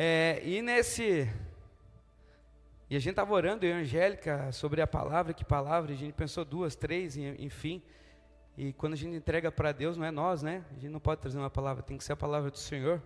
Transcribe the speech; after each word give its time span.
É, 0.00 0.40
e 0.44 0.62
nesse. 0.62 1.28
E 2.88 2.94
a 2.94 3.00
gente 3.00 3.10
estava 3.10 3.34
orando, 3.34 3.66
eu 3.66 3.70
e 3.70 3.72
a 3.72 3.76
Angélica, 3.78 4.52
sobre 4.52 4.80
a 4.80 4.86
palavra, 4.86 5.34
que 5.34 5.44
palavra, 5.44 5.92
a 5.92 5.96
gente 5.96 6.12
pensou 6.12 6.44
duas, 6.44 6.76
três, 6.76 7.16
enfim. 7.16 7.82
E 8.56 8.72
quando 8.72 8.92
a 8.92 8.96
gente 8.96 9.16
entrega 9.16 9.50
para 9.50 9.72
Deus, 9.72 9.96
não 9.96 10.06
é 10.06 10.12
nós, 10.12 10.40
né? 10.40 10.64
A 10.70 10.74
gente 10.74 10.88
não 10.88 11.00
pode 11.00 11.20
trazer 11.20 11.36
uma 11.36 11.50
palavra, 11.50 11.82
tem 11.82 11.98
que 11.98 12.04
ser 12.04 12.12
a 12.12 12.16
palavra 12.16 12.48
do 12.48 12.58
Senhor. 12.58 13.02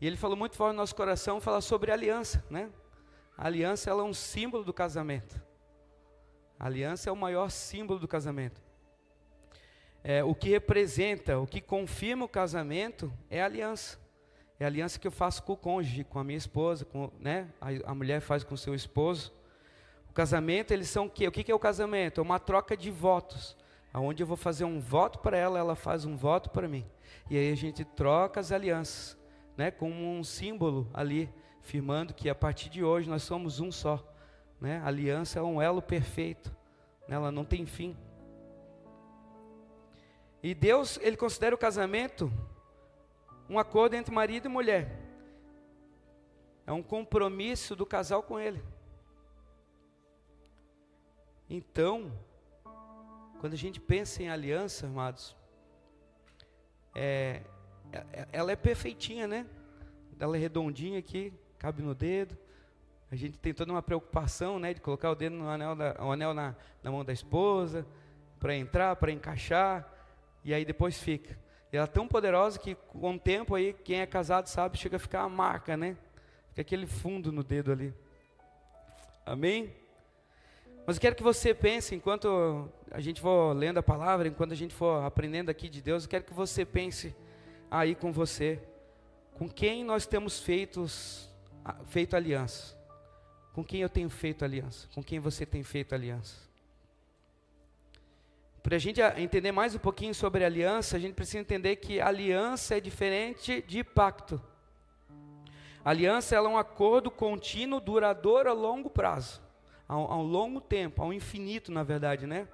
E 0.00 0.06
ele 0.08 0.16
falou 0.16 0.36
muito 0.36 0.56
forte 0.56 0.72
no 0.72 0.78
nosso 0.78 0.96
coração, 0.96 1.40
falar 1.40 1.60
sobre 1.60 1.92
aliança, 1.92 2.44
né? 2.50 2.70
A 3.38 3.46
aliança 3.46 3.88
ela 3.88 4.02
é 4.02 4.04
um 4.04 4.12
símbolo 4.12 4.64
do 4.64 4.74
casamento. 4.74 5.40
A 6.58 6.66
aliança 6.66 7.08
é 7.08 7.12
o 7.12 7.16
maior 7.16 7.52
símbolo 7.52 8.00
do 8.00 8.08
casamento. 8.08 8.60
É, 10.02 10.24
o 10.24 10.34
que 10.34 10.48
representa, 10.48 11.38
o 11.38 11.46
que 11.46 11.60
confirma 11.60 12.24
o 12.24 12.28
casamento 12.28 13.12
é 13.30 13.40
a 13.40 13.44
aliança. 13.44 14.09
É 14.60 14.64
a 14.64 14.68
aliança 14.68 14.98
que 14.98 15.08
eu 15.08 15.10
faço 15.10 15.42
com 15.42 15.54
o 15.54 15.56
cônjuge, 15.56 16.04
com 16.04 16.20
a 16.20 16.24
minha 16.24 16.38
esposa, 16.38 16.84
com, 16.84 17.10
né? 17.18 17.48
a, 17.60 17.90
a 17.90 17.94
mulher 17.94 18.20
faz 18.20 18.44
com 18.44 18.54
o 18.54 18.58
seu 18.58 18.74
esposo. 18.74 19.32
O 20.08 20.12
casamento, 20.12 20.72
eles 20.72 20.88
são 20.88 21.06
o 21.06 21.10
quê? 21.10 21.26
O 21.26 21.32
que 21.32 21.50
é 21.50 21.54
o 21.54 21.58
casamento? 21.58 22.20
É 22.20 22.22
uma 22.22 22.38
troca 22.38 22.76
de 22.76 22.90
votos 22.90 23.56
aonde 23.92 24.22
eu 24.22 24.26
vou 24.26 24.36
fazer 24.36 24.64
um 24.64 24.80
voto 24.80 25.18
para 25.18 25.36
ela, 25.36 25.58
ela 25.58 25.74
faz 25.74 26.04
um 26.04 26.16
voto 26.16 26.50
para 26.50 26.68
mim. 26.68 26.86
E 27.28 27.36
aí 27.36 27.52
a 27.52 27.56
gente 27.56 27.84
troca 27.84 28.40
as 28.40 28.52
alianças, 28.52 29.18
né, 29.56 29.70
como 29.70 29.94
um 29.94 30.22
símbolo 30.22 30.88
ali, 30.94 31.28
firmando 31.62 32.14
que 32.14 32.28
a 32.28 32.34
partir 32.34 32.70
de 32.70 32.82
hoje 32.82 33.08
nós 33.08 33.22
somos 33.22 33.60
um 33.60 33.70
só. 33.70 34.04
Né? 34.60 34.80
A 34.84 34.86
aliança 34.86 35.38
é 35.38 35.42
um 35.42 35.60
elo 35.60 35.82
perfeito, 35.82 36.54
né? 37.08 37.16
ela 37.16 37.30
não 37.30 37.44
tem 37.44 37.66
fim. 37.66 37.96
E 40.42 40.54
Deus, 40.54 40.98
ele 41.02 41.16
considera 41.16 41.54
o 41.54 41.58
casamento 41.58 42.32
um 43.50 43.58
acordo 43.58 43.96
entre 43.96 44.14
marido 44.14 44.46
e 44.46 44.48
mulher. 44.48 44.96
É 46.64 46.72
um 46.72 46.84
compromisso 46.84 47.74
do 47.74 47.84
casal 47.84 48.22
com 48.22 48.38
ele. 48.38 48.62
Então, 51.48 52.12
quando 53.40 53.54
a 53.54 53.56
gente 53.56 53.80
pensa 53.80 54.22
em 54.22 54.28
aliança, 54.28 54.86
amados, 54.86 55.36
é, 56.94 57.42
é, 57.92 58.28
ela 58.30 58.52
é 58.52 58.56
perfeitinha, 58.56 59.26
né? 59.26 59.44
Ela 60.20 60.36
é 60.36 60.40
redondinha 60.40 61.00
aqui, 61.00 61.32
cabe 61.58 61.82
no 61.82 61.92
dedo. 61.92 62.38
A 63.10 63.16
gente 63.16 63.36
tem 63.36 63.52
toda 63.52 63.72
uma 63.72 63.82
preocupação, 63.82 64.60
né, 64.60 64.72
de 64.72 64.80
colocar 64.80 65.10
o 65.10 65.16
dedo 65.16 65.34
no 65.34 65.48
anel, 65.48 65.74
da, 65.74 65.96
o 65.98 66.12
anel 66.12 66.32
na, 66.32 66.54
na 66.84 66.92
mão 66.92 67.04
da 67.04 67.12
esposa, 67.12 67.84
para 68.38 68.54
entrar, 68.54 68.94
para 68.94 69.10
encaixar, 69.10 69.92
e 70.44 70.54
aí 70.54 70.64
depois 70.64 70.96
fica. 70.96 71.36
E 71.72 71.76
ela 71.76 71.84
é 71.84 71.90
tão 71.90 72.08
poderosa 72.08 72.58
que 72.58 72.74
com 72.74 73.14
o 73.14 73.18
tempo 73.18 73.54
aí, 73.54 73.72
quem 73.72 74.00
é 74.00 74.06
casado 74.06 74.48
sabe, 74.48 74.76
chega 74.76 74.96
a 74.96 75.00
ficar 75.00 75.22
a 75.22 75.28
marca, 75.28 75.76
né? 75.76 75.96
Fica 76.48 76.62
aquele 76.62 76.86
fundo 76.86 77.30
no 77.30 77.44
dedo 77.44 77.70
ali. 77.70 77.94
Amém? 79.24 79.72
Mas 80.84 80.96
eu 80.96 81.00
quero 81.00 81.14
que 81.14 81.22
você 81.22 81.54
pense, 81.54 81.94
enquanto 81.94 82.68
a 82.90 83.00
gente 83.00 83.20
for 83.20 83.52
lendo 83.52 83.78
a 83.78 83.82
palavra, 83.82 84.26
enquanto 84.26 84.52
a 84.52 84.56
gente 84.56 84.74
for 84.74 85.04
aprendendo 85.04 85.48
aqui 85.48 85.68
de 85.68 85.80
Deus, 85.80 86.02
eu 86.02 86.10
quero 86.10 86.24
que 86.24 86.34
você 86.34 86.64
pense 86.64 87.14
aí 87.70 87.94
com 87.94 88.12
você, 88.12 88.60
com 89.34 89.48
quem 89.48 89.84
nós 89.84 90.06
temos 90.06 90.40
feitos, 90.40 91.30
feito 91.86 92.16
aliança. 92.16 92.76
Com 93.52 93.62
quem 93.62 93.82
eu 93.82 93.88
tenho 93.88 94.10
feito 94.10 94.44
aliança? 94.44 94.88
Com 94.92 95.02
quem 95.02 95.20
você 95.20 95.46
tem 95.46 95.62
feito 95.62 95.94
aliança? 95.94 96.49
Para 98.62 98.76
a 98.76 98.78
gente 98.78 99.00
entender 99.16 99.52
mais 99.52 99.74
um 99.74 99.78
pouquinho 99.78 100.14
sobre 100.14 100.44
aliança, 100.44 100.96
a 100.96 101.00
gente 101.00 101.14
precisa 101.14 101.38
entender 101.38 101.76
que 101.76 102.00
aliança 102.00 102.76
é 102.76 102.80
diferente 102.80 103.62
de 103.66 103.82
pacto. 103.82 104.40
Aliança 105.84 106.36
é 106.36 106.40
um 106.40 106.58
acordo 106.58 107.10
contínuo, 107.10 107.80
duradouro 107.80 108.50
a 108.50 108.52
longo 108.52 108.90
prazo 108.90 109.40
a, 109.90 109.94
a 109.94 110.16
um 110.16 110.22
longo 110.22 110.60
tempo, 110.60 111.02
ao 111.02 111.12
infinito, 111.12 111.72
na 111.72 111.82
verdade, 111.82 112.24
né? 112.24 112.46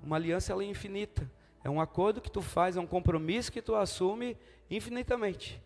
Uma 0.00 0.14
aliança 0.14 0.52
é 0.52 0.64
infinita. 0.64 1.28
É 1.64 1.68
um 1.68 1.80
acordo 1.80 2.20
que 2.20 2.30
tu 2.30 2.40
faz, 2.40 2.76
é 2.76 2.80
um 2.80 2.86
compromisso 2.86 3.50
que 3.50 3.60
tu 3.60 3.74
assume 3.74 4.36
infinitamente. 4.70 5.60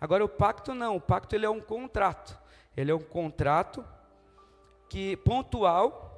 Agora 0.00 0.24
o 0.24 0.28
pacto 0.28 0.74
não, 0.74 0.94
o 0.94 1.00
pacto 1.00 1.34
ele 1.34 1.44
é 1.44 1.50
um 1.50 1.60
contrato. 1.60 2.38
Ele 2.76 2.92
é 2.92 2.94
um 2.94 3.00
contrato 3.00 3.84
que 4.88 5.16
pontual, 5.18 6.11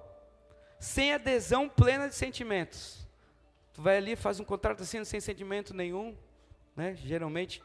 sem 0.85 1.15
adesão 1.15 1.67
plena 1.67 2.09
de 2.09 2.15
sentimentos. 2.15 3.09
Tu 3.73 3.81
vai 3.81 3.97
ali, 3.97 4.15
faz 4.15 4.39
um 4.39 4.45
contrato 4.45 4.83
assim, 4.83 5.03
sem 5.05 5.19
sentimento 5.19 5.73
nenhum, 5.73 6.15
né? 6.77 6.95
Geralmente 6.95 7.63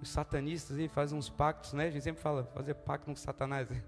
os 0.00 0.08
satanistas 0.08 0.76
aí 0.76 0.88
fazem 0.88 1.16
uns 1.16 1.28
pactos, 1.28 1.72
né? 1.72 1.86
A 1.86 1.90
gente 1.90 2.02
sempre 2.02 2.20
fala, 2.20 2.44
fazer 2.52 2.74
pacto 2.74 3.06
com 3.06 3.14
Satanás. 3.14 3.70
Né? 3.70 3.80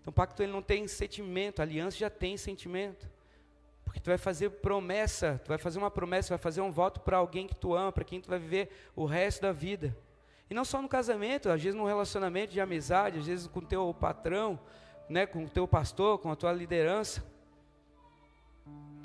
Então 0.00 0.12
pacto 0.12 0.42
ele 0.42 0.50
não 0.50 0.60
tem 0.60 0.88
sentimento, 0.88 1.62
aliança 1.62 1.96
já 1.96 2.10
tem 2.10 2.36
sentimento. 2.36 3.08
Porque 3.84 4.00
tu 4.00 4.06
vai 4.06 4.18
fazer 4.18 4.50
promessa, 4.50 5.40
tu 5.44 5.48
vai 5.48 5.58
fazer 5.58 5.78
uma 5.78 5.90
promessa, 5.90 6.30
vai 6.30 6.38
fazer 6.38 6.60
um 6.60 6.72
voto 6.72 7.00
para 7.00 7.18
alguém 7.18 7.46
que 7.46 7.54
tu 7.54 7.74
ama, 7.74 7.92
para 7.92 8.02
quem 8.02 8.20
tu 8.20 8.28
vai 8.28 8.40
viver 8.40 8.70
o 8.96 9.06
resto 9.06 9.42
da 9.42 9.52
vida. 9.52 9.96
E 10.50 10.54
não 10.54 10.64
só 10.64 10.82
no 10.82 10.88
casamento, 10.88 11.48
às 11.48 11.62
vezes 11.62 11.78
no 11.78 11.86
relacionamento 11.86 12.52
de 12.52 12.60
amizade, 12.60 13.20
às 13.20 13.26
vezes 13.26 13.46
com 13.46 13.60
o 13.60 13.64
teu 13.64 13.94
patrão, 13.94 14.58
né, 15.08 15.26
com 15.26 15.44
o 15.44 15.48
teu 15.48 15.68
pastor, 15.68 16.18
com 16.18 16.32
a 16.32 16.34
tua 16.34 16.52
liderança. 16.52 17.35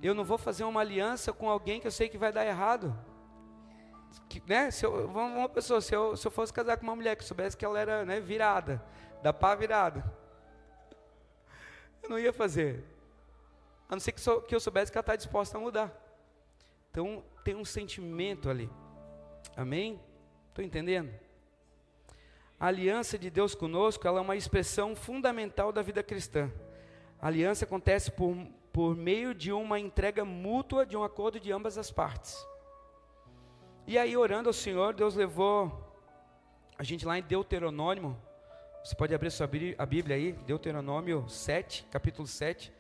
Eu 0.02 0.16
não 0.16 0.24
vou 0.24 0.38
fazer 0.38 0.64
uma 0.64 0.82
aliança 0.82 1.32
com 1.32 1.50
alguém 1.50 1.80
que 1.80 1.88
eu 1.88 1.92
sei 1.92 2.10
que 2.10 2.18
vai 2.18 2.32
dar 2.32 2.46
errado. 2.46 2.98
Que, 4.28 4.42
né, 4.48 4.72
se 4.72 4.86
eu, 4.86 5.08
uma 5.08 5.48
pessoa, 5.48 5.80
se 5.80 5.96
eu, 5.96 6.18
se 6.18 6.26
eu 6.26 6.32
fosse 6.32 6.52
casar 6.52 6.78
com 6.78 6.84
uma 6.84 6.96
mulher 6.96 7.16
que 7.16 7.24
soubesse 7.24 7.56
que 7.56 7.64
ela 7.64 7.80
era 7.80 8.04
né, 8.04 8.20
virada, 8.20 8.84
da 9.22 9.32
pá 9.32 9.54
virada, 9.54 10.04
eu 12.02 12.10
não 12.10 12.18
ia 12.18 12.34
fazer. 12.34 12.84
A 13.88 13.96
não 13.96 14.00
ser 14.00 14.12
que, 14.12 14.22
que 14.48 14.56
eu 14.56 14.60
soubesse 14.60 14.92
que 14.92 14.98
ela 14.98 15.04
está 15.04 15.16
disposta 15.16 15.58
a 15.58 15.62
mudar. 15.62 15.92
Então, 16.90 17.24
tem 17.44 17.56
um 17.56 17.66
sentimento 17.66 18.50
ali. 18.50 18.70
Amém? 19.56 20.00
Estou 20.50 20.64
entendendo? 20.64 21.14
A 22.60 22.68
aliança 22.68 23.18
de 23.18 23.30
Deus 23.30 23.56
conosco, 23.56 24.08
ela 24.08 24.20
é 24.20 24.22
uma 24.22 24.36
expressão 24.36 24.96
fundamental 24.96 25.72
da 25.72 25.82
vida 25.82 26.04
cristã. 26.04 26.52
A 27.20 27.28
aliança 27.28 27.66
acontece 27.66 28.12
por, 28.12 28.36
por 28.72 28.96
meio 28.96 29.34
de 29.34 29.52
uma 29.52 29.80
entrega 29.80 30.24
mútua, 30.24 30.86
de 30.86 30.96
um 30.96 31.04
acordo 31.04 31.40
de 31.40 31.52
ambas 31.52 31.78
as 31.78 31.92
partes. 31.92 32.38
E 33.86 33.98
aí, 33.98 34.16
orando 34.16 34.50
ao 34.50 34.54
Senhor, 34.54 34.94
Deus 34.94 35.16
levou 35.16 35.90
a 36.78 36.84
gente 36.84 37.06
lá 37.06 37.18
em 37.18 37.22
Deuteronômio, 37.22 38.18
você 38.84 38.96
pode 38.96 39.14
abrir 39.14 39.30
sua 39.30 39.48
a 39.78 39.86
Bíblia 39.86 40.16
aí, 40.16 40.32
Deuteronômio 40.32 41.30
7, 41.30 41.86
capítulo 41.92 42.28
7, 42.28 42.74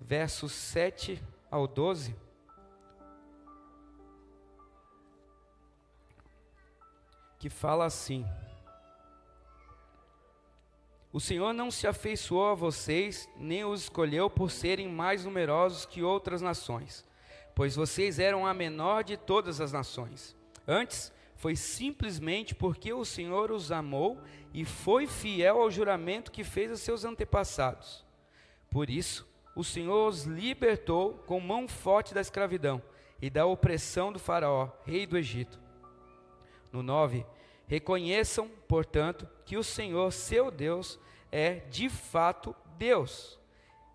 versos 0.00 0.52
7 0.52 1.22
ao 1.50 1.66
12. 1.66 2.16
Que 7.38 7.50
fala 7.50 7.84
assim: 7.84 8.24
O 11.12 11.20
Senhor 11.20 11.52
não 11.52 11.70
se 11.70 11.86
afeiçoou 11.86 12.46
a 12.46 12.54
vocês, 12.54 13.28
nem 13.36 13.64
os 13.64 13.82
escolheu 13.82 14.30
por 14.30 14.50
serem 14.50 14.88
mais 14.88 15.24
numerosos 15.24 15.84
que 15.84 16.02
outras 16.02 16.40
nações, 16.40 17.04
pois 17.54 17.76
vocês 17.76 18.18
eram 18.18 18.46
a 18.46 18.54
menor 18.54 19.04
de 19.04 19.18
todas 19.18 19.60
as 19.60 19.72
nações. 19.72 20.34
Antes, 20.66 21.12
foi 21.36 21.54
simplesmente 21.54 22.54
porque 22.54 22.92
o 22.92 23.04
Senhor 23.04 23.50
os 23.50 23.70
amou 23.70 24.18
e 24.54 24.64
foi 24.64 25.06
fiel 25.06 25.60
ao 25.60 25.70
juramento 25.70 26.32
que 26.32 26.44
fez 26.44 26.70
a 26.70 26.76
seus 26.76 27.04
antepassados. 27.04 28.04
Por 28.70 28.88
isso, 28.88 29.28
o 29.54 29.62
Senhor 29.62 30.08
os 30.08 30.22
libertou 30.22 31.14
com 31.26 31.40
mão 31.40 31.68
forte 31.68 32.14
da 32.14 32.20
escravidão 32.20 32.82
e 33.20 33.28
da 33.28 33.44
opressão 33.44 34.12
do 34.12 34.18
Faraó, 34.18 34.70
rei 34.86 35.06
do 35.06 35.18
Egito. 35.18 35.60
No 36.72 36.82
9, 36.82 37.26
reconheçam, 37.72 38.50
portanto, 38.68 39.26
que 39.46 39.56
o 39.56 39.64
Senhor, 39.64 40.12
seu 40.12 40.50
Deus, 40.50 41.00
é 41.30 41.54
de 41.70 41.88
fato 41.88 42.54
Deus. 42.76 43.40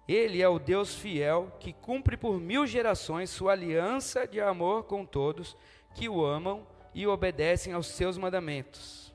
Ele 0.07 0.41
é 0.41 0.49
o 0.49 0.57
Deus 0.57 0.95
fiel 0.95 1.55
que 1.59 1.73
cumpre 1.73 2.17
por 2.17 2.39
mil 2.39 2.65
gerações 2.65 3.29
sua 3.29 3.51
aliança 3.51 4.25
de 4.25 4.41
amor 4.41 4.85
com 4.85 5.05
todos 5.05 5.55
que 5.93 6.09
o 6.09 6.25
amam 6.25 6.65
e 6.91 7.05
obedecem 7.05 7.71
aos 7.71 7.85
seus 7.85 8.17
mandamentos. 8.17 9.13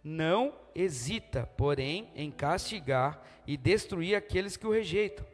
Não 0.00 0.54
hesita, 0.72 1.50
porém, 1.56 2.08
em 2.14 2.30
castigar 2.30 3.20
e 3.44 3.56
destruir 3.56 4.14
aqueles 4.14 4.56
que 4.56 4.68
o 4.68 4.72
rejeitam. 4.72 5.26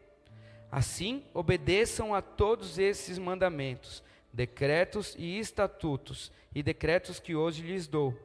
Assim, 0.73 1.23
obedeçam 1.35 2.15
a 2.15 2.23
todos 2.23 2.79
esses 2.79 3.19
mandamentos, 3.19 4.03
decretos 4.33 5.15
e 5.19 5.39
estatutos, 5.39 6.31
e 6.55 6.63
decretos 6.63 7.19
que 7.19 7.35
hoje 7.35 7.63
lhes 7.63 7.87
dou. 7.87 8.19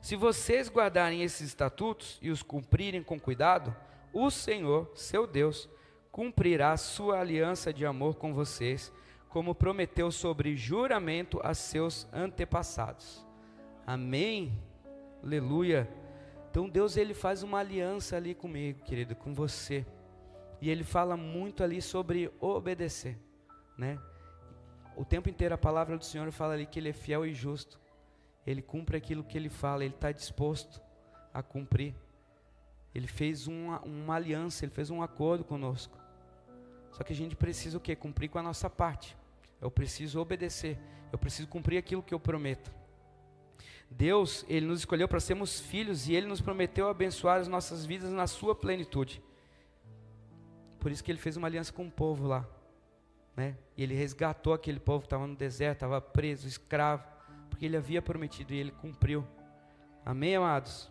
Se 0.00 0.16
vocês 0.16 0.68
guardarem 0.68 1.22
esses 1.22 1.48
estatutos 1.48 2.18
e 2.20 2.30
os 2.30 2.42
cumprirem 2.42 3.02
com 3.02 3.20
cuidado, 3.20 3.74
o 4.12 4.30
Senhor, 4.30 4.90
seu 4.94 5.26
Deus, 5.26 5.68
cumprirá 6.10 6.76
sua 6.76 7.20
aliança 7.20 7.72
de 7.72 7.86
amor 7.86 8.16
com 8.16 8.34
vocês 8.34 8.92
como 9.32 9.54
prometeu 9.54 10.10
sobre 10.10 10.54
juramento 10.56 11.40
a 11.42 11.54
seus 11.54 12.06
antepassados. 12.12 13.24
Amém? 13.86 14.52
Aleluia. 15.22 15.88
Então 16.50 16.68
Deus 16.68 16.98
ele 16.98 17.14
faz 17.14 17.42
uma 17.42 17.60
aliança 17.60 18.14
ali 18.14 18.34
comigo, 18.34 18.84
querido, 18.84 19.16
com 19.16 19.32
você. 19.32 19.86
E 20.60 20.68
ele 20.68 20.84
fala 20.84 21.16
muito 21.16 21.64
ali 21.64 21.80
sobre 21.80 22.30
obedecer, 22.40 23.16
né? 23.78 23.98
O 24.96 25.04
tempo 25.04 25.28
inteiro 25.28 25.54
a 25.54 25.58
palavra 25.58 25.96
do 25.96 26.04
Senhor 26.04 26.30
fala 26.30 26.54
ali 26.54 26.66
que 26.66 26.78
ele 26.78 26.90
é 26.90 26.92
fiel 26.92 27.24
e 27.24 27.32
justo. 27.32 27.80
Ele 28.46 28.60
cumpre 28.60 28.96
aquilo 28.96 29.24
que 29.24 29.38
ele 29.38 29.48
fala, 29.48 29.84
ele 29.84 29.94
está 29.94 30.12
disposto 30.12 30.80
a 31.32 31.42
cumprir. 31.42 31.94
Ele 32.94 33.06
fez 33.06 33.46
uma, 33.46 33.80
uma 33.80 34.14
aliança, 34.16 34.64
ele 34.64 34.72
fez 34.72 34.90
um 34.90 35.02
acordo 35.02 35.44
conosco. 35.44 35.98
Só 36.92 37.02
que 37.02 37.12
a 37.12 37.16
gente 37.16 37.34
precisa 37.34 37.78
o 37.78 37.80
quê? 37.80 37.96
Cumprir 37.96 38.28
com 38.28 38.38
a 38.38 38.42
nossa 38.42 38.68
parte. 38.68 39.16
Eu 39.60 39.70
preciso 39.70 40.20
obedecer. 40.20 40.78
Eu 41.10 41.18
preciso 41.18 41.48
cumprir 41.48 41.78
aquilo 41.78 42.02
que 42.02 42.12
eu 42.12 42.20
prometo. 42.20 42.70
Deus, 43.90 44.44
Ele 44.48 44.66
nos 44.66 44.80
escolheu 44.80 45.06
para 45.06 45.20
sermos 45.20 45.60
filhos 45.60 46.08
e 46.08 46.14
Ele 46.14 46.26
nos 46.26 46.40
prometeu 46.40 46.88
abençoar 46.88 47.40
as 47.40 47.48
nossas 47.48 47.84
vidas 47.84 48.10
na 48.10 48.26
sua 48.26 48.54
plenitude. 48.54 49.22
Por 50.80 50.90
isso 50.90 51.04
que 51.04 51.10
Ele 51.10 51.18
fez 51.18 51.36
uma 51.36 51.46
aliança 51.46 51.72
com 51.72 51.86
o 51.86 51.90
povo 51.90 52.26
lá. 52.26 52.46
Né? 53.36 53.56
E 53.76 53.82
Ele 53.82 53.94
resgatou 53.94 54.52
aquele 54.52 54.78
povo 54.80 55.00
que 55.00 55.06
estava 55.06 55.26
no 55.26 55.34
deserto, 55.34 55.78
estava 55.78 56.00
preso, 56.00 56.46
escravo, 56.46 57.04
porque 57.48 57.64
Ele 57.64 57.76
havia 57.76 58.02
prometido 58.02 58.52
e 58.52 58.58
Ele 58.58 58.70
cumpriu. 58.70 59.26
Amém, 60.04 60.36
amados? 60.36 60.90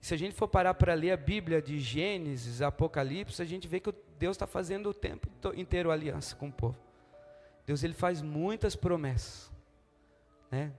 Se 0.00 0.14
a 0.14 0.16
gente 0.16 0.34
for 0.34 0.48
parar 0.48 0.74
para 0.74 0.94
ler 0.94 1.10
a 1.10 1.16
Bíblia 1.16 1.60
de 1.60 1.78
Gênesis, 1.78 2.62
Apocalipse, 2.62 3.42
a 3.42 3.44
gente 3.44 3.66
vê 3.66 3.80
que 3.80 3.92
Deus 4.18 4.36
está 4.36 4.46
fazendo 4.46 4.90
o 4.90 4.94
tempo 4.94 5.28
inteiro 5.54 5.90
aliança 5.90 6.36
com 6.36 6.48
o 6.48 6.52
povo. 6.52 6.78
Deus 7.66 7.82
ele 7.82 7.94
faz 7.94 8.22
muitas 8.22 8.74
promessas, 8.74 9.52
né? 10.50 10.72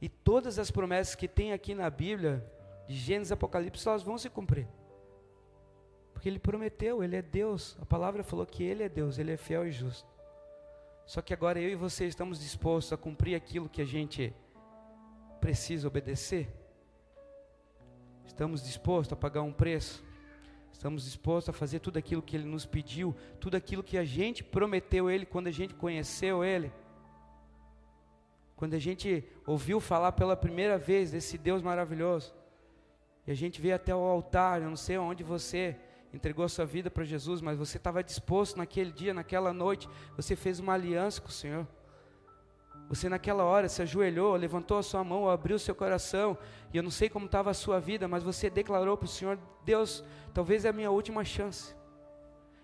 E 0.00 0.08
todas 0.08 0.58
as 0.58 0.70
promessas 0.70 1.14
que 1.14 1.26
tem 1.26 1.52
aqui 1.52 1.74
na 1.74 1.88
Bíblia, 1.88 2.44
de 2.86 2.94
Gênesis 2.94 3.32
Apocalipse, 3.32 3.88
elas 3.88 4.02
vão 4.02 4.18
se 4.18 4.28
cumprir. 4.28 4.66
Porque 6.24 6.30
ele 6.30 6.38
prometeu, 6.38 7.04
ele 7.04 7.16
é 7.16 7.20
Deus. 7.20 7.76
A 7.78 7.84
palavra 7.84 8.24
falou 8.24 8.46
que 8.46 8.64
ele 8.64 8.82
é 8.82 8.88
Deus, 8.88 9.18
ele 9.18 9.32
é 9.32 9.36
fiel 9.36 9.66
e 9.66 9.70
justo. 9.70 10.08
Só 11.04 11.20
que 11.20 11.34
agora 11.34 11.60
eu 11.60 11.68
e 11.68 11.74
você 11.74 12.06
estamos 12.06 12.40
dispostos 12.40 12.94
a 12.94 12.96
cumprir 12.96 13.34
aquilo 13.34 13.68
que 13.68 13.82
a 13.82 13.84
gente 13.84 14.34
precisa 15.38 15.86
obedecer? 15.86 16.48
Estamos 18.24 18.62
dispostos 18.62 19.12
a 19.12 19.16
pagar 19.16 19.42
um 19.42 19.52
preço? 19.52 20.02
Estamos 20.72 21.04
dispostos 21.04 21.50
a 21.50 21.52
fazer 21.52 21.80
tudo 21.80 21.98
aquilo 21.98 22.22
que 22.22 22.34
Ele 22.34 22.46
nos 22.46 22.64
pediu, 22.64 23.14
tudo 23.38 23.58
aquilo 23.58 23.82
que 23.82 23.98
a 23.98 24.04
gente 24.06 24.42
prometeu 24.42 25.10
Ele 25.10 25.26
quando 25.26 25.48
a 25.48 25.52
gente 25.52 25.74
conheceu 25.74 26.42
Ele? 26.42 26.72
Quando 28.56 28.72
a 28.72 28.78
gente 28.78 29.28
ouviu 29.46 29.78
falar 29.78 30.12
pela 30.12 30.34
primeira 30.34 30.78
vez 30.78 31.10
desse 31.10 31.36
Deus 31.36 31.60
maravilhoso, 31.60 32.34
e 33.26 33.30
a 33.30 33.34
gente 33.34 33.60
veio 33.60 33.74
até 33.74 33.94
o 33.94 33.98
altar, 33.98 34.62
eu 34.62 34.70
não 34.70 34.76
sei 34.76 34.96
onde 34.96 35.22
você 35.22 35.78
entregou 36.14 36.44
a 36.44 36.48
sua 36.48 36.64
vida 36.64 36.90
para 36.90 37.02
Jesus, 37.02 37.40
mas 37.40 37.58
você 37.58 37.76
estava 37.76 38.02
disposto 38.02 38.56
naquele 38.56 38.92
dia, 38.92 39.12
naquela 39.12 39.52
noite, 39.52 39.88
você 40.16 40.36
fez 40.36 40.60
uma 40.60 40.72
aliança 40.72 41.20
com 41.20 41.28
o 41.28 41.32
Senhor. 41.32 41.66
Você 42.88 43.08
naquela 43.08 43.42
hora 43.42 43.68
se 43.68 43.82
ajoelhou, 43.82 44.36
levantou 44.36 44.78
a 44.78 44.82
sua 44.82 45.02
mão, 45.02 45.28
abriu 45.28 45.56
o 45.56 45.58
seu 45.58 45.74
coração, 45.74 46.38
e 46.72 46.76
eu 46.76 46.82
não 46.82 46.90
sei 46.90 47.08
como 47.08 47.26
estava 47.26 47.50
a 47.50 47.54
sua 47.54 47.80
vida, 47.80 48.06
mas 48.06 48.22
você 48.22 48.48
declarou 48.48 48.96
para 48.96 49.06
o 49.06 49.08
Senhor: 49.08 49.38
Deus, 49.64 50.04
talvez 50.32 50.64
é 50.64 50.68
a 50.68 50.72
minha 50.72 50.90
última 50.90 51.24
chance. 51.24 51.74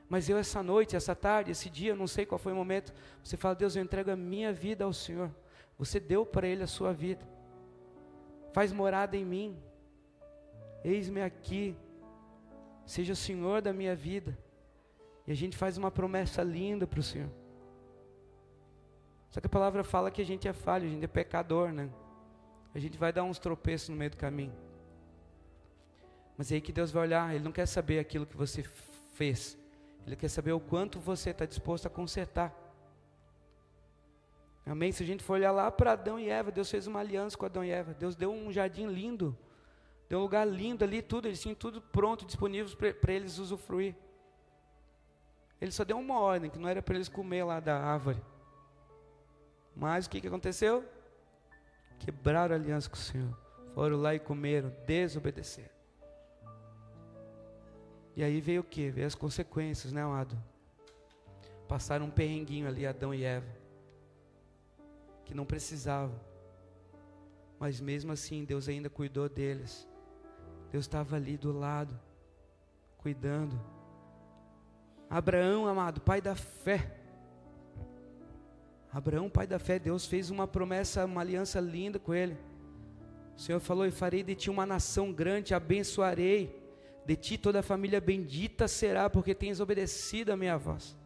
Mas 0.08 0.28
eu, 0.28 0.36
essa 0.38 0.62
noite, 0.62 0.94
essa 0.94 1.14
tarde, 1.14 1.50
esse 1.50 1.68
dia, 1.68 1.96
não 1.96 2.06
sei 2.06 2.26
qual 2.26 2.38
foi 2.38 2.52
o 2.52 2.56
momento, 2.56 2.92
você 3.24 3.36
fala: 3.36 3.54
Deus, 3.54 3.74
eu 3.74 3.82
entrego 3.82 4.10
a 4.10 4.16
minha 4.16 4.52
vida 4.52 4.84
ao 4.84 4.92
Senhor. 4.92 5.30
Você 5.78 5.98
deu 5.98 6.24
para 6.24 6.46
Ele 6.46 6.62
a 6.62 6.68
sua 6.68 6.92
vida. 6.92 7.26
Faz 8.52 8.72
morada 8.72 9.16
em 9.16 9.24
mim. 9.24 9.56
Eis-me 10.84 11.22
aqui. 11.22 11.74
Seja 12.90 13.12
o 13.12 13.16
Senhor 13.16 13.62
da 13.62 13.72
minha 13.72 13.94
vida. 13.94 14.36
E 15.24 15.30
a 15.30 15.34
gente 15.36 15.56
faz 15.56 15.78
uma 15.78 15.92
promessa 15.92 16.42
linda 16.42 16.88
para 16.88 16.98
o 16.98 17.02
Senhor. 17.04 17.30
Só 19.30 19.40
que 19.40 19.46
a 19.46 19.48
palavra 19.50 19.84
fala 19.84 20.10
que 20.10 20.20
a 20.20 20.26
gente 20.26 20.48
é 20.48 20.52
falho, 20.52 20.88
a 20.88 20.90
gente 20.90 21.04
é 21.04 21.06
pecador, 21.06 21.70
né? 21.70 21.88
A 22.74 22.80
gente 22.80 22.98
vai 22.98 23.12
dar 23.12 23.22
uns 23.22 23.38
tropeços 23.38 23.90
no 23.90 23.94
meio 23.94 24.10
do 24.10 24.16
caminho. 24.16 24.52
Mas 26.36 26.50
é 26.50 26.56
aí 26.56 26.60
que 26.60 26.72
Deus 26.72 26.90
vai 26.90 27.04
olhar, 27.04 27.32
Ele 27.32 27.44
não 27.44 27.52
quer 27.52 27.66
saber 27.66 28.00
aquilo 28.00 28.26
que 28.26 28.36
você 28.36 28.64
fez, 29.14 29.56
Ele 30.04 30.16
quer 30.16 30.28
saber 30.28 30.50
o 30.50 30.58
quanto 30.58 30.98
você 30.98 31.30
está 31.30 31.46
disposto 31.46 31.86
a 31.86 31.90
consertar. 31.90 32.52
Amém? 34.66 34.90
Se 34.90 35.04
a 35.04 35.06
gente 35.06 35.22
for 35.22 35.34
olhar 35.34 35.52
lá 35.52 35.70
para 35.70 35.92
Adão 35.92 36.18
e 36.18 36.28
Eva, 36.28 36.50
Deus 36.50 36.68
fez 36.68 36.88
uma 36.88 36.98
aliança 36.98 37.38
com 37.38 37.46
Adão 37.46 37.64
e 37.64 37.70
Eva. 37.70 37.94
Deus 37.94 38.16
deu 38.16 38.32
um 38.32 38.50
jardim 38.50 38.88
lindo. 38.88 39.38
Deu 40.10 40.18
um 40.18 40.22
lugar 40.22 40.46
lindo 40.46 40.84
ali, 40.84 41.00
tudo. 41.00 41.26
Eles 41.26 41.40
tinham 41.40 41.54
tudo 41.54 41.80
pronto, 41.80 42.26
disponível 42.26 42.76
para 43.00 43.12
eles 43.12 43.38
usufruir. 43.38 43.94
Ele 45.58 45.70
só 45.70 45.84
deu 45.84 45.98
uma 45.98 46.20
ordem, 46.20 46.50
que 46.50 46.58
não 46.58 46.68
era 46.68 46.82
para 46.82 46.96
eles 46.96 47.08
comer 47.08 47.44
lá 47.44 47.60
da 47.60 47.78
árvore. 47.78 48.22
Mas 49.74 50.04
o 50.04 50.10
que, 50.10 50.20
que 50.20 50.26
aconteceu? 50.26 50.84
Quebraram 51.98 52.54
a 52.54 52.58
aliança 52.58 52.90
com 52.90 52.96
o 52.96 52.98
Senhor. 52.98 53.34
Foram 53.74 53.96
lá 53.96 54.14
e 54.14 54.18
comeram, 54.18 54.74
desobedeceram. 54.86 55.70
E 58.14 58.22
aí 58.22 58.38
veio 58.42 58.60
o 58.60 58.64
que? 58.64 58.90
Veio 58.90 59.06
as 59.06 59.14
consequências, 59.14 59.92
né, 59.92 60.02
amado? 60.02 60.36
Passaram 61.66 62.04
um 62.04 62.10
perrenguinho 62.10 62.68
ali, 62.68 62.84
Adão 62.84 63.14
e 63.14 63.24
Eva 63.24 63.60
que 65.30 65.36
não 65.36 65.46
precisavam. 65.46 66.20
Mas 67.56 67.80
mesmo 67.80 68.10
assim, 68.10 68.44
Deus 68.44 68.68
ainda 68.68 68.90
cuidou 68.90 69.28
deles. 69.28 69.86
Deus 70.70 70.84
estava 70.84 71.16
ali 71.16 71.36
do 71.36 71.52
lado, 71.52 71.98
cuidando. 72.98 73.60
Abraão, 75.08 75.66
amado, 75.66 76.00
pai 76.00 76.20
da 76.20 76.36
fé. 76.36 76.96
Abraão, 78.92 79.28
pai 79.28 79.46
da 79.46 79.58
fé, 79.58 79.78
Deus 79.78 80.06
fez 80.06 80.30
uma 80.30 80.46
promessa, 80.46 81.04
uma 81.04 81.20
aliança 81.20 81.58
linda 81.60 81.98
com 81.98 82.14
ele. 82.14 82.36
O 83.36 83.40
Senhor 83.40 83.60
falou: 83.60 83.86
E 83.86 83.90
farei 83.90 84.22
de 84.22 84.34
ti 84.34 84.50
uma 84.50 84.66
nação 84.66 85.12
grande, 85.12 85.54
abençoarei. 85.54 86.60
De 87.06 87.16
ti 87.16 87.38
toda 87.38 87.60
a 87.60 87.62
família 87.62 88.00
bendita 88.00 88.68
será, 88.68 89.08
porque 89.08 89.34
tens 89.34 89.58
obedecido 89.58 90.32
a 90.32 90.36
minha 90.36 90.56
voz. 90.56 90.96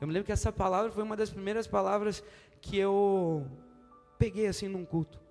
Eu 0.00 0.06
me 0.06 0.12
lembro 0.12 0.26
que 0.26 0.32
essa 0.32 0.52
palavra 0.52 0.92
foi 0.92 1.02
uma 1.02 1.16
das 1.16 1.30
primeiras 1.30 1.66
palavras 1.66 2.22
que 2.60 2.76
eu 2.76 3.46
peguei 4.18 4.46
assim 4.46 4.68
num 4.68 4.84
culto. 4.84 5.23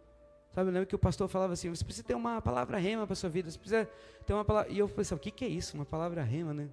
Sabe, 0.54 0.70
eu 0.70 0.74
lembro 0.74 0.88
que 0.88 0.96
o 0.96 1.00
pastor 1.00 1.28
falava 1.28 1.54
assim: 1.54 1.70
você 1.70 1.84
precisa 1.84 2.06
ter 2.06 2.14
uma 2.14 2.42
palavra 2.42 2.78
rema 2.78 3.07
para 3.07 3.16
sua 3.16 3.30
vida, 3.30 3.50
você 3.50 3.57
precisa 3.57 3.90
ter 4.26 4.33
uma 4.33 4.45
palavra. 4.45 4.72
E 4.72 4.78
eu 4.78 4.88
pensava: 4.88 5.19
o 5.19 5.22
que, 5.22 5.31
que 5.31 5.44
é 5.44 5.48
isso? 5.48 5.76
Uma 5.76 5.86
palavra 5.86 6.24
rema, 6.24 6.54
né? 6.54 6.69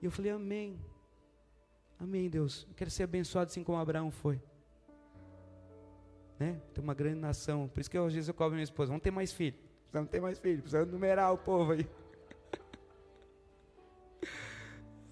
E 0.00 0.06
eu 0.06 0.10
falei: 0.10 0.32
Amém. 0.32 0.80
Amém, 2.00 2.28
Deus. 2.28 2.66
Eu 2.68 2.74
quero 2.74 2.90
ser 2.90 3.04
abençoado 3.04 3.50
assim 3.50 3.62
como 3.62 3.78
Abraão 3.78 4.10
foi. 4.10 4.40
Né? 6.38 6.60
Ter 6.72 6.80
uma 6.80 6.94
grande 6.94 7.20
nação. 7.20 7.68
Por 7.68 7.80
isso 7.80 7.90
que 7.90 7.98
às 7.98 8.12
vezes 8.12 8.28
eu 8.28 8.34
cobro 8.34 8.54
minha 8.54 8.64
esposa: 8.64 8.88
vamos 8.88 9.02
ter 9.02 9.10
mais 9.10 9.30
filhos. 9.30 9.60
Precisamos 9.82 10.10
ter 10.10 10.20
mais 10.20 10.38
filhos, 10.38 10.60
precisamos 10.62 10.90
numerar 10.90 11.34
o 11.34 11.38
povo 11.38 11.72
aí. 11.72 11.86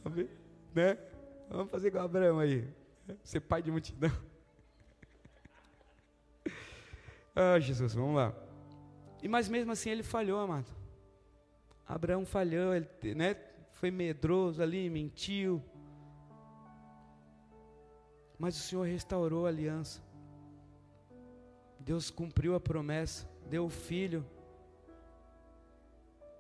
Amém? 0.03 0.29
Né? 0.75 0.97
Vamos 1.51 1.71
fazer 1.71 1.91
com 1.91 1.99
Abraão 1.99 2.39
aí. 2.39 2.67
Ser 3.23 3.41
pai 3.41 3.61
de 3.61 3.71
multidão. 3.71 4.11
Ah, 7.35 7.59
Jesus, 7.59 7.95
vamos 7.95 8.17
lá. 8.17 8.35
E 9.23 9.29
mas 9.29 9.49
mesmo 9.49 9.73
assim 9.73 9.91
ele 9.91 10.03
falhou, 10.03 10.41
amado. 10.41 10.67
Abraão 11.87 12.25
falhou, 12.25 12.75
ele 12.75 13.15
né, 13.15 13.37
foi 13.73 13.91
medroso 13.91 14.63
ali, 14.63 14.89
mentiu. 14.89 15.63
Mas 18.39 18.57
o 18.57 18.61
Senhor 18.61 18.87
restaurou 18.87 19.47
a 19.47 19.49
aliança. 19.49 20.03
Deus 21.79 22.11
cumpriu 22.11 22.55
a 22.55 22.61
promessa, 22.61 23.29
deu 23.49 23.67
o 23.67 23.71
filho. 23.71 24.25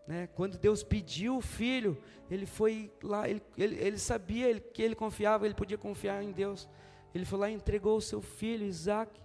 Né? 0.06 0.26
Quando 0.28 0.58
Deus 0.58 0.82
pediu 0.82 1.36
o 1.36 1.40
filho, 1.40 1.96
ele 2.30 2.46
foi 2.46 2.92
lá, 3.02 3.28
ele, 3.28 3.42
ele, 3.56 3.76
ele 3.76 3.98
sabia 3.98 4.58
que 4.58 4.82
ele 4.82 4.94
confiava, 4.94 5.46
ele 5.46 5.54
podia 5.54 5.78
confiar 5.78 6.22
em 6.22 6.32
Deus. 6.32 6.68
Ele 7.14 7.24
foi 7.24 7.38
lá 7.38 7.50
e 7.50 7.54
entregou 7.54 7.96
o 7.96 8.00
seu 8.00 8.20
filho, 8.20 8.64
Isaac. 8.64 9.20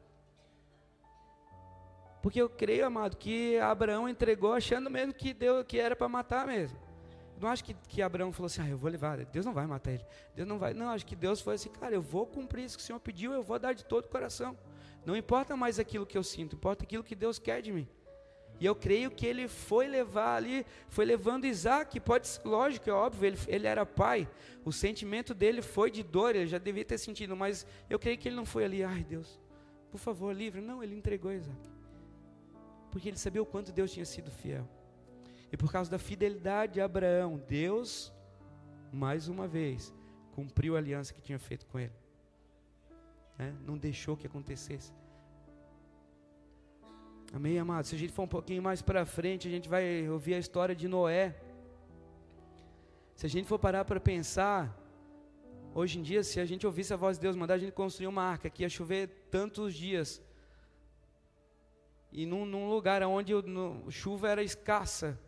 Porque 2.25 2.41
eu 2.41 2.49
creio, 2.49 2.87
amado, 2.87 3.17
que 3.17 3.55
Abraão 3.59 4.09
entregou 4.09 4.51
achando 4.53 4.89
mesmo 4.89 5.13
que 5.13 5.31
deu, 5.31 5.63
que 5.63 5.77
era 5.77 5.95
para 5.95 6.09
matar 6.09 6.47
mesmo. 6.47 6.75
Não 7.39 7.47
acho 7.47 7.63
que, 7.63 7.75
que 7.87 8.01
Abraão 8.01 8.33
falou 8.33 8.47
assim, 8.47 8.63
ah, 8.63 8.67
eu 8.67 8.79
vou 8.79 8.89
levar, 8.89 9.23
Deus 9.25 9.45
não 9.45 9.53
vai 9.53 9.67
matar 9.67 9.91
ele. 9.91 10.03
Deus 10.33 10.47
não 10.47 10.57
vai. 10.57 10.73
Não, 10.73 10.89
acho 10.89 11.05
que 11.05 11.15
Deus 11.15 11.39
foi 11.39 11.53
assim, 11.53 11.69
cara, 11.69 11.93
eu 11.93 12.01
vou 12.01 12.25
cumprir 12.25 12.65
isso 12.65 12.77
que 12.77 12.83
o 12.83 12.85
Senhor 12.87 12.99
pediu, 12.99 13.31
eu 13.31 13.43
vou 13.43 13.59
dar 13.59 13.73
de 13.73 13.85
todo 13.85 14.05
o 14.05 14.09
coração. 14.09 14.57
Não 15.05 15.15
importa 15.15 15.55
mais 15.55 15.77
aquilo 15.77 16.03
que 16.03 16.17
eu 16.17 16.23
sinto, 16.23 16.55
importa 16.55 16.83
aquilo 16.83 17.03
que 17.03 17.13
Deus 17.13 17.37
quer 17.37 17.61
de 17.61 17.71
mim. 17.71 17.87
E 18.59 18.65
eu 18.65 18.73
creio 18.73 19.11
que 19.11 19.27
ele 19.27 19.47
foi 19.47 19.85
levar 19.85 20.35
ali, 20.35 20.65
foi 20.89 21.05
levando 21.05 21.45
Isaac, 21.45 21.99
pode, 21.99 22.27
lógico, 22.43 22.89
é 22.89 22.93
óbvio, 22.93 23.27
ele, 23.27 23.37
ele 23.47 23.67
era 23.67 23.85
pai, 23.85 24.27
o 24.63 24.71
sentimento 24.71 25.31
dele 25.31 25.61
foi 25.61 25.91
de 25.91 26.01
dor, 26.01 26.35
ele 26.35 26.47
já 26.47 26.57
devia 26.57 26.85
ter 26.85 26.97
sentido, 26.97 27.35
mas 27.35 27.67
eu 27.87 27.99
creio 27.99 28.17
que 28.17 28.27
ele 28.27 28.35
não 28.35 28.47
foi 28.47 28.65
ali, 28.65 28.83
ai 28.83 29.03
Deus, 29.03 29.39
por 29.91 29.99
favor, 29.99 30.35
livre. 30.35 30.59
Não, 30.59 30.81
ele 30.81 30.95
entregou 30.95 31.31
Isaac. 31.31 31.74
Porque 32.95 33.09
ele 33.09 33.17
sabia 33.17 33.41
o 33.41 33.45
quanto 33.45 33.73
Deus 33.73 33.91
tinha 33.91 34.05
sido 34.05 34.31
fiel. 34.31 34.65
E 35.51 35.57
por 35.57 35.69
causa 35.69 35.91
da 35.91 35.99
fidelidade 35.99 36.75
de 36.75 36.79
Abraão, 36.79 37.31
Deus, 37.45 37.89
mais 38.89 39.27
uma 39.27 39.45
vez, 39.49 39.93
cumpriu 40.31 40.75
a 40.75 40.79
aliança 40.79 41.13
que 41.13 41.21
tinha 41.21 41.37
feito 41.37 41.65
com 41.65 41.77
ele. 41.77 41.91
Né? 43.37 43.53
Não 43.67 43.77
deixou 43.77 44.15
que 44.15 44.25
acontecesse. 44.25 44.93
Amém, 47.33 47.59
amado? 47.59 47.83
Se 47.85 47.95
a 47.95 47.99
gente 47.99 48.13
for 48.13 48.23
um 48.23 48.33
pouquinho 48.37 48.63
mais 48.63 48.81
para 48.81 49.05
frente, 49.05 49.49
a 49.49 49.51
gente 49.51 49.67
vai 49.67 50.07
ouvir 50.07 50.35
a 50.35 50.39
história 50.39 50.73
de 50.73 50.87
Noé. 50.87 51.35
Se 53.13 53.25
a 53.25 53.29
gente 53.29 53.45
for 53.45 53.59
parar 53.59 53.83
para 53.83 53.99
pensar, 53.99 54.73
hoje 55.73 55.99
em 55.99 56.01
dia, 56.01 56.23
se 56.23 56.39
a 56.39 56.45
gente 56.45 56.65
ouvisse 56.65 56.93
a 56.93 56.95
voz 56.95 57.17
de 57.17 57.23
Deus 57.23 57.35
mandar 57.35 57.55
a 57.55 57.57
gente 57.57 57.73
construir 57.73 58.07
uma 58.07 58.23
arca 58.23 58.49
que 58.49 58.63
ia 58.63 58.69
chover 58.69 59.09
tantos 59.29 59.73
dias, 59.73 60.21
e 62.15 62.25
num, 62.25 62.45
num 62.45 62.69
lugar 62.69 63.03
onde 63.03 63.33
a 63.33 63.91
chuva 63.91 64.29
era 64.29 64.41
escassa, 64.41 65.19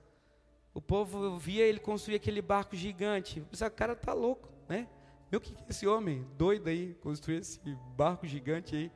o 0.74 0.82
povo 0.82 1.38
via 1.38 1.66
ele 1.66 1.82
construir 1.82 2.16
aquele 2.16 2.42
barco 2.42 2.78
gigante. 2.78 3.44
Esse 3.52 3.70
cara 3.72 3.94
tá 3.94 4.14
louco, 4.14 4.48
né? 4.70 4.88
Meu, 5.30 5.42
que, 5.42 5.54
que 5.54 5.64
é 5.64 5.66
esse 5.70 5.86
homem 5.86 6.26
doido 6.38 6.70
aí, 6.70 6.94
construir 7.02 7.40
esse 7.40 7.60
barco 7.98 8.26
gigante 8.26 8.74
aí? 8.74 8.92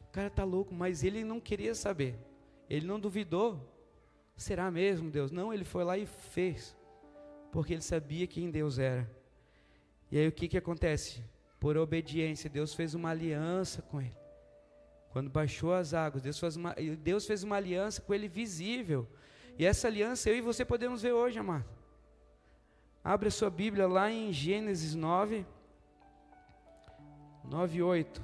O 0.00 0.10
cara 0.10 0.28
tá 0.28 0.42
louco, 0.42 0.74
mas 0.74 1.04
ele 1.04 1.22
não 1.22 1.38
queria 1.38 1.76
saber. 1.76 2.18
Ele 2.68 2.84
não 2.84 2.98
duvidou. 2.98 3.60
Será 4.36 4.68
mesmo, 4.68 5.12
Deus? 5.12 5.30
Não, 5.30 5.54
ele 5.54 5.64
foi 5.64 5.84
lá 5.84 5.96
e 5.96 6.06
fez. 6.06 6.76
Porque 7.52 7.72
ele 7.74 7.82
sabia 7.82 8.26
quem 8.26 8.50
Deus 8.50 8.80
era. 8.80 9.08
E 10.10 10.18
aí 10.18 10.26
o 10.26 10.32
que 10.32 10.48
que 10.48 10.58
acontece? 10.58 11.22
Por 11.60 11.76
obediência, 11.76 12.50
Deus 12.50 12.74
fez 12.74 12.94
uma 12.94 13.10
aliança 13.10 13.80
com 13.80 14.00
ele. 14.00 14.17
Quando 15.10 15.30
baixou 15.30 15.72
as 15.72 15.94
águas, 15.94 16.22
Deus 16.22 16.38
fez 16.38 16.56
uma, 16.56 16.74
Deus 17.02 17.26
fez 17.26 17.42
uma 17.42 17.56
aliança 17.56 18.00
com 18.00 18.12
ele 18.12 18.28
visível. 18.28 19.08
E 19.58 19.64
essa 19.64 19.88
aliança 19.88 20.28
eu 20.30 20.36
e 20.36 20.40
você 20.40 20.64
podemos 20.64 21.02
ver 21.02 21.12
hoje, 21.12 21.38
amado. 21.38 21.64
Abre 23.02 23.28
a 23.28 23.30
sua 23.30 23.50
Bíblia 23.50 23.86
lá 23.86 24.10
em 24.10 24.32
Gênesis 24.32 24.94
9, 24.94 25.46
9 27.44 27.78
e 27.78 27.82
8. 27.82 28.22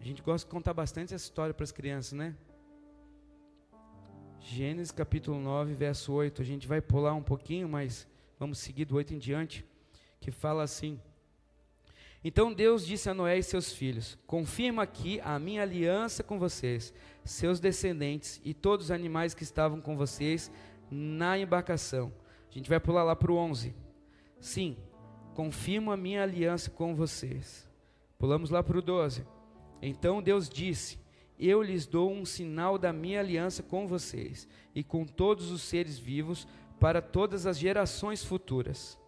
A 0.00 0.06
gente 0.06 0.22
gosta 0.22 0.46
de 0.46 0.52
contar 0.52 0.74
bastante 0.74 1.14
essa 1.14 1.24
história 1.24 1.54
para 1.54 1.64
as 1.64 1.72
crianças, 1.72 2.12
né? 2.12 2.34
Gênesis 4.38 4.92
capítulo 4.92 5.38
9, 5.40 5.72
verso 5.72 6.12
8. 6.12 6.42
A 6.42 6.44
gente 6.44 6.66
vai 6.66 6.80
pular 6.80 7.14
um 7.14 7.22
pouquinho, 7.22 7.66
mas 7.68 8.06
vamos 8.38 8.58
seguir 8.58 8.84
do 8.84 8.96
8 8.96 9.14
em 9.14 9.18
diante, 9.18 9.64
que 10.20 10.30
fala 10.30 10.62
assim: 10.62 11.00
Então 12.24 12.52
Deus 12.52 12.86
disse 12.86 13.10
a 13.10 13.14
Noé 13.14 13.38
e 13.38 13.42
seus 13.42 13.70
filhos: 13.72 14.18
Confirma 14.26 14.82
aqui 14.82 15.20
a 15.22 15.38
minha 15.38 15.60
aliança 15.60 16.22
com 16.22 16.38
vocês, 16.38 16.94
seus 17.22 17.60
descendentes 17.60 18.40
e 18.42 18.54
todos 18.54 18.86
os 18.86 18.90
animais 18.90 19.34
que 19.34 19.42
estavam 19.42 19.80
com 19.80 19.94
vocês 19.94 20.50
na 20.90 21.38
embarcação. 21.38 22.10
A 22.50 22.54
gente 22.54 22.70
vai 22.70 22.80
pular 22.80 23.04
lá 23.04 23.14
para 23.14 23.30
o 23.30 23.36
11. 23.36 23.74
Sim, 24.40 24.76
confirmo 25.34 25.92
a 25.92 25.96
minha 25.96 26.22
aliança 26.22 26.70
com 26.70 26.94
vocês. 26.94 27.68
Pulamos 28.18 28.48
lá 28.48 28.62
para 28.62 28.78
o 28.78 28.82
12. 28.82 29.26
Então 29.82 30.22
Deus 30.22 30.48
disse: 30.48 30.98
eu 31.38 31.62
lhes 31.62 31.84
dou 31.86 32.12
um 32.12 32.24
sinal 32.24 32.78
da 32.78 32.92
minha 32.92 33.20
aliança 33.20 33.62
com 33.62 33.86
vocês 33.86 34.48
e 34.74 34.84
com 34.84 35.04
todos 35.04 35.50
os 35.50 35.62
seres 35.62 35.98
vivos 35.98 36.46
para 36.78 37.02
todas 37.02 37.46
as 37.46 37.58
gerações 37.58 38.24
futuras. 38.24 38.98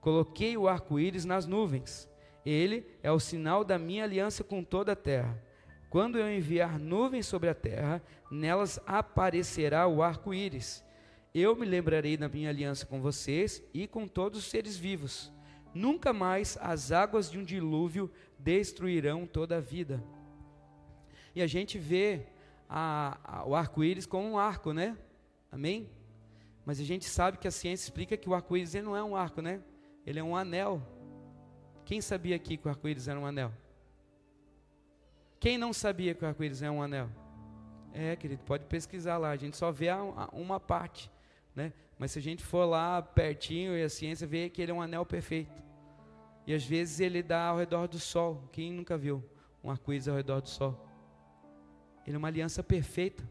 Coloquei 0.00 0.56
o 0.56 0.68
arco-íris 0.68 1.24
nas 1.24 1.46
nuvens. 1.46 2.11
Ele 2.44 2.86
é 3.02 3.10
o 3.10 3.20
sinal 3.20 3.64
da 3.64 3.78
minha 3.78 4.04
aliança 4.04 4.42
com 4.42 4.64
toda 4.64 4.92
a 4.92 4.96
terra. 4.96 5.40
Quando 5.88 6.18
eu 6.18 6.32
enviar 6.32 6.78
nuvens 6.78 7.26
sobre 7.26 7.48
a 7.48 7.54
terra, 7.54 8.02
nelas 8.30 8.80
aparecerá 8.86 9.86
o 9.86 10.02
arco-íris. 10.02 10.82
Eu 11.34 11.54
me 11.54 11.66
lembrarei 11.66 12.16
da 12.16 12.28
minha 12.28 12.48
aliança 12.48 12.86
com 12.86 13.00
vocês 13.00 13.62
e 13.72 13.86
com 13.86 14.08
todos 14.08 14.38
os 14.38 14.46
seres 14.46 14.76
vivos. 14.76 15.32
Nunca 15.74 16.12
mais 16.12 16.58
as 16.60 16.92
águas 16.92 17.30
de 17.30 17.38
um 17.38 17.44
dilúvio 17.44 18.10
destruirão 18.38 19.26
toda 19.26 19.56
a 19.56 19.60
vida. 19.60 20.02
E 21.34 21.40
a 21.42 21.46
gente 21.46 21.78
vê 21.78 22.26
a, 22.68 23.18
a, 23.24 23.46
o 23.46 23.54
arco-íris 23.54 24.06
como 24.06 24.28
um 24.28 24.38
arco, 24.38 24.72
né? 24.72 24.96
Amém? 25.50 25.88
Mas 26.64 26.80
a 26.80 26.84
gente 26.84 27.04
sabe 27.04 27.38
que 27.38 27.48
a 27.48 27.50
ciência 27.50 27.84
explica 27.84 28.16
que 28.16 28.28
o 28.28 28.34
arco-íris 28.34 28.74
não 28.74 28.96
é 28.96 29.02
um 29.02 29.16
arco, 29.16 29.42
né? 29.42 29.62
Ele 30.06 30.18
é 30.18 30.22
um 30.22 30.36
anel. 30.36 30.82
Quem 31.84 32.00
sabia 32.00 32.36
aqui 32.36 32.56
que 32.56 32.66
o 32.66 32.70
arco-íris 32.70 33.08
era 33.08 33.18
um 33.18 33.26
anel? 33.26 33.52
Quem 35.40 35.58
não 35.58 35.72
sabia 35.72 36.14
que 36.14 36.24
o 36.24 36.28
arco-íris 36.28 36.62
é 36.62 36.70
um 36.70 36.82
anel? 36.82 37.08
É, 37.92 38.16
querido, 38.16 38.42
pode 38.44 38.64
pesquisar 38.66 39.18
lá. 39.18 39.30
A 39.30 39.36
gente 39.36 39.56
só 39.56 39.70
vê 39.70 39.88
a, 39.88 39.96
a, 39.96 40.28
uma 40.32 40.58
parte, 40.58 41.10
né? 41.54 41.72
Mas 41.98 42.12
se 42.12 42.18
a 42.18 42.22
gente 42.22 42.44
for 42.44 42.64
lá 42.64 43.02
pertinho 43.02 43.76
e 43.76 43.82
a 43.82 43.88
ciência 43.88 44.26
vê 44.26 44.48
que 44.48 44.62
ele 44.62 44.70
é 44.70 44.74
um 44.74 44.80
anel 44.80 45.04
perfeito. 45.04 45.62
E 46.46 46.54
às 46.54 46.64
vezes 46.64 47.00
ele 47.00 47.22
dá 47.22 47.48
ao 47.48 47.58
redor 47.58 47.86
do 47.86 47.98
sol. 47.98 48.48
Quem 48.52 48.72
nunca 48.72 48.96
viu 48.96 49.22
um 49.62 49.70
arco-íris 49.70 50.08
ao 50.08 50.16
redor 50.16 50.40
do 50.40 50.48
sol? 50.48 50.88
Ele 52.06 52.16
é 52.16 52.18
uma 52.18 52.28
aliança 52.28 52.62
perfeita 52.62 53.22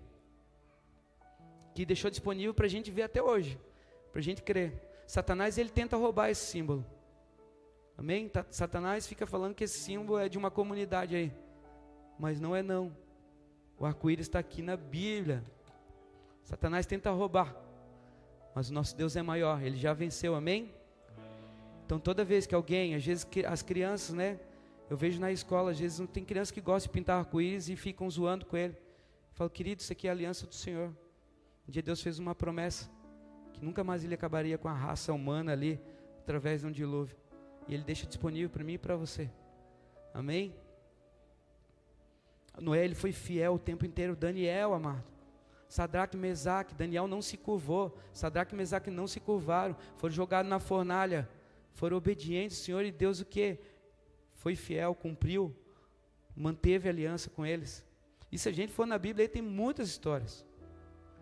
que 1.73 1.85
deixou 1.85 2.09
disponível 2.09 2.53
para 2.53 2.65
a 2.65 2.69
gente 2.69 2.91
ver 2.91 3.03
até 3.03 3.21
hoje, 3.21 3.59
para 4.11 4.19
a 4.19 4.23
gente 4.23 4.41
crer. 4.41 4.73
Satanás 5.07 5.57
ele 5.57 5.69
tenta 5.69 5.97
roubar 5.97 6.29
esse 6.29 6.45
símbolo. 6.45 6.85
Amém? 8.01 8.27
Tá, 8.27 8.43
Satanás 8.49 9.05
fica 9.05 9.27
falando 9.27 9.53
que 9.53 9.63
esse 9.63 9.77
símbolo 9.77 10.17
é 10.17 10.27
de 10.27 10.35
uma 10.35 10.49
comunidade 10.49 11.15
aí, 11.15 11.31
mas 12.17 12.39
não 12.39 12.55
é 12.55 12.63
não. 12.63 12.91
O 13.77 13.85
arco-íris 13.85 14.25
está 14.25 14.39
aqui 14.39 14.63
na 14.63 14.75
Bíblia. 14.75 15.43
Satanás 16.41 16.87
tenta 16.87 17.11
roubar, 17.11 17.55
mas 18.55 18.71
o 18.71 18.73
nosso 18.73 18.97
Deus 18.97 19.15
é 19.15 19.21
maior. 19.21 19.61
Ele 19.61 19.77
já 19.77 19.93
venceu. 19.93 20.33
Amém? 20.33 20.73
Então 21.85 21.99
toda 21.99 22.25
vez 22.25 22.47
que 22.47 22.55
alguém, 22.55 22.95
às 22.95 23.05
vezes 23.05 23.27
as 23.47 23.61
crianças, 23.61 24.15
né? 24.15 24.39
Eu 24.89 24.97
vejo 24.97 25.21
na 25.21 25.31
escola, 25.31 25.69
às 25.69 25.79
vezes, 25.79 25.99
não 25.99 26.07
tem 26.07 26.25
criança 26.25 26.51
que 26.51 26.59
gosta 26.59 26.89
de 26.89 26.93
pintar 26.93 27.19
arco-íris 27.19 27.69
e 27.69 27.75
ficam 27.75 28.09
zoando 28.09 28.47
com 28.47 28.57
ele. 28.57 28.73
Eu 28.73 29.35
falo, 29.35 29.49
querido, 29.51 29.79
isso 29.79 29.93
aqui 29.93 30.07
é 30.07 30.09
a 30.09 30.13
aliança 30.13 30.47
do 30.47 30.55
Senhor. 30.55 30.89
Um 31.67 31.71
dia 31.71 31.83
Deus 31.83 32.01
fez 32.01 32.17
uma 32.17 32.33
promessa 32.33 32.89
que 33.53 33.63
nunca 33.63 33.83
mais 33.83 34.03
ele 34.03 34.15
acabaria 34.15 34.57
com 34.57 34.67
a 34.67 34.73
raça 34.73 35.13
humana 35.13 35.51
ali 35.51 35.79
através 36.23 36.61
de 36.61 36.67
um 36.67 36.71
dilúvio. 36.71 37.21
E 37.67 37.73
ele 37.73 37.83
deixa 37.83 38.05
disponível 38.05 38.49
para 38.49 38.63
mim 38.63 38.73
e 38.73 38.77
para 38.77 38.95
você. 38.95 39.29
Amém? 40.13 40.53
Noé 42.59 42.83
ele 42.83 42.95
foi 42.95 43.11
fiel 43.11 43.53
o 43.53 43.59
tempo 43.59 43.85
inteiro. 43.85 44.15
Daniel, 44.15 44.73
amado. 44.73 45.03
Sadraque 45.67 46.17
e 46.17 46.19
Mesaque, 46.19 46.75
Daniel 46.75 47.07
não 47.07 47.21
se 47.21 47.37
curvou. 47.37 47.97
Sadraque 48.13 48.53
e 48.53 48.57
Mesaque 48.57 48.89
não 48.89 49.07
se 49.07 49.19
curvaram. 49.19 49.75
Foram 49.97 50.13
jogados 50.13 50.49
na 50.49 50.59
fornalha. 50.59 51.29
Foram 51.73 51.97
obedientes. 51.97 52.59
O 52.59 52.63
Senhor 52.63 52.83
e 52.83 52.91
Deus 52.91 53.21
o 53.21 53.25
que? 53.25 53.57
foi 54.41 54.55
fiel, 54.55 54.95
cumpriu, 54.95 55.55
manteve 56.35 56.89
aliança 56.89 57.29
com 57.29 57.45
eles. 57.45 57.85
E 58.31 58.39
se 58.39 58.49
a 58.49 58.51
gente 58.51 58.73
for 58.73 58.87
na 58.87 58.97
Bíblia, 58.97 59.25
aí 59.25 59.29
tem 59.29 59.41
muitas 59.41 59.87
histórias. 59.87 60.43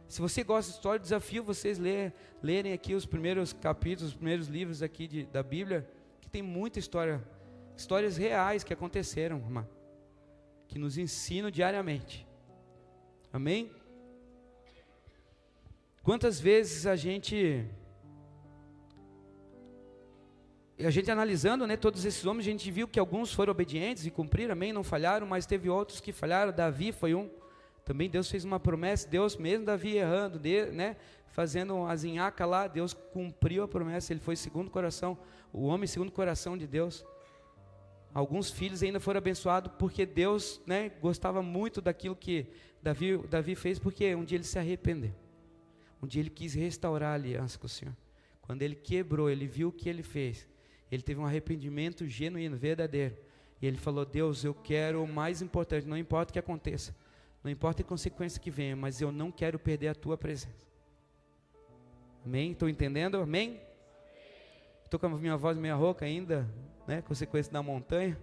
Se 0.07 0.21
você 0.21 0.41
gosta 0.41 0.71
de 0.71 0.77
história, 0.77 0.99
desafio 0.99 1.43
vocês 1.43 1.77
ler, 1.77 2.13
lerem 2.41 2.71
aqui 2.71 2.95
os 2.95 3.05
primeiros 3.05 3.51
capítulos, 3.51 4.11
os 4.11 4.15
primeiros 4.15 4.47
livros 4.47 4.81
aqui 4.81 5.05
de, 5.05 5.25
da 5.25 5.43
Bíblia, 5.43 5.85
que 6.29 6.33
tem 6.33 6.43
muita 6.43 6.77
história, 6.77 7.23
histórias 7.75 8.15
reais 8.15 8.63
que 8.63 8.71
aconteceram, 8.71 9.37
irmã, 9.37 9.67
que 10.67 10.77
nos 10.77 10.95
ensinam 10.95 11.49
diariamente. 11.49 12.27
Amém? 13.33 13.71
Quantas 16.03 16.39
vezes 16.39 16.85
a 16.85 16.95
gente 16.95 17.65
E 20.77 20.85
a 20.85 20.89
gente 20.91 21.11
analisando 21.11 21.67
né, 21.67 21.75
todos 21.75 22.05
esses 22.05 22.25
homens, 22.25 22.47
a 22.47 22.51
gente 22.51 22.71
viu 22.71 22.87
que 22.87 22.99
alguns 22.99 23.33
foram 23.33 23.51
obedientes 23.51 24.05
e 24.05 24.11
cumpriram, 24.11 24.53
amém, 24.53 24.71
não 24.71 24.81
falharam, 24.81 25.27
mas 25.27 25.45
teve 25.45 25.67
outros 25.67 25.99
que 25.99 26.13
falharam. 26.13 26.53
Davi 26.53 26.93
foi 26.93 27.13
um. 27.13 27.29
Também 27.83 28.09
Deus 28.09 28.29
fez 28.29 28.45
uma 28.45 28.59
promessa, 28.61 29.09
Deus, 29.09 29.35
mesmo 29.35 29.65
Davi 29.65 29.97
errando, 29.97 30.39
né, 30.71 30.95
fazendo 31.31 31.85
a 31.85 31.95
zinhaca 31.95 32.45
lá, 32.45 32.67
Deus 32.67 32.93
cumpriu 32.93 33.63
a 33.63 33.67
promessa, 33.67 34.13
ele 34.13 34.19
foi 34.19 34.35
segundo 34.35 34.69
coração, 34.69 35.17
o 35.53 35.65
homem 35.65 35.87
segundo 35.87 36.11
coração 36.11 36.57
de 36.57 36.67
Deus. 36.67 37.05
Alguns 38.13 38.49
filhos 38.49 38.81
ainda 38.81 38.99
foram 38.99 39.19
abençoados 39.19 39.71
porque 39.77 40.05
Deus 40.05 40.61
né, 40.65 40.89
gostava 41.01 41.41
muito 41.43 41.81
daquilo 41.81 42.15
que 42.15 42.47
Davi, 42.81 43.17
Davi 43.27 43.55
fez, 43.55 43.77
porque 43.77 44.15
um 44.15 44.23
dia 44.23 44.37
ele 44.37 44.43
se 44.43 44.57
arrependeu. 44.57 45.13
Um 46.01 46.07
dia 46.07 46.21
ele 46.21 46.29
quis 46.29 46.53
restaurar 46.53 47.11
a 47.11 47.13
aliança 47.15 47.57
com 47.57 47.67
o 47.67 47.69
Senhor. 47.69 47.95
Quando 48.41 48.61
ele 48.61 48.75
quebrou, 48.75 49.29
ele 49.29 49.45
viu 49.45 49.67
o 49.67 49.71
que 49.71 49.87
ele 49.87 50.01
fez. 50.01 50.47
Ele 50.91 51.03
teve 51.03 51.19
um 51.19 51.25
arrependimento 51.25 52.07
genuíno, 52.07 52.57
verdadeiro. 52.57 53.15
E 53.61 53.67
ele 53.67 53.77
falou: 53.77 54.05
Deus, 54.05 54.43
eu 54.43 54.53
quero 54.53 55.03
o 55.03 55.07
mais 55.07 55.41
importante, 55.41 55.85
não 55.85 55.97
importa 55.97 56.31
o 56.31 56.33
que 56.33 56.39
aconteça, 56.39 56.95
não 57.43 57.51
importa 57.51 57.81
a 57.81 57.85
consequência 57.85 58.39
que 58.39 58.49
venha, 58.49 58.75
mas 58.75 59.01
eu 59.01 59.11
não 59.11 59.31
quero 59.31 59.59
perder 59.59 59.89
a 59.89 59.95
tua 59.95 60.17
presença. 60.17 60.55
Amém? 62.29 62.51
Estou 62.51 62.69
entendendo? 62.69 63.19
Amém? 63.19 63.59
Estou 64.85 64.99
com 64.99 65.07
a 65.07 65.09
minha 65.09 65.35
voz 65.35 65.57
meio 65.57 65.75
rouca 65.75 66.05
ainda, 66.05 66.47
né? 66.85 67.01
Consequência 67.01 67.51
da 67.51 67.63
montanha. 67.63 68.15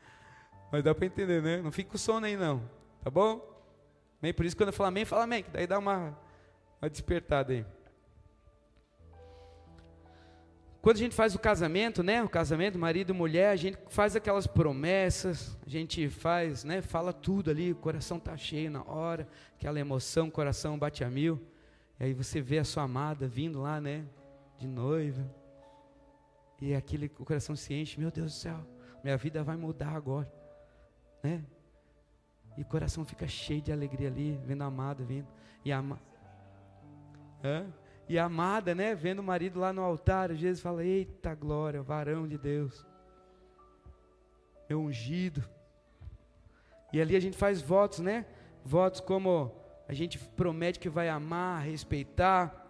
Mas 0.72 0.82
dá 0.82 0.94
para 0.94 1.04
entender, 1.04 1.42
né? 1.42 1.60
Não 1.60 1.70
fica 1.70 1.90
com 1.90 1.98
sono 1.98 2.24
aí 2.24 2.38
não, 2.38 2.62
tá 3.02 3.10
bom? 3.10 3.46
Amém? 4.18 4.32
Por 4.32 4.46
isso 4.46 4.56
quando 4.56 4.70
eu 4.70 4.72
falo 4.72 4.88
amém, 4.88 5.04
fala 5.04 5.24
amém, 5.24 5.42
que 5.42 5.50
daí 5.50 5.66
dá 5.66 5.78
uma, 5.78 6.18
uma 6.80 6.88
despertada 6.88 7.52
aí. 7.52 7.66
Quando 10.80 10.96
a 10.96 11.00
gente 11.00 11.14
faz 11.14 11.34
o 11.34 11.38
casamento, 11.38 12.02
né? 12.02 12.22
O 12.22 12.30
casamento, 12.30 12.78
marido 12.78 13.10
e 13.10 13.14
mulher, 13.14 13.50
a 13.50 13.56
gente 13.56 13.76
faz 13.90 14.16
aquelas 14.16 14.46
promessas, 14.46 15.54
a 15.66 15.68
gente 15.68 16.08
faz, 16.08 16.64
né? 16.64 16.80
Fala 16.80 17.12
tudo 17.12 17.50
ali, 17.50 17.72
o 17.72 17.76
coração 17.76 18.18
tá 18.18 18.38
cheio 18.38 18.70
na 18.70 18.82
hora, 18.84 19.28
aquela 19.54 19.78
emoção, 19.78 20.28
o 20.28 20.32
coração 20.32 20.78
bate 20.78 21.04
a 21.04 21.10
mil. 21.10 21.38
E 21.98 22.04
aí 22.04 22.14
você 22.14 22.40
vê 22.40 22.58
a 22.58 22.64
sua 22.64 22.84
amada 22.84 23.26
vindo 23.26 23.60
lá, 23.60 23.80
né? 23.80 24.04
De 24.58 24.66
noiva. 24.66 25.24
E 26.60 26.74
aquele 26.74 27.06
o 27.18 27.24
coração 27.24 27.54
se 27.54 27.74
enche, 27.74 27.98
meu 27.98 28.10
Deus 28.10 28.32
do 28.32 28.36
céu, 28.36 28.58
minha 29.02 29.16
vida 29.16 29.42
vai 29.42 29.56
mudar 29.56 29.90
agora, 29.90 30.32
né? 31.22 31.44
E 32.56 32.62
o 32.62 32.64
coração 32.64 33.04
fica 33.04 33.26
cheio 33.26 33.60
de 33.60 33.72
alegria 33.72 34.08
ali, 34.08 34.40
vendo 34.44 34.62
a 34.62 34.66
amada 34.66 35.04
vindo. 35.04 35.26
E 35.64 35.72
a 35.72 35.78
ama... 35.78 36.00
Hã? 37.42 37.66
E 38.08 38.18
a 38.18 38.24
amada, 38.24 38.74
né, 38.74 38.94
vendo 38.94 39.20
o 39.20 39.22
marido 39.22 39.58
lá 39.58 39.72
no 39.72 39.82
altar, 39.82 40.30
às 40.30 40.40
vezes 40.40 40.62
fala: 40.62 40.84
Eita 40.84 41.34
glória, 41.34 41.82
varão 41.82 42.28
de 42.28 42.38
Deus, 42.38 42.86
meu 44.68 44.80
ungido. 44.80 45.42
E 46.92 47.00
ali 47.00 47.16
a 47.16 47.20
gente 47.20 47.36
faz 47.36 47.60
votos, 47.60 47.98
né? 48.00 48.26
Votos 48.64 49.00
como 49.00 49.52
a 49.88 49.92
gente 49.92 50.18
promete 50.18 50.78
que 50.78 50.88
vai 50.88 51.08
amar, 51.08 51.62
respeitar, 51.62 52.64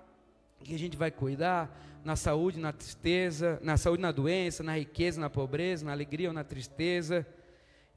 que 0.62 0.74
a 0.74 0.78
gente 0.78 0.96
vai 0.96 1.10
cuidar 1.10 1.70
na 2.04 2.16
saúde, 2.16 2.58
na 2.58 2.72
tristeza, 2.72 3.58
na 3.62 3.76
saúde, 3.76 4.02
na 4.02 4.12
doença, 4.12 4.62
na 4.62 4.76
riqueza, 4.76 5.20
na 5.20 5.30
pobreza, 5.30 5.84
na 5.84 5.92
alegria 5.92 6.28
ou 6.28 6.34
na 6.34 6.44
tristeza. 6.44 7.26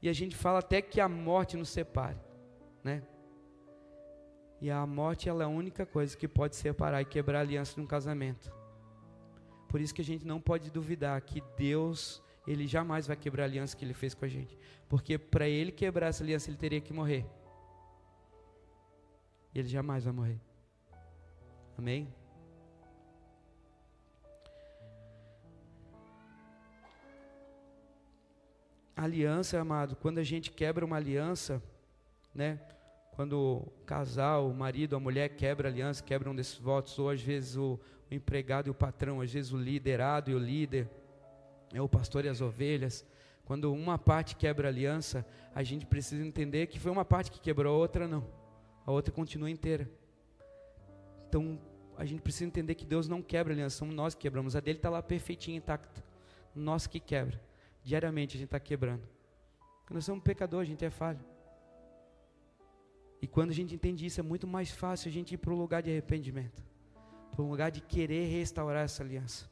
E 0.00 0.08
a 0.08 0.12
gente 0.12 0.36
fala 0.36 0.60
até 0.60 0.80
que 0.80 1.00
a 1.00 1.08
morte 1.08 1.56
nos 1.56 1.68
separe, 1.68 2.16
né? 2.82 3.02
E 4.60 4.70
a 4.70 4.86
morte 4.86 5.28
ela 5.28 5.44
é 5.44 5.46
a 5.46 5.48
única 5.48 5.84
coisa 5.84 6.16
que 6.16 6.26
pode 6.26 6.56
separar 6.56 7.02
e 7.02 7.04
quebrar 7.04 7.38
a 7.38 7.42
aliança 7.42 7.74
de 7.74 7.80
um 7.80 7.86
casamento. 7.86 8.52
Por 9.68 9.80
isso 9.80 9.94
que 9.94 10.02
a 10.02 10.04
gente 10.04 10.26
não 10.26 10.40
pode 10.40 10.70
duvidar 10.70 11.20
que 11.20 11.42
Deus, 11.56 12.22
ele 12.46 12.66
jamais 12.66 13.06
vai 13.06 13.16
quebrar 13.16 13.44
a 13.44 13.46
aliança 13.46 13.76
que 13.76 13.84
ele 13.84 13.94
fez 13.94 14.14
com 14.14 14.24
a 14.24 14.28
gente. 14.28 14.58
Porque 14.88 15.18
para 15.18 15.46
ele 15.46 15.70
quebrar 15.70 16.08
essa 16.08 16.24
aliança, 16.24 16.48
ele 16.50 16.56
teria 16.56 16.80
que 16.80 16.92
morrer. 16.92 17.26
E 19.54 19.58
ele 19.58 19.68
jamais 19.68 20.04
vai 20.04 20.12
morrer. 20.12 20.40
Amém? 21.76 22.12
aliança, 28.98 29.60
amado, 29.60 29.96
quando 29.96 30.18
a 30.18 30.24
gente 30.24 30.50
quebra 30.50 30.84
uma 30.84 30.96
aliança, 30.96 31.62
né? 32.34 32.58
Quando 33.12 33.32
o 33.32 33.72
casal, 33.84 34.48
o 34.48 34.54
marido, 34.54 34.96
a 34.96 35.00
mulher 35.00 35.30
quebra 35.30 35.68
a 35.68 35.72
aliança, 35.72 36.02
quebra 36.02 36.30
um 36.30 36.34
desses 36.34 36.58
votos, 36.58 36.98
ou 36.98 37.10
às 37.10 37.20
vezes 37.20 37.56
o, 37.56 37.78
o 38.10 38.14
empregado 38.14 38.68
e 38.68 38.70
o 38.70 38.74
patrão, 38.74 39.20
às 39.20 39.32
vezes 39.32 39.52
o 39.52 39.56
liderado 39.56 40.30
e 40.30 40.34
o 40.34 40.38
líder, 40.38 40.88
é 41.72 41.80
o 41.80 41.88
pastor 41.88 42.24
e 42.24 42.28
as 42.28 42.40
ovelhas. 42.40 43.04
Quando 43.44 43.72
uma 43.72 43.98
parte 43.98 44.36
quebra 44.36 44.68
a 44.68 44.70
aliança, 44.70 45.24
a 45.54 45.62
gente 45.62 45.86
precisa 45.86 46.24
entender 46.24 46.66
que 46.66 46.78
foi 46.78 46.92
uma 46.92 47.04
parte 47.04 47.30
que 47.30 47.40
quebrou, 47.40 47.74
a 47.74 47.78
outra 47.78 48.06
não. 48.06 48.24
A 48.88 48.90
outra 48.90 49.12
continua 49.12 49.50
inteira. 49.50 49.90
Então, 51.28 51.60
a 51.96 52.04
gente 52.06 52.22
precisa 52.22 52.46
entender 52.46 52.74
que 52.74 52.86
Deus 52.86 53.06
não 53.06 53.20
quebra 53.20 53.52
a 53.52 53.54
aliança, 53.54 53.76
somos 53.76 53.94
nós 53.94 54.14
que 54.14 54.22
quebramos. 54.22 54.56
A 54.56 54.60
dele 54.60 54.78
está 54.78 54.88
lá 54.88 55.02
perfeitinha, 55.02 55.58
intacta. 55.58 56.02
Nós 56.54 56.86
que 56.86 56.98
quebra. 56.98 57.38
Diariamente 57.84 58.36
a 58.36 58.38
gente 58.38 58.46
está 58.46 58.60
quebrando. 58.60 59.02
Porque 59.80 59.92
nós 59.92 60.04
somos 60.06 60.24
pecadores, 60.24 60.68
a 60.68 60.72
gente 60.72 60.84
é 60.84 60.90
falho. 60.90 61.20
E 63.20 63.26
quando 63.26 63.50
a 63.50 63.54
gente 63.54 63.74
entende 63.74 64.06
isso, 64.06 64.20
é 64.20 64.22
muito 64.22 64.46
mais 64.46 64.70
fácil 64.70 65.10
a 65.10 65.12
gente 65.12 65.34
ir 65.34 65.38
para 65.38 65.52
o 65.52 65.56
lugar 65.56 65.82
de 65.82 65.90
arrependimento 65.90 66.62
para 67.38 67.44
um 67.44 67.50
lugar 67.50 67.70
de 67.70 67.80
querer 67.80 68.26
restaurar 68.26 68.84
essa 68.84 69.00
aliança. 69.00 69.48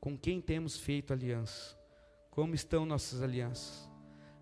Com 0.00 0.16
quem 0.16 0.40
temos 0.40 0.78
feito 0.78 1.12
aliança? 1.12 1.78
Como 2.30 2.54
estão 2.54 2.86
nossas 2.86 3.20
alianças? 3.20 3.89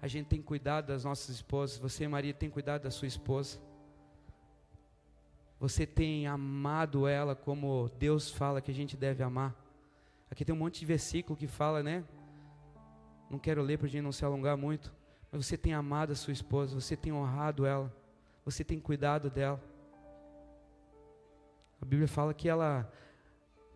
A 0.00 0.06
gente 0.06 0.26
tem 0.26 0.40
cuidado 0.40 0.86
das 0.86 1.04
nossas 1.04 1.28
esposas. 1.28 1.78
Você, 1.78 2.06
Maria, 2.06 2.32
tem 2.32 2.48
cuidado 2.48 2.82
da 2.82 2.90
sua 2.90 3.08
esposa? 3.08 3.58
Você 5.58 5.84
tem 5.84 6.26
amado 6.26 7.08
ela 7.08 7.34
como 7.34 7.90
Deus 7.98 8.30
fala 8.30 8.60
que 8.60 8.70
a 8.70 8.74
gente 8.74 8.96
deve 8.96 9.22
amar? 9.24 9.54
Aqui 10.30 10.44
tem 10.44 10.54
um 10.54 10.58
monte 10.58 10.80
de 10.80 10.86
versículo 10.86 11.36
que 11.36 11.48
fala, 11.48 11.82
né? 11.82 12.04
Não 13.28 13.38
quero 13.38 13.60
ler 13.62 13.76
para 13.76 13.86
a 13.86 13.90
gente 13.90 14.02
não 14.02 14.12
se 14.12 14.24
alongar 14.24 14.56
muito. 14.56 14.94
Mas 15.32 15.44
você 15.44 15.56
tem 15.56 15.74
amado 15.74 16.12
a 16.12 16.14
sua 16.14 16.32
esposa, 16.32 16.80
você 16.80 16.96
tem 16.96 17.12
honrado 17.12 17.66
ela, 17.66 17.94
você 18.44 18.62
tem 18.62 18.78
cuidado 18.78 19.28
dela. 19.28 19.60
A 21.80 21.84
Bíblia 21.84 22.08
fala 22.08 22.32
que 22.32 22.48
ela 22.48 22.90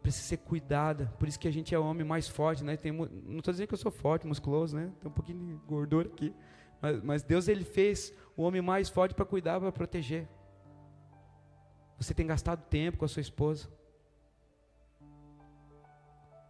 precisa 0.02 0.24
ser 0.24 0.38
cuidada, 0.38 1.06
por 1.18 1.28
isso 1.28 1.38
que 1.38 1.46
a 1.46 1.50
gente 1.50 1.74
é 1.74 1.78
o 1.78 1.84
homem 1.84 2.04
mais 2.04 2.28
forte, 2.28 2.64
né? 2.64 2.76
Tem, 2.76 2.92
não 2.92 3.38
estou 3.38 3.52
dizendo 3.52 3.68
que 3.68 3.74
eu 3.74 3.78
sou 3.78 3.90
forte, 3.90 4.26
musculoso, 4.26 4.76
né? 4.76 4.92
Tem 5.00 5.08
um 5.08 5.14
pouquinho 5.14 5.38
de 5.38 5.66
gordura 5.66 6.08
aqui. 6.08 6.34
Mas, 6.80 7.02
mas 7.02 7.22
Deus 7.22 7.46
ele 7.46 7.64
fez 7.64 8.12
o 8.36 8.42
homem 8.42 8.60
mais 8.60 8.88
forte 8.88 9.14
para 9.14 9.24
cuidar, 9.24 9.60
para 9.60 9.70
proteger. 9.70 10.28
Você 11.96 12.12
tem 12.12 12.26
gastado 12.26 12.64
tempo 12.68 12.98
com 12.98 13.04
a 13.04 13.08
sua 13.08 13.20
esposa. 13.20 13.68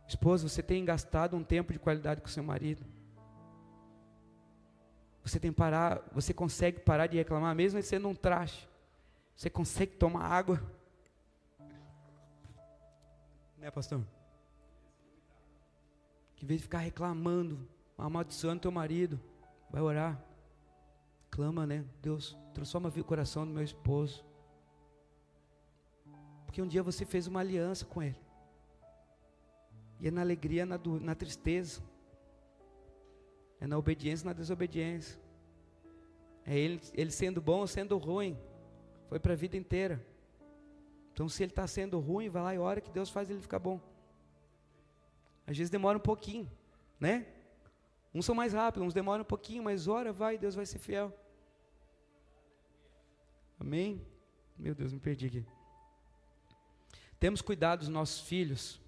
Esposa, 0.09 0.49
você 0.49 0.62
tem 0.62 0.85
gastado 0.85 1.37
um 1.37 1.45
tempo 1.45 1.73
de 1.73 1.79
qualidade 1.79 2.23
com 2.23 2.29
seu 2.29 2.43
marido. 2.43 2.85
Você 5.23 5.38
tem 5.38 5.53
parar, 5.53 6.03
você 6.12 6.35
consegue 6.35 6.81
parar 6.81 7.07
de 7.07 7.17
reclamar 7.17 7.55
mesmo 7.55 7.81
sendo 7.83 8.09
um 8.09 8.15
traste. 8.15 8.69
Você 9.37 9.49
consegue 9.49 9.93
tomar 9.93 10.25
água. 10.25 10.61
Né, 13.62 13.70
pastor? 13.70 14.05
Que 16.35 16.44
em 16.44 16.48
vez 16.48 16.59
de 16.59 16.64
ficar 16.64 16.79
reclamando, 16.79 17.68
amaldiçoando 17.96 18.62
teu 18.62 18.72
marido, 18.72 19.20
vai 19.70 19.81
orar. 19.81 20.20
Clama, 21.31 21.64
né? 21.64 21.85
Deus, 22.03 22.37
transforma 22.53 22.88
o 22.88 23.05
coração 23.05 23.46
do 23.46 23.53
meu 23.53 23.62
esposo. 23.62 24.25
Porque 26.44 26.61
um 26.61 26.66
dia 26.66 26.83
você 26.83 27.05
fez 27.05 27.29
uma 27.29 27.38
aliança 27.38 27.87
com 27.87 28.03
ele. 28.03 28.20
E 30.01 30.09
é 30.09 30.11
na 30.11 30.22
alegria, 30.22 30.66
na, 30.66 30.77
na 31.01 31.14
tristeza. 31.14 31.81
É 33.61 33.66
na 33.68 33.79
obediência, 33.79 34.27
na 34.27 34.33
desobediência. 34.33 35.20
É 36.44 36.59
ele, 36.59 36.81
ele 36.94 37.12
sendo 37.12 37.40
bom 37.40 37.61
ou 37.61 37.68
sendo 37.68 37.96
ruim. 37.96 38.37
Foi 39.09 39.20
para 39.20 39.35
a 39.35 39.37
vida 39.37 39.57
inteira. 39.57 40.05
Então, 41.12 41.29
se 41.29 41.42
ele 41.42 41.53
está 41.53 41.66
sendo 41.66 42.01
ruim, 42.01 42.29
vai 42.29 42.42
lá 42.42 42.55
e 42.55 42.59
ora 42.59 42.81
que 42.81 42.90
Deus 42.90 43.11
faz 43.11 43.29
ele 43.29 43.40
ficar 43.40 43.59
bom. 43.59 43.81
Às 45.46 45.57
vezes 45.57 45.70
demora 45.70 45.98
um 45.98 46.01
pouquinho, 46.01 46.51
né? 46.98 47.27
Uns 48.14 48.25
são 48.25 48.35
mais 48.35 48.53
rápidos, 48.53 48.87
uns 48.87 48.94
demoram 48.94 49.22
um 49.22 49.27
pouquinho, 49.27 49.62
mas 49.62 49.88
ora, 49.88 50.12
vai, 50.12 50.38
Deus 50.38 50.55
vai 50.55 50.66
ser 50.66 50.79
fiel. 50.79 51.12
Amém? 53.59 54.05
Meu 54.59 54.75
Deus, 54.75 54.92
me 54.92 55.01
perdi 55.01 55.27
aqui. 55.27 55.46
Temos 57.18 57.40
cuidado 57.40 57.81
dos 57.81 57.88
nossos 57.88 58.20
filhos. 58.20 58.81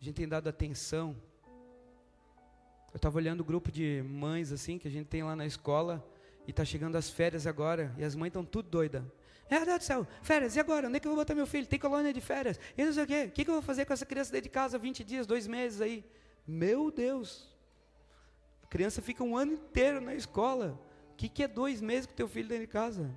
A 0.00 0.04
gente 0.04 0.14
tem 0.14 0.28
dado 0.28 0.48
atenção. 0.48 1.16
Eu 2.92 2.96
estava 2.96 3.16
olhando 3.16 3.40
o 3.40 3.44
grupo 3.44 3.70
de 3.70 4.02
mães 4.02 4.52
assim 4.52 4.78
que 4.78 4.86
a 4.86 4.90
gente 4.90 5.06
tem 5.06 5.22
lá 5.22 5.34
na 5.34 5.46
escola 5.46 6.06
e 6.46 6.50
está 6.50 6.64
chegando 6.64 6.96
as 6.96 7.08
férias 7.10 7.46
agora 7.46 7.94
e 7.96 8.04
as 8.04 8.14
mães 8.14 8.28
estão 8.28 8.44
tudo 8.44 8.68
doidas. 8.68 9.02
Meu 9.52 9.66
Deus 9.66 9.80
do 9.80 9.84
céu, 9.84 10.06
férias, 10.22 10.56
e 10.56 10.60
agora? 10.60 10.88
Onde 10.88 10.96
é 10.96 11.00
que 11.00 11.06
eu 11.06 11.10
vou 11.10 11.20
botar 11.20 11.34
meu 11.34 11.46
filho? 11.46 11.66
Tem 11.66 11.78
colônia 11.78 12.10
de 12.10 12.22
férias. 12.22 12.58
E 12.74 12.82
não 12.82 12.90
sei 12.90 13.04
o 13.04 13.06
quê. 13.06 13.24
O 13.24 13.30
que, 13.32 13.44
que 13.44 13.50
eu 13.50 13.56
vou 13.56 13.62
fazer 13.62 13.84
com 13.84 13.92
essa 13.92 14.06
criança 14.06 14.32
dentro 14.32 14.44
de 14.44 14.48
casa 14.48 14.78
20 14.78 15.04
dias, 15.04 15.26
dois 15.26 15.46
meses 15.46 15.82
aí? 15.82 16.02
Meu 16.46 16.90
Deus. 16.90 17.54
A 18.62 18.66
criança 18.66 19.02
fica 19.02 19.22
um 19.22 19.36
ano 19.36 19.52
inteiro 19.52 20.00
na 20.00 20.14
escola. 20.14 20.80
O 21.12 21.16
que, 21.16 21.28
que 21.28 21.42
é 21.42 21.48
dois 21.48 21.82
meses 21.82 22.06
com 22.06 22.14
teu 22.14 22.26
filho 22.26 22.48
dentro 22.48 22.64
de 22.64 22.72
casa? 22.72 23.10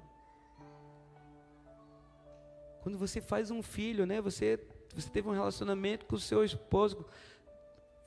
Quando 2.81 2.97
você 2.97 3.21
faz 3.21 3.49
um 3.49 3.61
filho, 3.61 4.05
né? 4.05 4.19
Você, 4.19 4.59
você 4.93 5.09
teve 5.09 5.29
um 5.29 5.33
relacionamento 5.33 6.05
com 6.05 6.17
o 6.17 6.19
seu 6.19 6.43
esposo. 6.43 7.05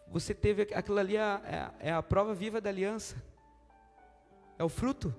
Você 0.09 0.35
teve 0.35 0.69
aquilo 0.75 0.99
ali, 0.99 1.17
é, 1.17 1.21
é, 1.23 1.71
é 1.89 1.93
a 1.93 2.03
prova 2.03 2.35
viva 2.35 2.61
da 2.61 2.69
aliança. 2.69 3.17
É 4.59 4.63
o 4.63 4.69
fruto. 4.69 5.15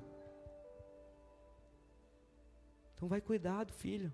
Então 2.99 3.07
vai 3.07 3.21
cuidar 3.21 3.63
do 3.63 3.71
filho. 3.71 4.11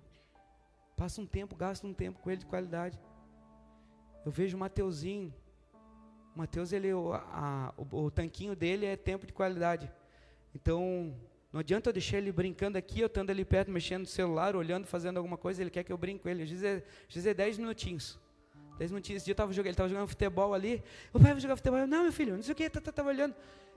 Passa 0.95 1.19
um 1.19 1.25
tempo, 1.25 1.55
gasta 1.55 1.87
um 1.87 1.93
tempo 1.93 2.19
com 2.19 2.29
ele 2.29 2.41
de 2.41 2.45
qualidade. 2.45 2.99
Eu 4.23 4.31
vejo 4.31 4.55
o 4.55 4.59
Mateuzinho. 4.59 5.33
O 6.35 6.37
Mateus, 6.37 6.71
ele, 6.71 6.91
a, 6.91 7.73
o, 7.75 8.03
o 8.03 8.11
tanquinho 8.11 8.55
dele 8.55 8.85
é 8.85 8.95
tempo 8.95 9.25
de 9.25 9.33
qualidade. 9.33 9.91
Então, 10.53 11.19
não 11.51 11.61
adianta 11.61 11.89
eu 11.89 11.93
deixar 11.93 12.19
ele 12.19 12.31
brincando 12.31 12.77
aqui, 12.77 12.99
eu 12.99 13.07
estando 13.07 13.31
ali 13.31 13.43
perto, 13.43 13.71
mexendo 13.71 14.01
no 14.01 14.07
celular, 14.07 14.55
olhando, 14.55 14.85
fazendo 14.85 15.17
alguma 15.17 15.35
coisa, 15.35 15.63
ele 15.63 15.71
quer 15.71 15.83
que 15.83 15.91
eu 15.91 15.97
brinque 15.97 16.21
com 16.21 16.29
ele. 16.29 16.43
Às 16.43 16.49
vezes 16.51 16.63
é, 16.63 16.75
às 17.09 17.15
vezes 17.15 17.25
é 17.25 17.33
10 17.33 17.57
minutinhos. 17.57 18.19
Dez 18.77 18.91
minutinhos. 18.91 19.17
Esse 19.17 19.25
dia 19.25 19.31
eu 19.31 19.35
tava 19.35 19.51
jogando, 19.51 19.67
ele 19.69 19.73
estava 19.73 19.89
jogando 19.89 20.07
futebol 20.07 20.53
ali. 20.53 20.83
O 21.11 21.19
pai 21.19 21.31
vai 21.31 21.41
jogar 21.41 21.55
futebol. 21.55 21.79
Eu, 21.79 21.87
não, 21.87 22.03
meu 22.03 22.13
filho, 22.13 22.35
não 22.35 22.43
sei 22.43 22.53
o 22.53 22.55
que, 22.55 22.69
tá, 22.69 22.79
tá, 22.79 22.91
tava 22.91 23.09
olhando. 23.09 23.33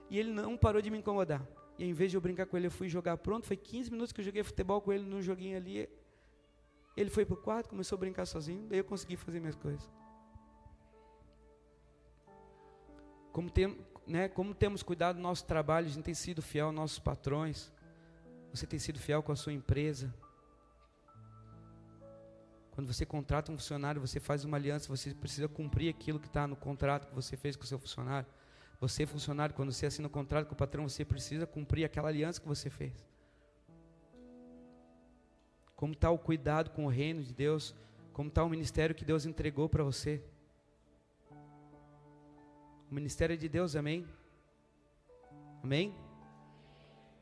E 0.07 0.19
ele 0.19 0.31
não 0.31 0.55
parou 0.55 0.83
de 0.83 0.91
me 0.91 0.99
incomodar. 0.99 1.41
E 1.79 1.85
em 1.85 1.93
vez 1.93 2.11
de 2.11 2.17
eu 2.17 2.21
brincar 2.21 2.45
com 2.45 2.57
ele, 2.57 2.67
eu 2.67 2.71
fui 2.71 2.89
jogar 2.89 3.15
pronto. 3.17 3.47
Foi 3.47 3.55
15 3.55 3.89
minutos 3.89 4.11
que 4.11 4.19
eu 4.19 4.25
joguei 4.25 4.43
futebol 4.43 4.81
com 4.81 4.91
ele 4.91 5.05
num 5.05 5.21
joguinho 5.21 5.55
ali. 5.55 5.87
Ele 6.95 7.09
foi 7.09 7.25
para 7.25 7.35
o 7.35 7.37
quarto, 7.37 7.69
começou 7.69 7.95
a 7.95 7.99
brincar 7.99 8.25
sozinho. 8.25 8.67
Daí 8.67 8.79
eu 8.79 8.83
consegui 8.83 9.15
fazer 9.15 9.39
minhas 9.39 9.55
coisas. 9.55 9.89
Como, 13.31 13.49
tem, 13.49 13.77
né, 14.05 14.27
como 14.27 14.53
temos 14.53 14.83
cuidado 14.83 15.15
do 15.15 15.21
nosso 15.21 15.45
trabalho, 15.45 15.87
a 15.87 15.89
gente 15.89 16.03
tem 16.03 16.13
sido 16.13 16.41
fiel 16.41 16.65
aos 16.65 16.75
nossos 16.75 16.99
patrões. 16.99 17.71
Você 18.53 18.67
tem 18.67 18.77
sido 18.77 18.99
fiel 18.99 19.23
com 19.23 19.31
a 19.31 19.35
sua 19.37 19.53
empresa. 19.53 20.13
Quando 22.71 22.93
você 22.93 23.05
contrata 23.05 23.53
um 23.53 23.57
funcionário, 23.57 24.01
você 24.01 24.19
faz 24.19 24.43
uma 24.43 24.57
aliança, 24.57 24.89
você 24.89 25.13
precisa 25.13 25.47
cumprir 25.47 25.89
aquilo 25.89 26.19
que 26.19 26.27
está 26.27 26.45
no 26.45 26.57
contrato 26.57 27.07
que 27.07 27.15
você 27.15 27.37
fez 27.37 27.55
com 27.55 27.63
o 27.63 27.67
seu 27.67 27.79
funcionário. 27.79 28.27
Você, 28.79 29.05
funcionário, 29.05 29.53
quando 29.53 29.73
você 29.73 29.85
assina 29.85 30.07
o 30.07 30.09
um 30.09 30.13
contrato 30.13 30.47
com 30.47 30.53
o 30.53 30.57
patrão, 30.57 30.87
você 30.87 31.03
precisa 31.03 31.45
cumprir 31.45 31.83
aquela 31.83 32.07
aliança 32.07 32.39
que 32.39 32.47
você 32.47 32.69
fez. 32.69 33.05
Como 35.75 35.93
está 35.93 36.09
o 36.09 36.17
cuidado 36.17 36.69
com 36.71 36.85
o 36.85 36.89
reino 36.89 37.21
de 37.21 37.33
Deus? 37.33 37.75
Como 38.13 38.29
está 38.29 38.43
o 38.43 38.49
ministério 38.49 38.95
que 38.95 39.03
Deus 39.03 39.25
entregou 39.25 39.67
para 39.67 39.83
você? 39.83 40.21
O 42.89 42.95
ministério 42.95 43.33
é 43.33 43.37
de 43.37 43.49
Deus, 43.49 43.75
amém? 43.75 44.07
Amém? 45.61 45.93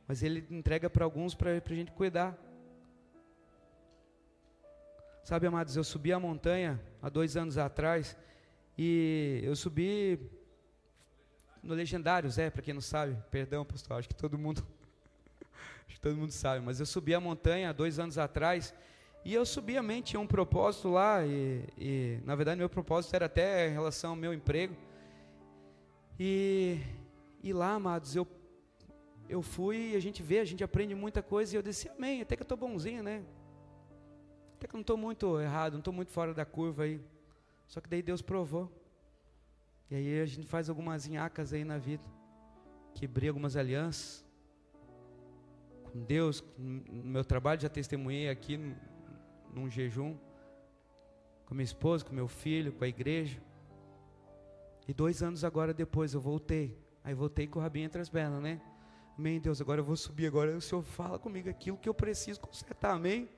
Mas 0.07 0.23
Ele 0.23 0.45
entrega 0.49 0.89
para 0.89 1.03
alguns 1.03 1.33
para 1.35 1.51
a 1.51 1.73
gente 1.73 1.91
cuidar. 1.91 2.37
Sabe, 5.23 5.45
amados, 5.45 5.75
eu 5.75 5.83
subi 5.83 6.13
a 6.13 6.19
montanha 6.19 6.79
há 7.01 7.09
dois 7.09 7.35
anos 7.35 7.57
atrás 7.57 8.15
e 8.77 9.41
eu 9.43 9.55
subi 9.55 10.19
no 11.63 11.73
Legendário, 11.73 12.29
Zé, 12.29 12.49
para 12.49 12.61
quem 12.61 12.73
não 12.73 12.81
sabe, 12.81 13.17
perdão, 13.29 13.65
pastor, 13.65 13.97
acho 13.97 14.07
que 14.07 14.15
todo 14.15 14.37
mundo, 14.37 14.65
acho 15.87 15.95
que 15.95 16.01
todo 16.01 16.15
mundo 16.15 16.31
sabe, 16.31 16.65
mas 16.65 16.79
eu 16.79 16.85
subi 16.85 17.13
a 17.13 17.19
montanha 17.19 17.69
há 17.69 17.73
dois 17.73 17.99
anos 17.99 18.17
atrás 18.17 18.73
e 19.25 19.33
eu 19.33 19.45
subi 19.45 19.77
a 19.77 19.83
mente, 19.83 20.11
tinha 20.11 20.19
um 20.19 20.27
propósito 20.27 20.89
lá 20.89 21.25
e, 21.25 21.63
e, 21.77 22.19
na 22.23 22.35
verdade 22.35 22.59
meu 22.59 22.69
propósito 22.69 23.15
era 23.15 23.25
até 23.25 23.67
em 23.67 23.73
relação 23.73 24.11
ao 24.11 24.15
meu 24.15 24.33
emprego 24.33 24.75
e, 26.19 26.79
e 27.43 27.53
lá, 27.53 27.73
amados, 27.73 28.15
eu 28.15 28.27
eu 29.29 29.41
fui, 29.41 29.95
a 29.95 29.99
gente 29.99 30.23
vê, 30.23 30.39
a 30.39 30.45
gente 30.45 30.63
aprende 30.63 30.95
muita 30.95 31.21
coisa 31.21 31.53
e 31.53 31.57
eu 31.57 31.61
disse, 31.61 31.89
amém, 31.89 32.21
até 32.21 32.35
que 32.35 32.41
eu 32.41 32.45
estou 32.45 32.57
bonzinho, 32.57 33.03
né? 33.03 33.23
Até 34.55 34.67
que 34.67 34.73
eu 34.73 34.77
não 34.77 34.81
estou 34.81 34.97
muito 34.97 35.39
errado, 35.39 35.73
não 35.73 35.79
estou 35.79 35.93
muito 35.93 36.11
fora 36.11 36.33
da 36.33 36.45
curva 36.45 36.83
aí. 36.83 37.01
Só 37.67 37.81
que 37.81 37.89
daí 37.89 38.01
Deus 38.01 38.21
provou. 38.21 38.71
E 39.89 39.95
aí 39.95 40.21
a 40.21 40.25
gente 40.25 40.45
faz 40.45 40.69
algumas 40.69 41.07
inhacas 41.07 41.53
aí 41.53 41.63
na 41.63 41.77
vida. 41.77 42.03
Quebrei 42.93 43.29
algumas 43.29 43.55
alianças. 43.55 44.25
Com 45.91 46.03
Deus, 46.03 46.43
no 46.57 47.03
meu 47.03 47.23
trabalho 47.23 47.61
já 47.61 47.69
testemunhei 47.69 48.29
aqui 48.29 48.59
num 49.53 49.69
jejum. 49.69 50.17
Com 51.45 51.55
minha 51.55 51.63
esposa, 51.63 52.03
com 52.03 52.13
meu 52.13 52.27
filho, 52.27 52.73
com 52.73 52.83
a 52.83 52.87
igreja. 52.87 53.41
E 54.87 54.93
dois 54.93 55.23
anos 55.23 55.43
agora 55.43 55.73
depois 55.73 56.13
eu 56.13 56.19
voltei. 56.19 56.77
Aí 57.03 57.13
voltei 57.13 57.47
com 57.47 57.59
o 57.59 57.61
rabinho 57.61 57.85
entre 57.85 58.01
as 58.01 58.09
pernas, 58.09 58.41
né? 58.41 58.61
Amém, 59.17 59.39
Deus, 59.39 59.61
agora 59.61 59.79
eu 59.79 59.85
vou 59.85 59.95
subir 59.95 60.27
agora. 60.27 60.55
O 60.55 60.61
Senhor 60.61 60.81
fala 60.81 61.17
comigo 61.17 61.49
aquilo 61.49 61.77
que 61.77 61.87
eu 61.87 61.93
preciso 61.93 62.41
consertar, 62.41 62.91
amém? 62.91 63.29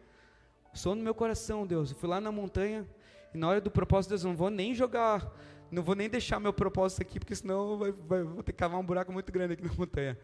Som 0.73 0.95
no 0.95 1.03
meu 1.03 1.13
coração, 1.13 1.65
Deus. 1.65 1.91
Eu 1.91 1.97
fui 1.97 2.09
lá 2.09 2.19
na 2.19 2.31
montanha 2.31 2.87
e 3.33 3.37
na 3.37 3.47
hora 3.47 3.61
do 3.61 3.69
propósito, 3.69 4.09
Deus, 4.09 4.23
não 4.23 4.35
vou 4.35 4.49
nem 4.49 4.73
jogar, 4.73 5.31
não 5.71 5.83
vou 5.83 5.95
nem 5.95 6.09
deixar 6.09 6.39
meu 6.39 6.53
propósito 6.53 7.01
aqui, 7.01 7.19
porque 7.19 7.35
senão 7.35 7.77
vai, 7.77 7.91
vai, 7.91 8.23
vou 8.23 8.43
ter 8.43 8.51
que 8.51 8.57
cavar 8.57 8.79
um 8.79 8.83
buraco 8.83 9.11
muito 9.11 9.31
grande 9.31 9.53
aqui 9.53 9.63
na 9.63 9.73
montanha. 9.73 10.17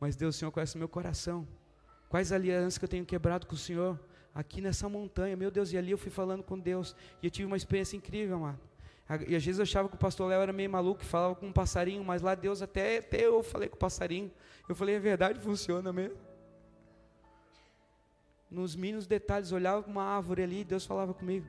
Mas 0.00 0.16
Deus, 0.16 0.36
Senhor 0.36 0.50
conhece 0.50 0.76
meu 0.78 0.88
coração. 0.88 1.46
Quais 2.08 2.32
alianças 2.32 2.78
que 2.78 2.84
eu 2.84 2.88
tenho 2.88 3.04
quebrado 3.04 3.46
com 3.46 3.54
o 3.54 3.58
Senhor 3.58 3.98
aqui 4.34 4.60
nessa 4.60 4.88
montanha? 4.88 5.36
Meu 5.36 5.50
Deus, 5.50 5.72
e 5.72 5.78
ali 5.78 5.90
eu 5.90 5.98
fui 5.98 6.10
falando 6.10 6.42
com 6.42 6.58
Deus 6.58 6.94
e 7.22 7.26
eu 7.26 7.30
tive 7.30 7.46
uma 7.46 7.56
experiência 7.56 7.96
incrível, 7.96 8.36
amado. 8.36 8.60
E 9.26 9.36
às 9.36 9.44
vezes 9.44 9.58
eu 9.58 9.64
achava 9.64 9.88
que 9.88 9.96
o 9.96 9.98
pastor 9.98 10.28
Léo 10.28 10.40
era 10.40 10.52
meio 10.52 10.70
maluco, 10.70 11.04
falava 11.04 11.34
com 11.34 11.46
um 11.46 11.52
passarinho, 11.52 12.02
mas 12.02 12.22
lá 12.22 12.34
Deus 12.34 12.62
até, 12.62 12.98
até 12.98 13.26
eu 13.26 13.42
falei 13.42 13.68
com 13.68 13.76
o 13.76 13.78
passarinho. 13.78 14.30
Eu 14.68 14.74
falei, 14.74 14.94
é 14.94 14.98
verdade, 14.98 15.40
funciona 15.40 15.92
mesmo 15.92 16.16
nos 18.54 18.76
mínimos 18.76 19.06
detalhes, 19.06 19.52
olhava 19.52 19.82
para 19.82 19.90
uma 19.90 20.04
árvore 20.04 20.42
ali 20.42 20.60
e 20.60 20.64
Deus 20.64 20.86
falava 20.86 21.12
comigo. 21.12 21.46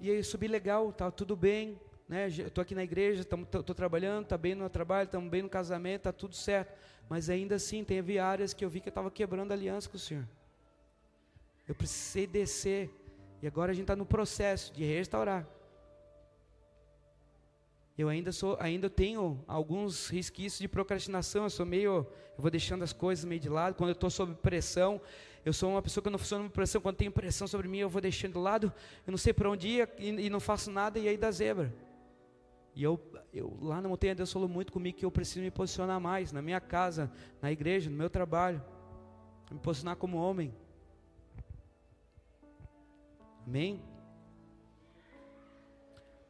E 0.00 0.10
aí 0.10 0.24
subi 0.24 0.48
legal, 0.48 0.92
tá 0.92 1.10
tudo 1.10 1.36
bem, 1.36 1.78
né? 2.08 2.26
Estou 2.28 2.62
aqui 2.62 2.74
na 2.74 2.82
igreja, 2.82 3.20
estou 3.20 3.74
trabalhando, 3.74 4.24
está 4.24 4.38
bem 4.38 4.54
no 4.54 4.68
trabalho, 4.68 5.04
estamos 5.04 5.30
bem 5.30 5.42
no 5.42 5.48
casamento, 5.48 6.00
está 6.00 6.12
tudo 6.12 6.34
certo. 6.34 6.74
Mas 7.08 7.28
ainda 7.28 7.56
assim, 7.56 7.84
teve 7.84 8.18
áreas 8.18 8.54
que 8.54 8.64
eu 8.64 8.70
vi 8.70 8.80
que 8.80 8.88
eu 8.88 8.90
estava 8.90 9.10
quebrando 9.10 9.52
aliança 9.52 9.88
com 9.88 9.96
o 9.96 10.00
Senhor. 10.00 10.26
Eu 11.68 11.74
precisei 11.74 12.26
descer. 12.26 12.90
E 13.42 13.46
agora 13.46 13.72
a 13.72 13.74
gente 13.74 13.84
está 13.84 13.94
no 13.94 14.06
processo 14.06 14.72
de 14.72 14.84
restaurar. 14.84 15.46
Eu 18.00 18.08
ainda 18.08 18.32
sou, 18.32 18.56
ainda 18.58 18.88
tenho 18.88 19.44
alguns 19.46 20.08
resquícios 20.08 20.58
de 20.58 20.66
procrastinação. 20.66 21.42
Eu 21.42 21.50
sou 21.50 21.66
meio, 21.66 22.06
eu 22.34 22.38
vou 22.38 22.50
deixando 22.50 22.82
as 22.82 22.94
coisas 22.94 23.26
meio 23.26 23.38
de 23.38 23.50
lado. 23.50 23.74
Quando 23.74 23.90
eu 23.90 23.92
estou 23.92 24.08
sob 24.08 24.34
pressão, 24.36 24.98
eu 25.44 25.52
sou 25.52 25.68
uma 25.72 25.82
pessoa 25.82 26.02
que 26.02 26.08
não 26.08 26.18
funciona 26.18 26.44
sob 26.44 26.54
pressão. 26.54 26.80
Quando 26.80 26.96
tem 26.96 27.10
pressão 27.10 27.46
sobre 27.46 27.68
mim, 27.68 27.76
eu 27.76 27.90
vou 27.90 28.00
deixando 28.00 28.32
de 28.32 28.38
lado. 28.38 28.72
Eu 29.06 29.10
não 29.10 29.18
sei 29.18 29.34
para 29.34 29.50
onde 29.50 29.68
ir 29.68 29.90
e, 29.98 30.08
e, 30.08 30.30
não 30.30 30.40
faço 30.40 30.70
nada 30.70 30.98
e 30.98 31.08
aí 31.08 31.18
dá 31.18 31.30
zebra. 31.30 31.74
E 32.74 32.82
eu, 32.82 32.98
eu 33.34 33.54
lá 33.60 33.82
na 33.82 33.88
montanha 33.90 34.14
Deus 34.14 34.32
falou 34.32 34.48
muito 34.48 34.72
comigo 34.72 34.96
que 34.96 35.04
eu 35.04 35.10
preciso 35.10 35.42
me 35.42 35.50
posicionar 35.50 36.00
mais 36.00 36.32
na 36.32 36.40
minha 36.40 36.58
casa, 36.58 37.12
na 37.42 37.52
igreja, 37.52 37.90
no 37.90 37.96
meu 37.96 38.08
trabalho, 38.08 38.64
me 39.50 39.58
posicionar 39.58 39.96
como 39.96 40.16
homem. 40.16 40.54
Amém. 43.46 43.89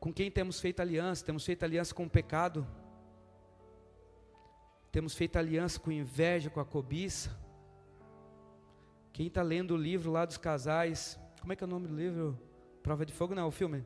Com 0.01 0.13
quem 0.13 0.31
temos 0.31 0.59
feito 0.59 0.81
aliança? 0.81 1.25
Temos 1.25 1.45
feito 1.45 1.63
aliança 1.63 1.95
com 1.95 2.05
o 2.05 2.11
pecado. 2.11 2.67
Temos 4.91 5.15
feito 5.15 5.37
aliança 5.37 5.79
com 5.79 5.93
inveja, 5.93 6.49
com 6.49 6.59
a 6.59 6.65
cobiça. 6.65 7.39
Quem 9.13 9.27
está 9.27 9.43
lendo 9.43 9.75
o 9.75 9.77
livro 9.77 10.11
lá 10.11 10.25
dos 10.25 10.39
casais, 10.39 11.21
como 11.41 11.53
é 11.53 11.57
que 11.57 11.63
é 11.63 11.67
o 11.67 11.71
nome 11.71 11.87
do 11.87 11.95
livro? 11.95 12.39
Prova 12.83 13.05
de 13.05 13.13
Fogo, 13.13 13.35
não, 13.35 13.47
o 13.47 13.51
filme. 13.51 13.85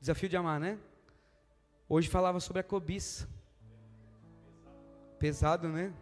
Desafio 0.00 0.28
de 0.28 0.36
Amar, 0.36 0.58
né? 0.58 0.78
Hoje 1.88 2.08
falava 2.08 2.40
sobre 2.40 2.60
a 2.60 2.64
cobiça. 2.64 3.28
Pesado, 5.18 5.68
né? 5.68 5.94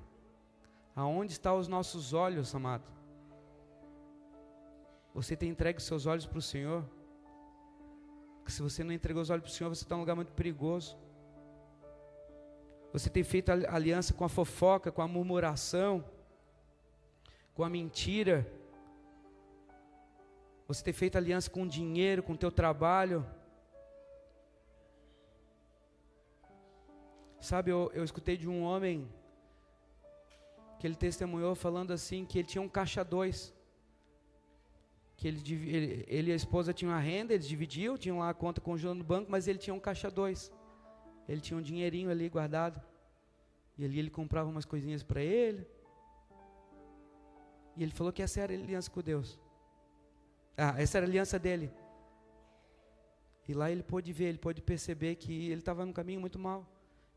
Aonde 0.97 1.33
estão 1.33 1.59
os 1.59 1.69
nossos 1.69 2.15
olhos, 2.15 2.55
amado? 2.55 2.91
Você 5.13 5.37
tem 5.37 5.51
entregue 5.51 5.83
seus 5.83 6.07
olhos 6.07 6.25
para 6.25 6.39
o 6.39 6.43
Senhor? 6.43 6.85
Se 8.49 8.63
você 8.63 8.83
não 8.83 8.93
entregou 8.93 9.23
os 9.23 9.29
olhos 9.29 9.43
para 9.43 9.51
o 9.51 9.55
Senhor, 9.55 9.69
você 9.69 9.85
está 9.85 9.95
num 9.95 10.01
lugar 10.01 10.17
muito 10.17 10.33
perigoso. 10.33 10.97
Você 12.93 13.11
tem 13.11 13.23
feito 13.23 13.51
aliança 13.51 14.15
com 14.15 14.25
a 14.25 14.29
fofoca, 14.29 14.91
com 14.91 15.03
a 15.03 15.07
murmuração, 15.07 16.03
com 17.55 17.63
a 17.63 17.69
mentira. 17.69 18.51
Você 20.67 20.83
tem 20.83 20.95
feito 20.95 21.17
aliança 21.19 21.51
com 21.51 21.65
o 21.65 21.69
dinheiro, 21.69 22.23
com 22.23 22.33
o 22.33 22.39
teu 22.39 22.51
trabalho. 22.51 23.27
Sabe, 27.39 27.71
eu, 27.71 27.91
eu 27.95 28.03
escutei 28.03 28.37
de 28.37 28.49
um 28.49 28.63
homem 28.63 29.09
que 30.79 30.87
ele 30.87 30.97
testemunhou 30.97 31.55
falando 31.55 31.93
assim 31.93 32.25
que 32.25 32.39
ele 32.39 32.49
tinha 32.49 32.63
um 32.63 32.69
caixa 32.69 33.05
dois 33.05 33.55
que 35.19 35.27
ele, 35.27 35.43
ele, 35.69 36.05
ele, 36.07 36.31
e 36.31 36.33
a 36.33 36.37
esposa 36.37 36.73
tinham 36.73 36.95
a 36.95 37.01
renda, 37.01 37.35
eles 37.35 37.49
dividiam, 37.49 37.99
tinham 37.99 38.21
lá 38.21 38.31
a 38.31 38.35
conta 38.35 38.61
conjunta 38.61 38.95
no 38.95 39.03
banco, 39.03 39.29
mas 39.29 39.49
ele 39.49 39.59
tinha 39.59 39.75
um 39.75 39.81
caixa 39.81 40.09
dois. 40.09 40.53
Ele 41.29 41.41
tinha 41.41 41.59
um 41.59 41.61
dinheirinho 41.61 42.09
ali 42.09 42.29
guardado. 42.29 42.81
E 43.77 43.85
ali 43.85 43.99
ele 43.99 44.11
comprava 44.11 44.49
umas 44.49 44.65
coisinhas 44.65 45.03
para 45.03 45.21
ele. 45.21 45.67
E 47.77 47.83
ele 47.83 47.91
falou 47.91 48.13
que 48.13 48.23
essa 48.23 48.41
era 48.41 48.53
a 48.53 48.57
aliança 48.57 48.89
com 48.89 49.03
Deus. 49.03 49.41
Ah, 50.57 50.77
essa 50.79 50.99
era 50.99 51.07
a 51.07 51.09
aliança 51.09 51.37
dele. 51.37 51.73
E 53.49 53.53
lá 53.53 53.73
ele 53.73 53.83
pôde 53.83 54.13
ver, 54.13 54.27
ele 54.27 54.39
pôde 54.39 54.63
perceber 54.63 55.17
que 55.17 55.51
ele 55.51 55.61
estava 55.61 55.85
no 55.85 55.93
caminho 55.93 56.21
muito 56.21 56.39
mal. 56.39 56.65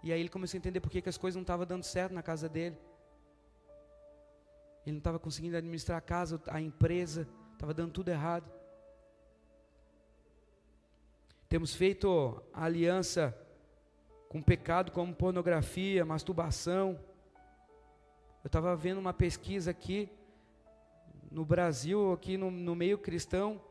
E 0.01 0.11
aí 0.11 0.19
ele 0.19 0.29
começou 0.29 0.57
a 0.57 0.59
entender 0.59 0.79
por 0.79 0.89
que, 0.89 1.03
que 1.03 1.09
as 1.09 1.19
coisas 1.19 1.35
não 1.35 1.43
estavam 1.43 1.67
dando 1.67 1.83
certo 1.83 2.13
na 2.13 2.23
casa 2.23 2.49
dele. 2.49 2.79
Ele 4.87 4.93
não 4.93 4.97
estava 4.97 5.19
conseguindo 5.19 5.55
administrar 5.55 5.99
a 5.99 6.01
casa, 6.01 6.41
a 6.47 6.59
empresa 6.59 7.29
estava 7.61 7.75
dando 7.75 7.91
tudo 7.91 8.09
errado. 8.09 8.51
Temos 11.47 11.75
feito 11.75 12.41
aliança 12.51 13.37
com 14.27 14.41
pecado 14.41 14.91
como 14.91 15.13
pornografia, 15.13 16.03
masturbação. 16.03 16.99
Eu 18.43 18.47
estava 18.47 18.75
vendo 18.75 18.97
uma 18.97 19.13
pesquisa 19.13 19.69
aqui 19.69 20.09
no 21.29 21.45
Brasil, 21.45 22.11
aqui 22.13 22.35
no, 22.35 22.49
no 22.49 22.73
meio 22.73 22.97
cristão, 22.97 23.61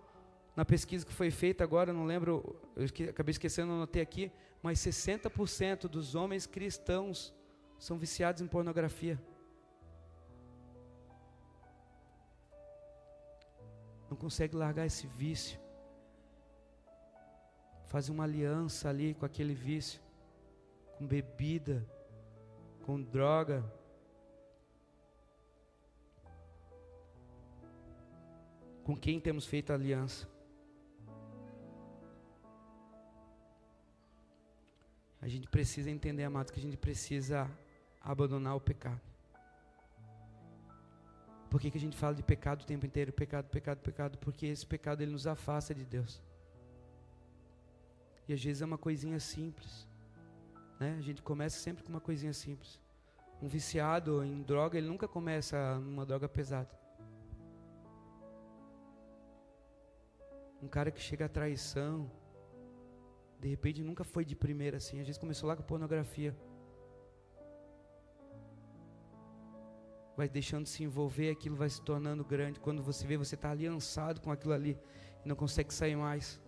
na 0.55 0.65
pesquisa 0.65 1.05
que 1.05 1.13
foi 1.13 1.33
feita 1.33 1.65
agora, 1.65 1.93
não 1.93 2.05
lembro, 2.05 2.61
eu 2.77 2.87
acabei 3.09 3.33
esquecendo, 3.33 3.73
anotei 3.73 4.03
aqui, 4.03 4.31
mas 4.63 4.79
60% 4.79 5.89
dos 5.89 6.15
homens 6.15 6.47
cristãos 6.47 7.35
são 7.77 7.99
viciados 7.99 8.41
em 8.41 8.47
pornografia. 8.47 9.21
Não 14.11 14.17
consegue 14.17 14.57
largar 14.57 14.85
esse 14.85 15.07
vício. 15.07 15.59
Faz 17.87 18.09
uma 18.09 18.25
aliança 18.25 18.89
ali 18.89 19.15
com 19.15 19.25
aquele 19.25 19.55
vício, 19.55 20.01
com 20.99 21.07
bebida, 21.07 21.87
com 22.83 23.01
droga. 23.01 23.65
Com 28.83 28.97
quem 28.97 29.21
temos 29.21 29.47
feito 29.47 29.73
aliança? 29.73 30.29
A 35.23 35.29
gente 35.29 35.49
precisa 35.49 35.91
entender, 35.91 36.25
amados, 36.25 36.51
que 36.51 36.59
a 36.59 36.63
gente 36.63 36.77
precisa 36.77 37.49
abandonar 38.01 38.57
o 38.57 38.61
pecado. 38.61 39.10
Por 41.51 41.61
que, 41.61 41.71
que 41.71 41.79
a 41.79 41.81
gente 41.81 41.97
fala 41.97 42.15
de 42.15 42.23
pecado 42.23 42.63
o 42.63 42.65
tempo 42.65 42.87
inteiro? 42.87 43.13
Pecado, 43.13 43.49
pecado, 43.49 43.79
pecado. 43.81 44.19
Porque 44.19 44.47
esse 44.47 44.65
pecado 44.65 45.03
ele 45.03 45.11
nos 45.11 45.27
afasta 45.27 45.75
de 45.75 45.85
Deus. 45.85 46.23
E 48.29 48.33
às 48.33 48.43
vezes 48.43 48.63
é 48.63 48.65
uma 48.65 48.79
coisinha 48.79 49.19
simples. 49.19 49.89
Né? 50.79 50.95
A 50.97 51.03
gente 51.03 51.21
começa 51.21 51.59
sempre 51.59 51.83
com 51.83 51.91
uma 51.91 52.01
coisinha 52.01 52.33
simples. 52.33 52.79
Um 53.43 53.49
viciado 53.49 54.23
em 54.23 54.43
droga, 54.43 54.79
ele 54.79 54.87
nunca 54.87 55.09
começa 55.09 55.79
numa 55.81 56.07
droga 56.07 56.29
pesada. 56.29 56.71
Um 60.63 60.69
cara 60.69 60.91
que 60.91 61.01
chega 61.01 61.25
à 61.25 61.29
traição, 61.29 62.09
de 63.41 63.49
repente 63.49 63.83
nunca 63.83 64.05
foi 64.05 64.25
de 64.25 64.37
primeira 64.37 64.77
assim. 64.77 65.01
Às 65.01 65.07
vezes 65.07 65.19
começou 65.19 65.49
lá 65.49 65.57
com 65.57 65.63
pornografia. 65.63 66.37
Vai 70.21 70.29
deixando 70.29 70.67
se 70.67 70.85
envolver, 70.85 71.31
aquilo 71.31 71.57
vai 71.57 71.71
se 71.71 71.81
tornando 71.81 72.23
grande. 72.23 72.61
Quando 72.61 72.83
você 72.83 73.07
vê, 73.07 73.17
você 73.17 73.37
está 73.37 73.53
aliançado 73.53 74.21
com 74.21 74.31
aquilo 74.31 74.53
ali 74.53 74.79
e 75.25 75.27
não 75.27 75.35
consegue 75.35 75.73
sair 75.73 75.97
mais. 75.97 76.39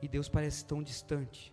E 0.00 0.06
Deus 0.06 0.28
parece 0.28 0.64
tão 0.64 0.80
distante. 0.80 1.52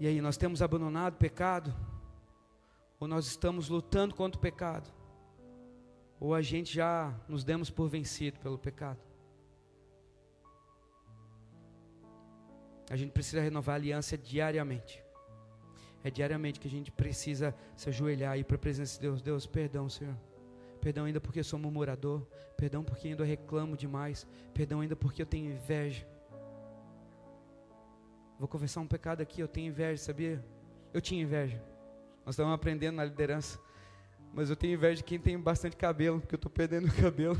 E 0.00 0.06
aí, 0.06 0.22
nós 0.22 0.38
temos 0.38 0.62
abandonado 0.62 1.16
o 1.16 1.18
pecado? 1.18 1.76
Ou 2.98 3.06
nós 3.06 3.26
estamos 3.26 3.68
lutando 3.68 4.14
contra 4.14 4.38
o 4.38 4.40
pecado? 4.40 4.90
Ou 6.18 6.34
a 6.34 6.40
gente 6.40 6.72
já 6.72 7.14
nos 7.28 7.44
demos 7.44 7.68
por 7.68 7.90
vencido 7.90 8.40
pelo 8.40 8.56
pecado? 8.56 9.05
A 12.88 12.96
gente 12.96 13.10
precisa 13.10 13.40
renovar 13.40 13.74
a 13.74 13.76
aliança 13.76 14.16
diariamente. 14.16 15.02
É 16.04 16.10
diariamente 16.10 16.60
que 16.60 16.68
a 16.68 16.70
gente 16.70 16.92
precisa 16.92 17.54
se 17.76 17.88
ajoelhar 17.88 18.36
e 18.36 18.40
ir 18.40 18.44
para 18.44 18.56
a 18.56 18.58
presença 18.58 18.94
de 18.94 19.00
Deus. 19.00 19.20
Deus, 19.22 19.46
perdão, 19.46 19.88
Senhor. 19.88 20.16
Perdão 20.80 21.04
ainda 21.04 21.20
porque 21.20 21.42
sou 21.42 21.58
murmurador. 21.58 22.24
Perdão 22.56 22.84
porque 22.84 23.08
ainda 23.08 23.24
reclamo 23.24 23.76
demais. 23.76 24.26
Perdão 24.54 24.80
ainda 24.80 24.94
porque 24.94 25.22
eu 25.22 25.26
tenho 25.26 25.50
inveja. 25.50 26.06
Vou 28.38 28.46
confessar 28.46 28.80
um 28.80 28.86
pecado 28.86 29.20
aqui, 29.20 29.40
eu 29.40 29.48
tenho 29.48 29.68
inveja, 29.68 30.00
sabia? 30.02 30.44
Eu 30.92 31.00
tinha 31.00 31.22
inveja. 31.22 31.60
Nós 32.24 32.34
estamos 32.34 32.54
aprendendo 32.54 32.96
na 32.96 33.04
liderança. 33.04 33.58
Mas 34.32 34.50
eu 34.50 34.56
tenho 34.56 34.74
inveja 34.74 34.96
de 34.96 35.04
quem 35.04 35.18
tem 35.18 35.38
bastante 35.38 35.76
cabelo, 35.76 36.20
porque 36.20 36.34
eu 36.34 36.38
estou 36.38 36.50
perdendo 36.50 36.88
o 36.88 36.94
cabelo. 36.94 37.36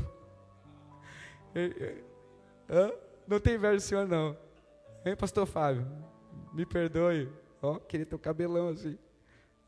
Não 3.27 3.39
tenho 3.39 3.57
inveja 3.57 3.75
do 3.75 3.81
senhor, 3.81 4.07
não. 4.07 4.37
Hein, 5.05 5.15
pastor 5.15 5.45
Fábio? 5.45 5.87
Me 6.53 6.65
perdoe. 6.65 7.31
Ó, 7.61 7.79
queria 7.79 8.05
ter 8.05 8.15
um 8.15 8.19
cabelão 8.19 8.69
assim. 8.69 8.97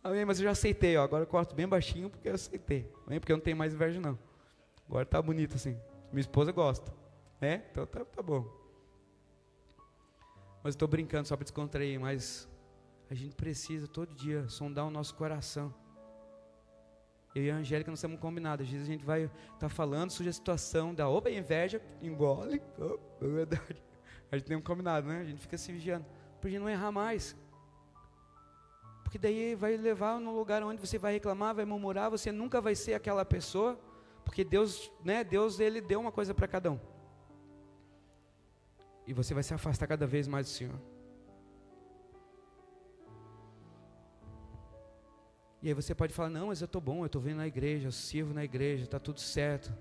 Amém, 0.04 0.26
mas 0.26 0.40
eu 0.40 0.46
já 0.46 0.52
aceitei, 0.52 0.96
ó. 0.98 1.04
Agora 1.04 1.24
eu 1.24 1.28
corto 1.28 1.56
bem 1.56 1.68
baixinho 1.68 2.10
porque 2.10 2.30
eu 2.30 2.36
aceitei. 2.36 2.92
Amém? 3.06 3.20
Porque 3.20 3.32
eu 3.32 3.38
não 3.38 3.44
tenho 3.44 3.58
mais 3.58 3.74
inveja, 3.74 4.00
não. 4.00 4.18
Agora 4.88 5.06
tá 5.06 5.22
bonito 5.22 5.56
assim. 5.56 5.78
Minha 6.12 6.22
esposa 6.22 6.52
gosta. 6.52 6.92
Né? 7.40 7.64
Então 7.72 7.86
tá, 7.86 8.04
tá 8.06 8.22
bom. 8.22 8.46
Mas 10.64 10.74
estou 10.74 10.88
brincando 10.88 11.28
só 11.28 11.36
para 11.36 11.44
descontrair, 11.44 12.00
mas 12.00 12.48
a 13.10 13.14
gente 13.14 13.36
precisa 13.36 13.88
todo 13.88 14.14
dia 14.14 14.48
sondar 14.50 14.86
o 14.86 14.92
nosso 14.92 15.16
coração. 15.16 15.74
Eu 17.34 17.44
e 17.44 17.52
a 17.52 17.56
Angélica 17.56 17.92
nós 17.92 18.00
estamos 18.00 18.20
combinados. 18.20 18.66
Às 18.66 18.72
vezes 18.72 18.88
a 18.88 18.92
gente 18.92 19.06
vai 19.06 19.24
estar 19.24 19.58
tá 19.60 19.70
falando, 19.70 20.10
surge 20.10 20.30
a 20.30 20.34
situação 20.34 20.94
da 20.94 21.08
opa, 21.08 21.30
inveja, 21.30 21.82
engole. 22.02 22.62
Opa, 22.78 23.26
é 23.26 23.28
verdade. 23.28 23.89
A 24.32 24.38
gente 24.38 24.48
tem 24.48 24.58
um 24.58 24.62
combinado, 24.62 25.08
né? 25.08 25.22
A 25.22 25.24
gente 25.26 25.42
fica 25.42 25.58
se 25.58 25.72
vigiando. 25.72 26.06
Para 26.40 26.48
a 26.48 26.52
gente 26.52 26.62
não 26.62 26.70
errar 26.70 26.92
mais. 26.92 27.36
Porque 29.04 29.18
daí 29.18 29.56
vai 29.56 29.76
levar 29.76 30.20
num 30.20 30.36
lugar 30.36 30.62
onde 30.64 30.80
você 30.80 30.98
vai 30.98 31.14
reclamar, 31.14 31.56
vai 31.56 31.66
murmurar, 31.66 32.12
você 32.12 32.32
nunca 32.32 32.62
vai 32.62 32.76
ser 32.76 32.94
aquela 32.94 33.26
pessoa. 33.26 33.80
Porque 34.24 34.44
Deus, 34.44 34.92
né? 35.04 35.24
Deus, 35.24 35.60
Ele 35.60 35.82
deu 35.82 36.00
uma 36.00 36.12
coisa 36.12 36.34
para 36.34 36.48
cada 36.48 36.72
um. 36.72 36.80
E 39.08 39.14
você 39.14 39.34
vai 39.34 39.42
se 39.42 39.54
afastar 39.54 39.88
cada 39.88 40.06
vez 40.06 40.28
mais 40.28 40.46
do 40.46 40.52
Senhor. 40.52 40.80
E 45.62 45.68
aí 45.68 45.74
você 45.74 45.94
pode 45.94 46.14
falar, 46.14 46.30
não, 46.30 46.48
mas 46.48 46.62
eu 46.62 46.66
estou 46.66 46.80
bom, 46.80 47.00
eu 47.02 47.08
estou 47.08 47.22
vindo 47.22 47.38
na 47.38 47.48
igreja, 47.48 47.88
eu 47.88 47.92
sirvo 47.92 48.34
na 48.34 48.46
igreja, 48.46 48.86
está 48.86 48.98
tudo 48.98 49.20
certo. 49.20 49.76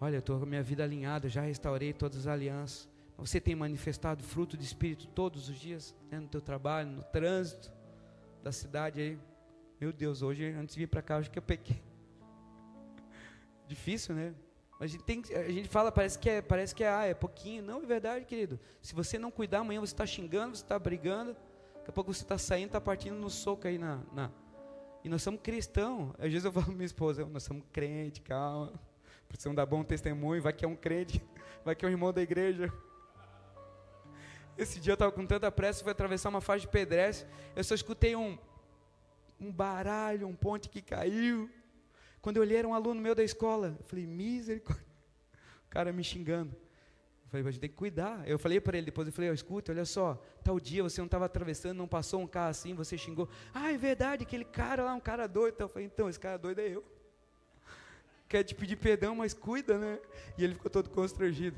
Olha, 0.00 0.16
eu 0.16 0.20
estou 0.20 0.38
com 0.38 0.44
a 0.44 0.48
minha 0.48 0.62
vida 0.62 0.82
alinhada, 0.82 1.28
já 1.28 1.42
restaurei 1.42 1.92
todas 1.92 2.20
as 2.20 2.26
alianças. 2.26 2.89
Você 3.20 3.40
tem 3.40 3.54
manifestado 3.54 4.24
fruto 4.24 4.56
de 4.56 4.64
Espírito 4.64 5.06
todos 5.08 5.48
os 5.48 5.58
dias, 5.58 5.94
né, 6.10 6.18
no 6.18 6.26
teu 6.26 6.40
trabalho, 6.40 6.90
no 6.90 7.02
trânsito 7.02 7.70
da 8.42 8.50
cidade 8.50 9.00
aí. 9.00 9.18
Meu 9.80 9.92
Deus, 9.92 10.22
hoje 10.22 10.46
antes 10.46 10.74
de 10.74 10.80
vir 10.80 10.86
para 10.86 11.02
cá, 11.02 11.18
acho 11.18 11.30
que 11.30 11.38
eu 11.38 11.42
pequei. 11.42 11.82
Difícil, 13.68 14.14
né? 14.14 14.34
A 14.80 14.86
gente, 14.86 15.04
tem, 15.04 15.22
a 15.34 15.50
gente 15.50 15.68
fala, 15.68 15.92
parece 15.92 16.18
que, 16.18 16.30
é, 16.30 16.40
parece 16.40 16.74
que 16.74 16.82
é, 16.82 16.88
ah, 16.88 17.04
é 17.04 17.12
pouquinho. 17.12 17.62
Não, 17.62 17.82
é 17.82 17.86
verdade, 17.86 18.24
querido. 18.24 18.58
Se 18.80 18.94
você 18.94 19.18
não 19.18 19.30
cuidar, 19.30 19.58
amanhã 19.58 19.78
você 19.80 19.92
está 19.92 20.06
xingando, 20.06 20.56
você 20.56 20.62
está 20.62 20.78
brigando. 20.78 21.36
Daqui 21.74 21.90
a 21.90 21.92
pouco 21.92 22.12
você 22.12 22.22
está 22.22 22.38
saindo, 22.38 22.68
está 22.68 22.80
partindo 22.80 23.16
no 23.16 23.28
soco 23.28 23.68
aí 23.68 23.76
na, 23.76 24.00
na, 24.12 24.30
e 25.04 25.08
nós 25.08 25.22
somos 25.22 25.40
cristãos. 25.42 26.14
Às 26.18 26.30
vezes 26.30 26.44
eu 26.44 26.52
falo 26.52 26.66
para 26.66 26.74
minha 26.74 26.86
esposa, 26.86 27.24
nós 27.26 27.42
somos 27.42 27.64
crente, 27.72 28.20
calma. 28.20 28.72
Precisamos 29.28 29.56
dar 29.56 29.66
bom 29.66 29.84
testemunho, 29.84 30.42
vai 30.42 30.52
que 30.52 30.64
é 30.64 30.68
um 30.68 30.76
crente, 30.76 31.22
vai 31.64 31.74
que 31.74 31.84
é 31.84 31.88
um 31.88 31.90
irmão 31.90 32.12
da 32.12 32.22
igreja. 32.22 32.72
Esse 34.60 34.78
dia 34.78 34.90
eu 34.90 34.94
estava 34.94 35.10
com 35.10 35.24
tanta 35.24 35.50
pressa, 35.50 35.82
fui 35.82 35.90
atravessar 35.90 36.28
uma 36.28 36.42
faixa 36.42 36.66
de 36.66 36.68
pedestre, 36.68 37.26
eu 37.56 37.64
só 37.64 37.74
escutei 37.74 38.14
um, 38.14 38.36
um 39.40 39.50
baralho, 39.50 40.28
um 40.28 40.36
ponte 40.36 40.68
que 40.68 40.82
caiu. 40.82 41.48
Quando 42.20 42.36
eu 42.36 42.42
olhei, 42.42 42.58
era 42.58 42.68
um 42.68 42.74
aluno 42.74 43.00
meu 43.00 43.14
da 43.14 43.24
escola. 43.24 43.74
Eu 43.78 43.84
falei, 43.86 44.06
misericórdia. 44.06 44.84
O 45.66 45.70
cara 45.70 45.94
me 45.94 46.04
xingando. 46.04 46.54
Eu 47.24 47.30
falei, 47.30 47.46
a 47.46 47.50
gente 47.52 47.60
tem 47.62 47.70
que 47.70 47.76
cuidar. 47.76 48.22
Eu 48.28 48.38
falei 48.38 48.60
para 48.60 48.76
ele 48.76 48.84
depois, 48.84 49.08
eu 49.08 49.14
falei, 49.14 49.30
oh, 49.30 49.32
escuta, 49.32 49.72
olha 49.72 49.86
só, 49.86 50.22
tal 50.44 50.60
dia 50.60 50.82
você 50.82 51.00
não 51.00 51.06
estava 51.06 51.24
atravessando, 51.24 51.78
não 51.78 51.88
passou 51.88 52.20
um 52.20 52.26
carro 52.26 52.50
assim, 52.50 52.74
você 52.74 52.98
xingou. 52.98 53.30
Ah, 53.54 53.72
é 53.72 53.78
verdade, 53.78 54.24
aquele 54.24 54.44
cara 54.44 54.84
lá, 54.84 54.92
um 54.92 55.00
cara 55.00 55.26
doido. 55.26 55.54
Então, 55.54 55.64
eu 55.64 55.70
falei, 55.70 55.86
então, 55.86 56.06
esse 56.06 56.20
cara 56.20 56.36
doido 56.36 56.58
é 56.58 56.68
eu. 56.68 56.84
Quer 58.28 58.44
te 58.44 58.54
pedir 58.54 58.76
perdão, 58.76 59.16
mas 59.16 59.32
cuida, 59.32 59.78
né? 59.78 59.98
E 60.36 60.44
ele 60.44 60.52
ficou 60.52 60.70
todo 60.70 60.90
constrangido. 60.90 61.56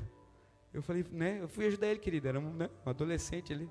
Eu 0.73 0.81
falei, 0.81 1.05
né? 1.11 1.39
Eu 1.41 1.47
fui 1.47 1.67
ajudar 1.67 1.87
ele, 1.87 1.99
querido. 1.99 2.27
Era 2.27 2.39
um, 2.39 2.53
né, 2.53 2.69
um 2.85 2.89
adolescente 2.89 3.53
ali. 3.53 3.69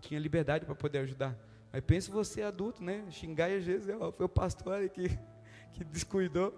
Tinha 0.00 0.20
liberdade 0.20 0.64
para 0.64 0.74
poder 0.74 0.98
ajudar. 0.98 1.36
Mas 1.72 1.82
pensa 1.82 2.10
você 2.10 2.42
adulto, 2.42 2.82
né? 2.82 3.04
Xingar 3.10 3.50
às 3.50 3.64
vezes 3.64 3.94
ó, 4.00 4.12
foi 4.12 4.26
o 4.26 4.28
pastor 4.28 4.74
ali 4.74 4.88
que, 4.88 5.08
que 5.72 5.84
descuidou. 5.84 6.54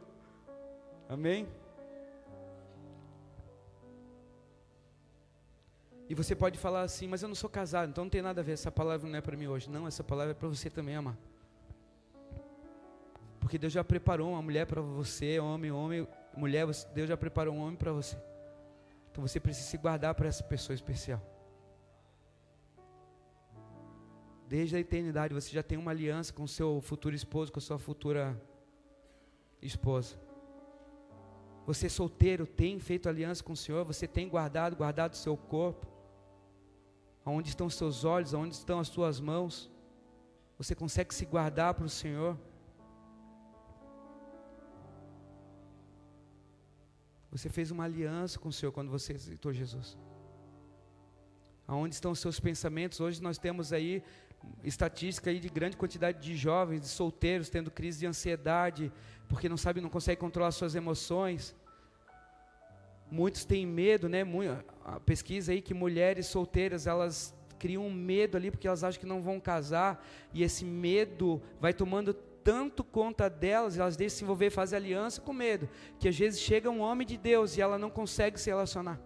Amém? 1.09 1.49
E 6.09 6.15
você 6.15 6.35
pode 6.35 6.59
falar 6.59 6.83
assim, 6.83 7.09
mas 7.09 7.23
eu 7.23 7.29
não 7.29 7.35
sou 7.35 7.49
casado, 7.49 7.89
então 7.89 8.05
não 8.05 8.11
tem 8.11 8.21
nada 8.21 8.43
a 8.43 8.45
ver, 8.45 8.53
essa 8.53 8.71
palavra 8.71 9.09
não 9.09 9.17
é 9.17 9.21
para 9.23 9.37
mim 9.37 9.47
hoje. 9.47 9.71
Não, 9.71 9.87
essa 9.87 10.05
palavra 10.05 10.33
é 10.33 10.35
para 10.35 10.49
você 10.49 10.69
também, 10.69 10.95
amar. 10.95 11.17
Porque 13.41 13.57
Deus 13.57 13.73
já 13.73 13.83
preparou 13.83 14.31
uma 14.31 14.43
mulher 14.43 14.67
para 14.67 14.83
você, 14.83 15.39
homem, 15.39 15.71
homem, 15.71 16.07
mulher, 16.37 16.67
Deus 16.95 17.09
já 17.09 17.17
preparou 17.17 17.55
um 17.55 17.61
homem 17.61 17.77
para 17.77 17.93
você. 17.93 18.17
Então 19.13 19.27
você 19.27 19.39
precisa 19.39 19.69
se 19.69 19.77
guardar 19.77 20.15
para 20.15 20.27
essa 20.27 20.43
pessoa 20.43 20.75
especial. 20.75 21.21
Desde 24.49 24.75
a 24.75 24.81
eternidade 24.81 25.35
você 25.35 25.51
já 25.51 25.63
tem 25.63 25.77
uma 25.77 25.91
aliança 25.91 26.33
com 26.33 26.47
seu 26.47 26.81
futuro 26.81 27.15
esposo, 27.15 27.53
com 27.53 27.61
sua 27.61 27.79
futura 27.79 28.41
esposa. 29.61 30.17
Você 31.67 31.91
solteiro 31.91 32.47
tem 32.47 32.79
feito 32.79 33.07
aliança 33.07 33.45
com 33.45 33.53
o 33.53 33.57
Senhor, 33.57 33.85
você 33.85 34.09
tem 34.09 34.27
guardado, 34.31 34.75
guardado 34.75 35.15
seu 35.15 35.37
corpo. 35.37 35.87
Aonde 37.23 37.51
estão 37.51 37.69
seus 37.69 38.05
olhos? 38.05 38.33
Aonde 38.33 38.55
estão 38.55 38.81
as 38.81 38.89
suas 38.89 39.21
mãos? 39.21 39.71
Você 40.57 40.75
consegue 40.75 41.15
se 41.15 41.27
guardar 41.27 41.75
para 41.75 41.85
o 41.85 41.89
Senhor? 41.89 42.37
Você 47.33 47.49
fez 47.49 47.71
uma 47.71 47.85
aliança 47.85 48.39
com 48.39 48.51
o 48.51 48.53
Senhor 48.53 48.71
quando 48.73 48.91
você 48.91 49.15
aceitou 49.15 49.55
Jesus. 49.55 49.97
Aonde 51.67 51.95
estão 51.95 52.13
os 52.13 52.19
seus 52.19 52.39
pensamentos? 52.39 53.01
Hoje 53.01 53.23
nós 53.23 53.39
temos 53.39 53.73
aí 53.73 54.03
estatística 54.63 55.31
aí 55.31 55.41
de 55.41 55.49
grande 55.49 55.79
quantidade 55.79 56.21
de 56.21 56.37
jovens, 56.37 56.83
de 56.83 56.89
solteiros 56.89 57.49
tendo 57.49 57.71
crise 57.71 58.01
de 58.01 58.07
ansiedade, 58.07 58.93
porque 59.31 59.49
não 59.49 59.57
sabe, 59.57 59.81
não 59.81 59.89
consegue 59.89 60.21
controlar 60.21 60.51
suas 60.51 60.75
emoções. 60.75 61.57
Muitos 63.11 63.47
têm 63.47 63.67
medo, 63.67 64.11
né? 64.11 64.21
A 64.85 65.01
pesquisa 65.01 65.53
aí 65.53 65.63
que 65.63 65.73
mulheres 65.73 66.27
solteiras, 66.27 66.87
elas 66.87 67.35
criam 67.59 67.87
um 67.87 67.93
medo 67.93 68.37
ali 68.37 68.51
porque 68.51 68.67
elas 68.67 68.85
acham 68.85 69.01
que 69.01 69.07
não 69.07 69.23
vão 69.23 69.41
casar, 69.41 70.05
e 70.35 70.43
esse 70.43 70.67
medo 70.67 71.41
vai 71.59 71.73
tomando 71.73 72.13
tanto 72.45 72.83
conta 72.83 73.29
delas, 73.29 73.79
elas 73.79 73.97
deixam 73.97 74.19
se 74.19 74.25
envolver, 74.25 74.51
fazem 74.51 74.77
aliança 74.77 75.21
com 75.21 75.33
medo, 75.33 75.69
que 75.99 76.09
às 76.09 76.19
vezes 76.19 76.41
chega 76.41 76.71
um 76.71 76.81
homem 76.81 77.07
de 77.07 77.17
Deus 77.17 77.57
e 77.57 77.61
ela 77.61 77.79
não 77.79 77.91
consegue 77.91 78.41
se 78.41 78.51
relacionar, 78.51 79.01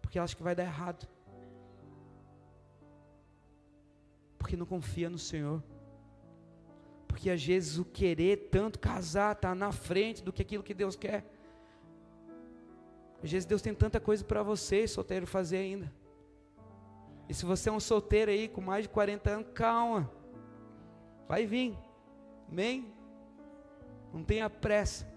porque 0.00 0.18
ela 0.18 0.24
acha 0.24 0.36
que 0.36 0.42
vai 0.42 0.54
dar 0.54 0.64
errado. 0.64 1.08
Porque 4.38 4.56
não 4.56 4.66
confia 4.66 5.08
no 5.08 5.18
Senhor. 5.18 5.62
Porque 7.06 7.30
às 7.30 7.44
vezes 7.44 7.78
o 7.78 7.84
querer 7.84 8.48
tanto 8.50 8.78
casar 8.78 9.32
está 9.32 9.54
na 9.54 9.70
frente 9.70 10.22
do 10.24 10.32
que 10.32 10.42
aquilo 10.42 10.62
que 10.62 10.74
Deus 10.74 10.96
quer. 10.96 11.24
Às 13.22 13.30
vezes 13.30 13.46
Deus 13.46 13.62
tem 13.62 13.72
tanta 13.72 14.00
coisa 14.00 14.24
para 14.24 14.42
você, 14.42 14.88
solteiro, 14.88 15.26
fazer 15.26 15.58
ainda. 15.58 15.92
E 17.28 17.34
se 17.34 17.44
você 17.44 17.68
é 17.68 17.72
um 17.72 17.78
solteiro 17.78 18.30
aí 18.30 18.48
com 18.48 18.60
mais 18.60 18.84
de 18.84 18.88
40 18.88 19.30
anos, 19.30 19.46
calma. 19.54 20.10
Vai 21.28 21.46
vir. 21.46 21.78
Amém? 22.52 22.92
Não 24.12 24.22
tenha 24.22 24.50
pressa. 24.50 25.10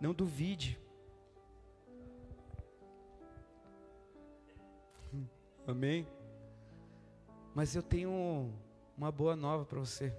Não 0.00 0.14
duvide. 0.14 0.80
Amém? 5.66 6.08
Mas 7.54 7.76
eu 7.76 7.82
tenho 7.82 8.50
uma 8.96 9.12
boa 9.12 9.36
nova 9.36 9.66
para 9.66 9.80
você. 9.80 10.16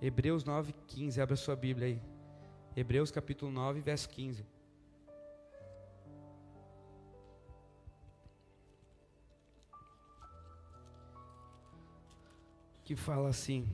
Hebreus 0.00 0.44
9, 0.44 0.72
15. 0.86 1.20
Abra 1.20 1.34
sua 1.34 1.56
Bíblia 1.56 1.88
aí. 1.88 2.02
Hebreus 2.76 3.10
capítulo 3.10 3.50
9, 3.50 3.80
verso 3.80 4.08
15. 4.08 4.46
Que 12.84 12.94
fala 12.94 13.28
assim: 13.30 13.66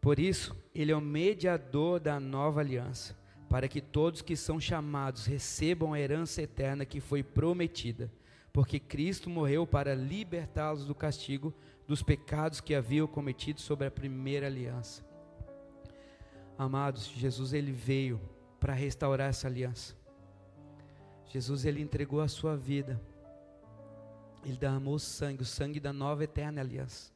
Por 0.00 0.20
isso, 0.20 0.56
ele 0.72 0.92
é 0.92 0.96
o 0.96 1.00
mediador 1.00 1.98
da 1.98 2.20
nova 2.20 2.60
aliança, 2.60 3.18
para 3.48 3.66
que 3.66 3.80
todos 3.80 4.22
que 4.22 4.36
são 4.36 4.60
chamados 4.60 5.26
recebam 5.26 5.92
a 5.92 6.00
herança 6.00 6.40
eterna 6.40 6.84
que 6.84 7.00
foi 7.00 7.24
prometida, 7.24 8.10
porque 8.52 8.78
Cristo 8.78 9.28
morreu 9.28 9.66
para 9.66 9.94
libertá-los 9.96 10.86
do 10.86 10.94
castigo 10.94 11.52
dos 11.88 12.02
pecados 12.02 12.60
que 12.60 12.74
haviam 12.74 13.06
cometido 13.06 13.60
sobre 13.60 13.86
a 13.88 13.90
primeira 13.90 14.46
aliança. 14.46 15.04
Amados, 16.56 17.06
Jesus 17.08 17.52
ele 17.52 17.72
veio 17.72 18.20
para 18.60 18.72
restaurar 18.72 19.28
essa 19.28 19.46
aliança. 19.48 19.94
Jesus 21.26 21.64
ele 21.64 21.82
entregou 21.82 22.20
a 22.20 22.28
sua 22.28 22.56
vida 22.56 23.00
ele 24.48 24.56
derramou 24.56 24.98
sangue, 24.98 25.42
o 25.42 25.46
sangue 25.46 25.80
da 25.80 25.92
nova 25.92 26.22
eterna 26.24 26.60
aliança. 26.60 27.10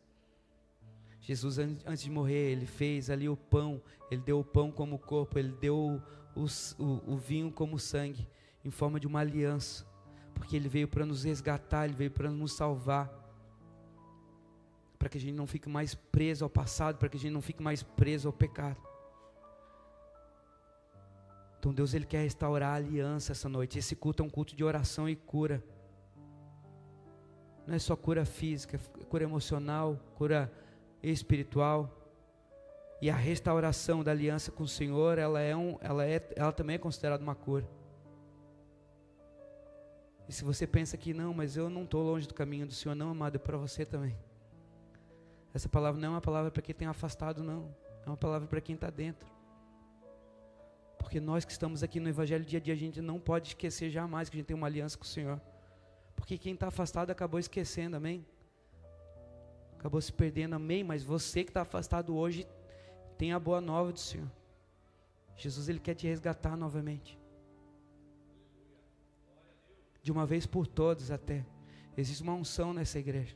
Jesus, 1.21 1.59
antes 1.59 2.03
de 2.03 2.11
morrer, 2.11 2.51
ele 2.51 2.67
fez 2.67 3.09
ali 3.09 3.29
o 3.29 3.37
pão, 3.37 3.81
ele 4.11 4.21
deu 4.23 4.41
o 4.41 4.45
pão 4.45 4.73
como 4.73 4.99
corpo, 4.99 5.39
ele 5.39 5.53
deu 5.53 6.03
o, 6.35 6.45
o, 6.79 7.13
o 7.13 7.17
vinho 7.17 7.53
como 7.53 7.79
sangue, 7.79 8.27
em 8.65 8.71
forma 8.71 8.99
de 8.99 9.07
uma 9.07 9.21
aliança, 9.21 9.87
porque 10.35 10.57
ele 10.57 10.69
veio 10.69 10.89
para 10.89 11.07
nos 11.07 11.23
resgatar, 11.23 11.85
ele 11.85 11.95
veio 11.95 12.11
para 12.11 12.31
nos 12.31 12.53
salvar, 12.53 13.09
para 14.99 15.09
que 15.09 15.19
a 15.19 15.21
gente 15.21 15.35
não 15.35 15.47
fique 15.47 15.69
mais 15.69 15.95
preso 15.95 16.45
ao 16.45 16.51
passado, 16.51 16.99
para 16.99 17.09
que 17.09 17.17
a 17.17 17.21
gente 17.21 17.33
não 17.33 17.43
fique 17.43 17.63
mais 17.63 17.83
preso 17.83 18.29
ao 18.29 18.33
pecado. 18.33 18.81
Então 21.61 21.73
Deus 21.73 21.95
ele 21.95 22.07
quer 22.07 22.23
restaurar 22.23 22.73
a 22.73 22.77
aliança 22.77 23.33
essa 23.33 23.49
noite. 23.49 23.79
Esse 23.79 23.95
culto 23.95 24.23
é 24.23 24.27
um 24.27 24.31
culto 24.31 24.57
de 24.57 24.65
oração 24.65 25.09
e 25.09 25.15
cura. 25.15 25.63
Não 27.71 27.77
é 27.77 27.79
só 27.79 27.95
cura 27.95 28.25
física, 28.25 28.77
é 28.77 29.05
cura 29.05 29.23
emocional, 29.23 29.97
cura 30.17 30.53
espiritual. 31.01 31.89
E 33.01 33.09
a 33.09 33.15
restauração 33.15 34.03
da 34.03 34.11
aliança 34.11 34.51
com 34.51 34.65
o 34.65 34.69
Senhor, 34.69 35.19
ela, 35.19 35.41
é 35.41 35.55
um, 35.55 35.79
ela, 35.81 36.05
é, 36.05 36.21
ela 36.35 36.51
também 36.51 36.75
é 36.75 36.79
considerada 36.81 37.23
uma 37.23 37.37
cura. 37.37 37.65
E 40.29 40.33
se 40.33 40.43
você 40.43 40.67
pensa 40.67 40.97
que 40.97 41.15
não, 41.15 41.33
mas 41.33 41.57
eu 41.57 41.71
não 41.71 41.85
estou 41.85 42.03
longe 42.03 42.27
do 42.27 42.35
caminho 42.35 42.67
do 42.67 42.73
Senhor, 42.73 42.97
não, 42.97 43.11
amado, 43.11 43.37
é 43.37 43.39
para 43.39 43.57
você 43.57 43.87
também. 43.87 44.19
Essa 45.55 45.69
palavra 45.69 46.01
não 46.01 46.09
é 46.09 46.11
uma 46.11 46.21
palavra 46.21 46.51
para 46.51 46.63
quem 46.63 46.75
tem 46.75 46.89
afastado, 46.89 47.41
não. 47.41 47.73
É 48.05 48.11
uma 48.11 48.17
palavra 48.17 48.49
para 48.49 48.61
quem 48.61 48.75
está 48.75 48.91
dentro. 48.91 49.31
Porque 50.99 51.21
nós 51.21 51.45
que 51.45 51.53
estamos 51.53 51.85
aqui 51.85 52.01
no 52.01 52.09
Evangelho 52.09 52.45
dia 52.45 52.59
a 52.59 52.63
dia, 52.63 52.75
a 52.75 52.77
gente 52.77 53.01
não 53.01 53.21
pode 53.21 53.51
esquecer 53.51 53.91
jamais 53.91 54.29
que 54.29 54.37
a 54.37 54.39
gente 54.39 54.49
tem 54.49 54.57
uma 54.57 54.67
aliança 54.67 54.99
com 54.99 55.05
o 55.05 55.07
Senhor. 55.07 55.41
Porque 56.21 56.37
quem 56.37 56.53
está 56.53 56.69
afastado 56.69 57.11
acabou 57.11 57.41
esquecendo, 57.41 57.97
amém? 57.97 58.25
Acabou 59.79 60.01
se 60.01 60.13
perdendo, 60.13 60.55
amém? 60.55 60.85
Mas 60.85 61.03
você 61.03 61.43
que 61.43 61.51
está 61.51 61.63
afastado 61.63 62.15
hoje, 62.15 62.47
tem 63.17 63.33
a 63.33 63.41
boa 63.41 63.61
nova 63.61 63.91
do 63.91 63.99
Senhor. 63.99 64.31
Jesus, 65.35 65.71
Ele 65.71 65.81
quer 65.81 65.95
te 65.95 66.07
resgatar 66.07 66.57
novamente. 66.57 67.19
De 70.03 70.13
uma 70.13 70.27
vez 70.27 70.45
por 70.47 70.67
todas 70.67 71.11
até. 71.11 71.45
Existe 71.97 72.23
uma 72.23 72.35
unção 72.35 72.75
nessa 72.75 72.99
igreja. 72.99 73.35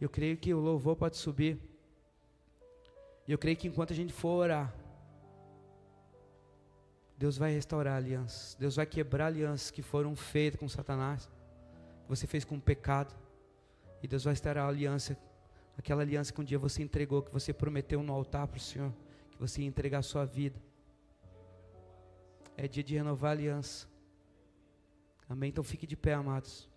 Eu 0.00 0.08
creio 0.08 0.36
que 0.36 0.54
o 0.54 0.60
louvor 0.60 0.94
pode 0.94 1.16
subir. 1.16 1.58
Eu 3.26 3.36
creio 3.36 3.56
que 3.56 3.66
enquanto 3.66 3.92
a 3.92 3.96
gente 3.96 4.12
for 4.12 4.36
orar, 4.44 4.72
Deus 7.18 7.38
vai 7.38 7.52
restaurar 7.52 7.96
alianças. 7.96 8.56
Deus 8.58 8.76
vai 8.76 8.86
quebrar 8.86 9.26
alianças 9.26 9.70
que 9.70 9.82
foram 9.82 10.14
feitas 10.14 10.60
com 10.60 10.68
Satanás, 10.68 11.26
que 12.02 12.08
você 12.08 12.26
fez 12.26 12.44
com 12.44 12.56
o 12.56 12.60
pecado. 12.60 13.14
E 14.02 14.06
Deus 14.06 14.24
vai 14.24 14.34
restaurar 14.34 14.66
a 14.66 14.68
aliança, 14.68 15.16
aquela 15.78 16.02
aliança 16.02 16.32
que 16.32 16.40
um 16.40 16.44
dia 16.44 16.58
você 16.58 16.82
entregou, 16.82 17.22
que 17.22 17.32
você 17.32 17.52
prometeu 17.52 18.02
no 18.02 18.12
altar 18.12 18.46
para 18.46 18.58
o 18.58 18.60
Senhor, 18.60 18.92
que 19.30 19.38
você 19.38 19.62
ia 19.62 19.66
entregar 19.66 19.98
a 19.98 20.02
sua 20.02 20.26
vida. 20.26 20.60
É 22.56 22.68
dia 22.68 22.84
de 22.84 22.94
renovar 22.94 23.30
a 23.30 23.32
aliança. 23.32 23.88
Amém? 25.28 25.48
Então 25.48 25.64
fique 25.64 25.86
de 25.86 25.96
pé, 25.96 26.14
amados. 26.14 26.68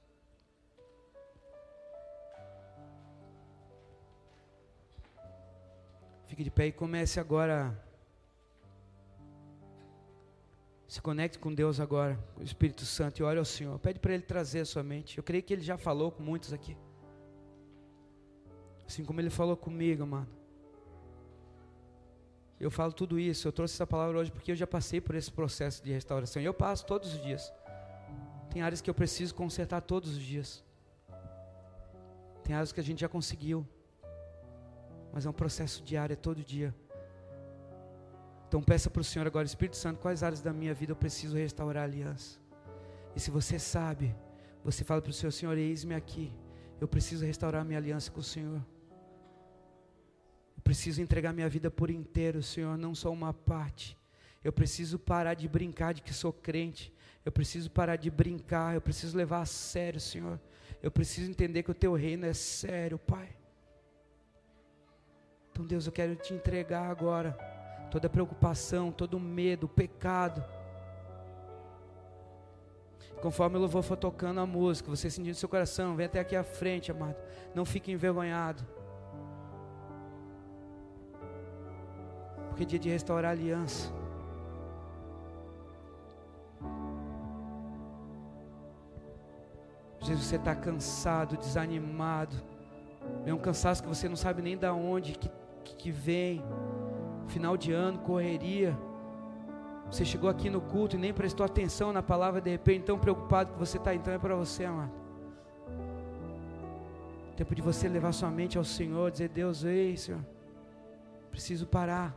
Fique 6.26 6.44
de 6.44 6.52
pé 6.52 6.68
e 6.68 6.72
comece 6.72 7.20
agora 7.20 7.78
Se 10.90 11.00
conecte 11.00 11.38
com 11.38 11.54
Deus 11.54 11.80
agora, 11.80 12.18
com 12.34 12.42
o 12.42 12.44
Espírito 12.44 12.84
Santo, 12.84 13.20
e 13.20 13.24
ore 13.24 13.38
ao 13.38 13.46
Senhor. 13.46 13.78
Pede 13.78 14.00
para 14.00 14.12
Ele 14.12 14.24
trazer 14.24 14.62
a 14.62 14.66
sua 14.66 14.82
mente. 14.82 15.20
Eu 15.20 15.24
creio 15.24 15.44
que 15.44 15.54
Ele 15.54 15.62
já 15.62 15.78
falou 15.78 16.12
com 16.12 16.24
muitos 16.24 16.52
aqui. 16.52 16.76
Assim 18.88 19.06
como 19.06 19.22
Ele 19.22 19.30
falou 19.30 19.56
comigo, 19.56 20.02
amado. 20.02 20.28
Eu 22.60 22.72
falo 22.72 22.92
tudo 22.92 23.20
isso, 23.20 23.48
eu 23.48 23.52
trouxe 23.52 23.76
essa 23.76 23.86
palavra 23.86 24.18
hoje 24.18 24.32
porque 24.32 24.52
eu 24.52 24.56
já 24.56 24.66
passei 24.66 25.00
por 25.00 25.14
esse 25.14 25.32
processo 25.32 25.84
de 25.84 25.92
restauração. 25.94 26.42
E 26.42 26.46
eu 26.46 26.56
passo 26.56 26.84
todos 26.88 27.14
os 27.14 27.22
dias. 27.22 27.54
Tem 28.50 28.64
áreas 28.64 28.82
que 28.82 28.90
eu 28.90 28.96
preciso 28.96 29.36
consertar 29.36 29.82
todos 29.82 30.18
os 30.18 30.24
dias. 30.24 30.66
Tem 32.44 32.56
áreas 32.56 32.72
que 32.72 32.80
a 32.80 32.84
gente 32.84 33.02
já 33.02 33.08
conseguiu. 33.08 33.64
Mas 35.14 35.24
é 35.28 35.30
um 35.30 35.34
processo 35.34 35.84
diário, 35.84 36.14
é 36.14 36.18
todo 36.18 36.44
dia. 36.44 36.74
Então 38.50 38.64
peça 38.64 38.90
para 38.90 39.02
o 39.02 39.04
Senhor 39.04 39.28
agora, 39.28 39.46
Espírito 39.46 39.78
Santo, 39.78 40.00
quais 40.00 40.24
áreas 40.24 40.42
da 40.42 40.52
minha 40.52 40.74
vida 40.74 40.92
eu 40.92 40.96
preciso 40.96 41.38
restaurar 41.38 41.84
a 41.84 41.86
aliança. 41.86 42.40
E 43.16 43.20
se 43.20 43.30
você 43.30 43.60
sabe, 43.60 44.16
você 44.64 44.84
fala 44.84 45.00
para 45.04 45.12
o 45.12 45.14
Senhor, 45.14 45.32
Senhor, 45.32 45.56
eis-me 45.56 45.94
aqui. 45.94 46.34
Eu 46.82 46.88
preciso 46.88 47.24
restaurar 47.24 47.64
minha 47.64 47.78
aliança 47.78 48.10
com 48.10 48.22
o 48.22 48.24
Senhor. 48.24 48.60
Eu 50.58 50.64
preciso 50.64 51.00
entregar 51.00 51.32
minha 51.32 51.48
vida 51.48 51.70
por 51.70 51.92
inteiro, 51.92 52.42
Senhor, 52.42 52.76
não 52.76 52.96
só 52.96 53.12
uma 53.12 53.32
parte. 53.32 53.96
Eu 54.44 54.52
preciso 54.52 54.98
parar 54.98 55.36
de 55.36 55.48
brincar 55.48 55.94
de 55.94 56.02
que 56.02 56.12
sou 56.12 56.34
crente. 56.34 56.92
Eu 57.24 57.32
preciso 57.32 57.70
parar 57.70 57.98
de 57.98 58.10
brincar. 58.10 58.74
Eu 58.74 58.82
preciso 58.82 59.16
levar 59.16 59.42
a 59.42 59.46
sério, 59.46 60.00
Senhor. 60.00 60.42
Eu 60.82 60.90
preciso 60.90 61.30
entender 61.30 61.62
que 61.62 61.70
o 61.70 61.76
teu 61.76 61.94
reino 61.94 62.26
é 62.26 62.34
sério, 62.34 62.98
Pai. 62.98 63.30
Então, 65.52 65.68
Deus, 65.68 65.86
eu 65.86 65.92
quero 65.92 66.16
te 66.16 66.34
entregar 66.34 66.90
agora 66.90 67.38
toda 67.90 68.10
preocupação, 68.10 68.92
todo 68.92 69.20
medo, 69.20 69.68
pecado. 69.68 70.44
Conforme 73.22 73.58
o 73.58 73.60
louvor 73.60 73.84
for 73.84 73.98
tocando 73.98 74.40
a 74.40 74.46
música, 74.46 74.90
você 74.90 75.10
sentindo 75.10 75.36
seu 75.36 75.50
coração, 75.50 75.96
vem 75.96 76.06
até 76.06 76.20
aqui 76.20 76.36
à 76.36 76.44
frente, 76.44 76.92
amado. 76.92 77.18
Não 77.54 77.66
fique 77.66 77.92
envergonhado. 77.92 78.64
Porque 82.48 82.64
é 82.64 82.66
dia 82.66 82.80
de 82.80 82.90
restaurar 82.90 83.32
a 83.32 83.34
aliança. 83.34 83.92
Às 90.02 90.08
vezes 90.08 90.24
você 90.24 90.38
está 90.38 90.56
cansado, 90.56 91.38
desanimado. 91.38 92.36
É 93.26 93.34
um 93.34 93.38
cansaço 93.38 93.84
que 93.84 93.90
você 93.90 94.08
não 94.08 94.16
sabe 94.16 94.42
nem 94.42 94.58
da 94.58 94.72
de 94.72 94.78
onde 94.80 95.14
que, 95.14 95.30
que 95.76 95.92
vem 95.92 96.42
Final 97.30 97.56
de 97.56 97.72
ano, 97.72 98.00
correria. 98.00 98.78
Você 99.90 100.04
chegou 100.04 100.30
aqui 100.30 100.50
no 100.50 100.62
culto 100.62 100.96
e 100.96 101.00
nem 101.00 101.14
prestou 101.14 101.46
atenção 101.46 101.94
na 101.94 102.02
palavra, 102.02 102.42
de 102.42 102.50
repente, 102.50 102.86
tão 102.86 102.98
preocupado 102.98 103.54
que 103.54 103.60
você 103.60 103.78
está, 103.78 103.94
então 103.94 104.14
é 104.14 104.20
para 104.20 104.36
você, 104.36 104.66
amado. 104.66 104.92
Tempo 107.38 107.56
de 107.56 107.62
você 107.62 107.88
levar 107.88 108.12
sua 108.12 108.30
mente 108.30 108.58
ao 108.58 108.64
Senhor, 108.64 109.10
dizer: 109.12 109.30
Deus, 109.30 109.64
ei, 109.64 109.96
Senhor, 109.96 110.22
preciso 111.32 111.66
parar. 111.66 112.16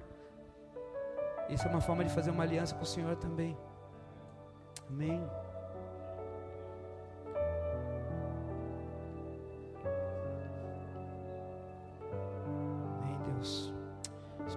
Isso 1.49 1.67
é 1.67 1.71
uma 1.71 1.81
forma 1.81 2.05
de 2.05 2.11
fazer 2.11 2.31
uma 2.31 2.43
aliança 2.43 2.75
com 2.75 2.83
o 2.83 2.87
Senhor 2.87 3.15
também. 3.17 3.57
Amém. 4.89 5.23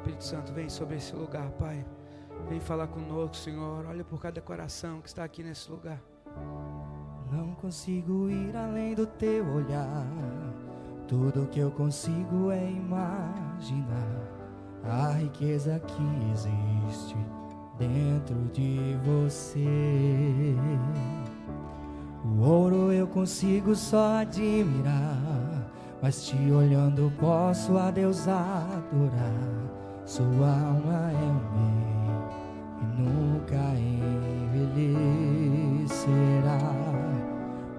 Espírito 0.06 0.24
Santo, 0.24 0.53
vem 0.53 0.70
sobre 0.70 0.97
esse 0.97 1.16
lugar, 1.16 1.49
Pai. 1.53 1.84
Vem 2.47 2.60
falar 2.60 2.86
conosco, 2.86 3.36
Senhor. 3.36 3.88
Olha 3.88 4.03
por 4.03 4.22
cada 4.22 4.39
coração 4.39 5.01
que 5.01 5.08
está 5.08 5.24
aqui 5.24 5.41
nesse 5.41 5.72
lugar. 5.72 5.99
Não 7.32 7.56
consigo 7.56 8.30
ir 8.30 8.56
além 8.56 8.93
do 8.93 9.08
teu 9.08 9.43
olhar. 9.47 10.06
Tudo 11.08 11.47
que 11.47 11.60
eu 11.60 11.72
consigo 11.72 12.51
é 12.51 12.70
imaginar 12.70 14.22
a 14.84 15.10
riqueza 15.14 15.80
que 15.80 16.32
existe 16.32 17.18
dentro 17.80 18.36
de 18.53 18.95
você. 19.03 20.56
O 22.24 22.41
ouro 22.43 22.91
eu 22.91 23.08
consigo 23.08 23.76
só 23.76 24.20
admirar, 24.20 25.72
mas 25.99 26.28
te 26.28 26.51
olhando 26.51 27.12
posso 27.20 27.76
a 27.76 27.89
Deus 27.89 28.28
adorar. 28.28 29.55
Sua 30.06 30.49
alma 30.49 31.12
é 31.12 31.16
um 31.16 31.39
bem 31.51 31.84
e 32.80 32.86
nunca 33.01 33.58
envelhecerá. 34.53 35.26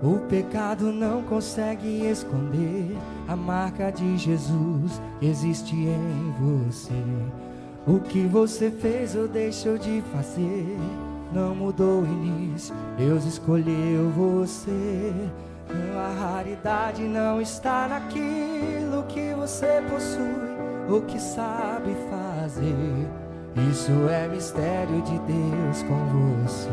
O 0.02 0.18
pecado 0.28 0.92
não 0.92 1.22
consegue 1.22 2.04
esconder 2.04 2.96
a 3.28 3.36
marca 3.36 3.92
de 3.92 4.18
Jesus 4.18 5.00
que 5.20 5.26
existe 5.26 5.76
em 5.76 6.34
você. 6.40 6.92
O 7.86 8.00
que 8.00 8.26
você 8.26 8.72
fez 8.72 9.14
ou 9.14 9.28
deixou 9.28 9.78
de 9.78 10.02
fazer 10.12 10.76
não 11.32 11.54
mudou 11.54 12.02
o 12.02 12.06
início. 12.06 12.74
Deus 12.98 13.24
escolheu 13.24 14.10
você. 14.10 15.12
A 15.96 16.12
raridade 16.20 17.02
não 17.02 17.40
está 17.40 17.86
naquilo 17.86 19.04
que 19.08 19.32
você 19.34 19.80
possui 19.88 20.56
ou 20.88 21.02
que 21.02 21.20
sabe 21.20 21.94
fazer. 22.10 22.15
Isso 23.70 23.92
é 24.08 24.28
mistério 24.28 25.02
de 25.02 25.18
Deus 25.20 25.82
com 25.82 26.42
você. 26.42 26.68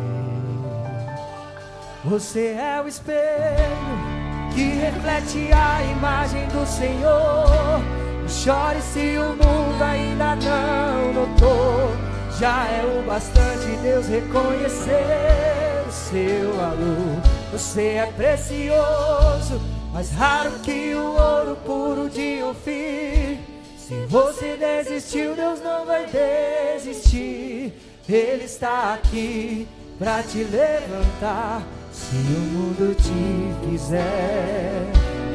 Você 2.06 2.58
é 2.60 2.82
o 2.84 2.88
espelho 2.88 4.14
que 4.54 4.64
reflete 4.64 5.52
a 5.54 5.82
imagem 5.84 6.48
do 6.48 6.66
Senhor. 6.66 7.82
Não 8.22 8.30
chore 8.30 8.82
se 8.82 9.18
o 9.18 9.30
mundo 9.30 9.82
ainda 9.82 10.36
não 10.36 11.14
notou. 11.14 11.92
Já 12.40 12.68
é 12.68 13.00
o 13.00 13.06
bastante 13.06 13.78
Deus 13.82 14.08
reconhecer 14.08 15.86
o 15.88 15.92
seu 15.92 16.54
valor. 16.56 17.22
Você 17.52 17.82
é 17.82 18.06
precioso, 18.16 19.62
mais 19.94 20.12
raro 20.12 20.52
que 20.64 20.94
o 20.96 21.14
ouro 21.14 21.56
puro 21.66 22.10
de 22.10 22.42
Ofir. 22.44 23.13
Se 23.86 24.06
você 24.08 24.56
desistiu, 24.56 25.36
Deus 25.36 25.60
não 25.62 25.86
vai 25.86 26.06
desistir. 26.06 27.74
Ele 28.08 28.46
está 28.46 28.94
aqui 28.94 29.68
para 30.00 30.24
te 30.24 30.38
levantar. 30.38 31.62
Se 31.92 32.16
o 32.16 32.40
mundo 32.40 32.96
te 32.96 33.54
fizer 33.70 34.88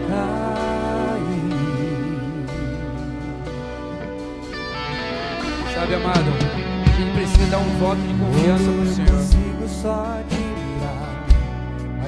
cair. 0.08 0.48
Sabe, 5.74 5.94
amado, 5.94 6.30
a 6.30 6.90
gente 6.96 7.12
precisa 7.14 7.46
dar 7.50 7.58
um 7.58 7.78
voto 7.78 8.00
de 8.00 8.14
confiança 8.14 8.64
pro 8.64 8.86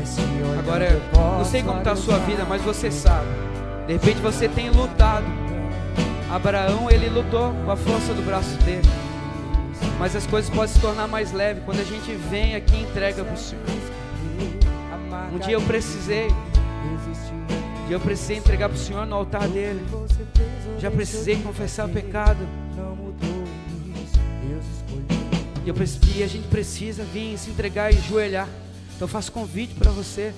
Senhor. 0.07 0.59
Agora, 0.59 1.03
não 1.36 1.45
sei 1.45 1.62
como 1.62 1.78
está 1.80 1.93
a 1.93 1.97
sua 1.97 2.16
vida, 2.20 2.47
mas 2.49 2.62
você 2.62 2.91
sabe. 2.91 3.28
De 3.86 3.93
repente 3.93 4.20
você 4.22 4.49
tem 4.49 4.70
lutado. 4.70 5.50
Abraão, 6.31 6.89
ele 6.89 7.09
lutou 7.09 7.53
com 7.64 7.70
a 7.72 7.76
força 7.76 8.14
do 8.14 8.22
braço 8.22 8.57
dele. 8.59 8.87
Mas 9.99 10.14
as 10.14 10.26
coisas 10.26 10.49
podem 10.49 10.72
se 10.72 10.81
tornar 10.81 11.09
mais 11.09 11.33
leves 11.33 11.64
quando 11.64 11.81
a 11.81 11.85
gente 11.85 12.12
vem 12.31 12.55
aqui 12.55 12.76
e 12.76 12.83
entrega 12.83 13.24
para 13.24 13.35
o 13.35 13.37
Senhor. 13.37 13.64
Um 15.33 15.39
dia 15.39 15.55
eu 15.55 15.62
precisei. 15.62 16.28
Dia 17.89 17.97
eu 17.97 18.01
precisei 18.01 18.37
entregar 18.37 18.68
para 18.68 18.76
o 18.76 18.81
Senhor 18.81 19.05
no 19.07 19.16
altar 19.16 19.49
dele. 19.49 19.85
Já 20.78 20.89
precisei 20.89 21.43
confessar 21.43 21.87
o 21.87 21.89
pecado. 21.89 22.47
E, 25.64 25.68
eu, 25.68 25.74
e 26.16 26.22
a 26.22 26.26
gente 26.28 26.47
precisa 26.49 27.03
vir 27.03 27.37
se 27.37 27.51
entregar 27.51 27.93
e 27.93 27.99
ajoelhar. 27.99 28.49
Então 28.95 29.07
eu 29.07 29.09
faço 29.09 29.33
convite 29.33 29.74
para 29.74 29.91
você. 29.91 30.33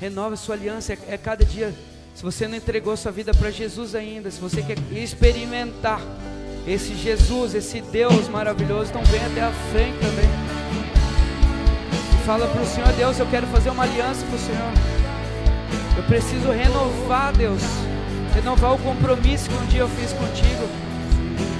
Renova 0.00 0.36
sua 0.36 0.54
aliança. 0.54 0.92
É, 0.92 0.98
é 1.08 1.18
cada 1.18 1.44
dia. 1.44 1.74
Se 2.16 2.22
você 2.22 2.48
não 2.48 2.56
entregou 2.56 2.96
sua 2.96 3.12
vida 3.12 3.34
para 3.34 3.50
Jesus 3.50 3.94
ainda, 3.94 4.30
se 4.30 4.40
você 4.40 4.62
quer 4.62 4.78
experimentar 4.90 6.00
esse 6.66 6.94
Jesus, 6.94 7.54
esse 7.54 7.82
Deus 7.82 8.26
maravilhoso, 8.30 8.88
então 8.88 9.04
vem 9.04 9.22
até 9.22 9.42
a 9.42 9.52
frente 9.70 9.98
também. 9.98 10.24
Fala 12.24 12.48
para 12.48 12.62
o 12.62 12.66
Senhor, 12.66 12.90
Deus, 12.94 13.18
eu 13.18 13.26
quero 13.26 13.46
fazer 13.48 13.68
uma 13.68 13.82
aliança 13.82 14.24
com 14.24 14.34
o 14.34 14.38
Senhor. 14.38 14.72
Eu 15.94 16.02
preciso 16.04 16.50
renovar, 16.50 17.36
Deus. 17.36 17.60
Renovar 18.34 18.72
o 18.72 18.78
compromisso 18.78 19.50
que 19.50 19.54
um 19.54 19.66
dia 19.66 19.80
eu 19.80 19.88
fiz 19.90 20.14
contigo. 20.14 20.66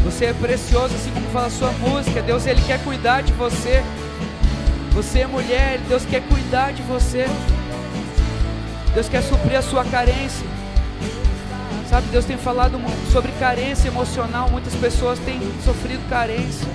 Você 0.05 0.25
é 0.25 0.33
precioso, 0.33 0.95
assim 0.95 1.11
como 1.11 1.29
fala 1.33 1.49
a 1.49 1.51
sua 1.51 1.71
música. 1.73 2.23
Deus, 2.23 2.47
Ele 2.47 2.63
quer 2.63 2.83
cuidar 2.83 3.21
de 3.23 3.35
você. 3.35 3.83
Você 4.95 5.19
é 5.19 5.27
mulher, 5.27 5.79
Deus 5.87 6.07
quer 6.07 6.27
cuidar 6.27 6.73
de 6.73 6.81
você. 6.81 7.27
Deus 8.97 9.11
quer 9.11 9.23
suprir 9.23 9.59
a 9.59 9.61
sua 9.61 9.85
carência. 9.85 10.47
Sabe, 11.91 12.07
Deus 12.09 12.25
tem 12.25 12.39
falado 12.39 12.79
sobre 13.13 13.31
carência 13.33 13.89
emocional. 13.89 14.49
Muitas 14.49 14.75
pessoas 14.75 15.19
têm 15.19 15.39
sofrido 15.63 16.09
carência. 16.09 16.67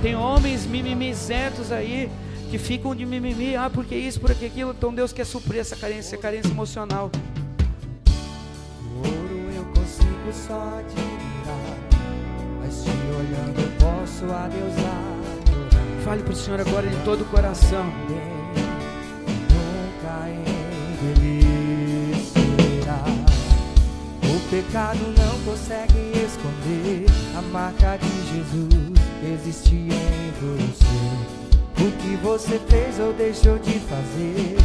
Tem 0.00 0.16
homens 0.16 0.64
mimimizentos 0.64 1.70
aí 1.70 2.10
que 2.50 2.56
ficam 2.56 2.94
de 2.94 3.04
mimimi, 3.04 3.56
ah, 3.56 3.68
porque 3.68 3.94
isso, 3.94 4.18
por 4.18 4.30
aquilo. 4.30 4.70
Então 4.70 4.94
Deus 4.94 5.12
quer 5.12 5.26
suprir 5.26 5.60
essa 5.60 5.76
carência, 5.76 6.16
carência 6.16 6.48
emocional. 6.48 7.10
Ouro 8.96 9.50
eu 9.54 9.64
consigo 9.66 10.32
só 10.32 10.78
admirar, 10.78 11.76
mas 12.58 12.84
te 12.84 12.88
olhando 12.88 13.60
eu 13.60 13.70
posso 13.78 14.24
a 14.32 14.48
Deus 14.48 14.72
adorar. 14.78 16.02
Fale 16.06 16.22
para 16.22 16.32
o 16.32 16.36
Senhor 16.36 16.58
agora 16.58 16.86
em 16.86 17.04
todo 17.04 17.20
o 17.20 17.26
coração. 17.26 17.84
Nunca 19.50 20.55
pecado 24.50 25.00
não 25.18 25.38
consegue 25.44 26.12
esconder 26.24 27.06
a 27.36 27.42
marca 27.42 27.96
de 27.96 28.34
Jesus 28.34 28.96
existe 29.34 29.74
em 29.74 30.32
você. 30.40 31.82
O 31.82 31.90
que 31.92 32.16
você 32.22 32.60
fez 32.68 32.98
ou 33.00 33.12
deixou 33.12 33.58
de 33.58 33.78
fazer 33.80 34.56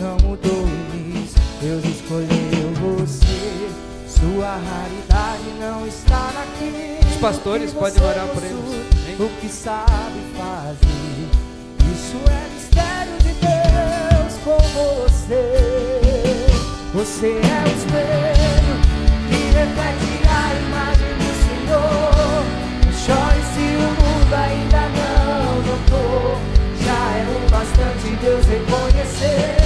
não 0.00 0.16
mudou 0.28 0.52
o 0.52 0.96
início. 0.96 1.40
Deus 1.60 1.84
escolheu 1.84 2.72
você. 2.80 3.70
Sua 4.08 4.56
raridade 4.56 5.50
não 5.60 5.86
está 5.86 6.32
naquilo. 6.32 7.10
Os 7.10 7.16
pastores 7.20 7.72
podem 7.72 8.02
orar 8.02 8.26
por 8.28 8.42
eles. 8.42 9.20
O 9.20 9.28
que 9.40 9.48
sabe 9.48 10.20
fazer. 10.36 11.28
Isso 11.92 12.16
é 12.30 12.54
mistério 12.54 13.18
de 13.18 13.32
Deus 13.40 14.34
com 14.44 14.58
você. 14.78 16.00
Você 16.94 17.26
é 17.26 17.64
o 17.64 17.76
espelho 17.76 18.35
reflete 19.56 20.12
a 20.28 20.54
imagem 20.66 21.12
do 21.22 21.30
Senhor. 21.44 22.44
Não 22.84 22.92
chore 22.92 23.42
se 23.54 23.66
o 23.76 23.88
mundo 23.98 24.34
ainda 24.34 24.82
não 24.98 25.62
notou 25.62 26.56
é 26.86 27.24
o 27.28 27.50
bastante 27.50 28.16
Deus 28.16 28.44
reconhecer 28.46 29.65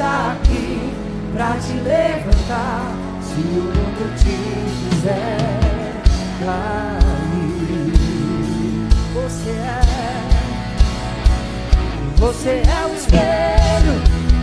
está 0.00 0.32
aqui 0.32 0.94
pra 1.34 1.58
te 1.58 1.74
levantar. 1.74 2.96
Se 3.20 3.34
o 3.34 3.62
mundo 3.62 4.16
te 4.16 4.34
fizer 4.88 5.36
cair, 6.40 7.92
você 9.12 9.50
é, 9.50 9.80
você 12.16 12.62
é 12.66 12.86
o 12.86 12.94
espelho 12.94 13.96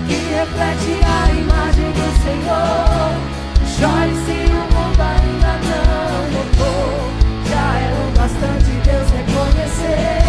que 0.07 0.17
reflete 0.35 0.93
a 1.03 1.31
imagem 1.31 1.91
do 1.91 2.07
Senhor. 2.21 3.17
Chore 3.65 4.13
se 4.25 4.37
o 4.45 4.61
mundo 4.75 5.01
ainda 5.01 5.53
não 5.65 6.13
notou. 6.37 6.93
Já 7.49 7.67
é 7.79 7.81
o 7.93 8.05
bastante 8.15 8.71
Deus 8.85 9.07
reconhecer. 9.09 10.26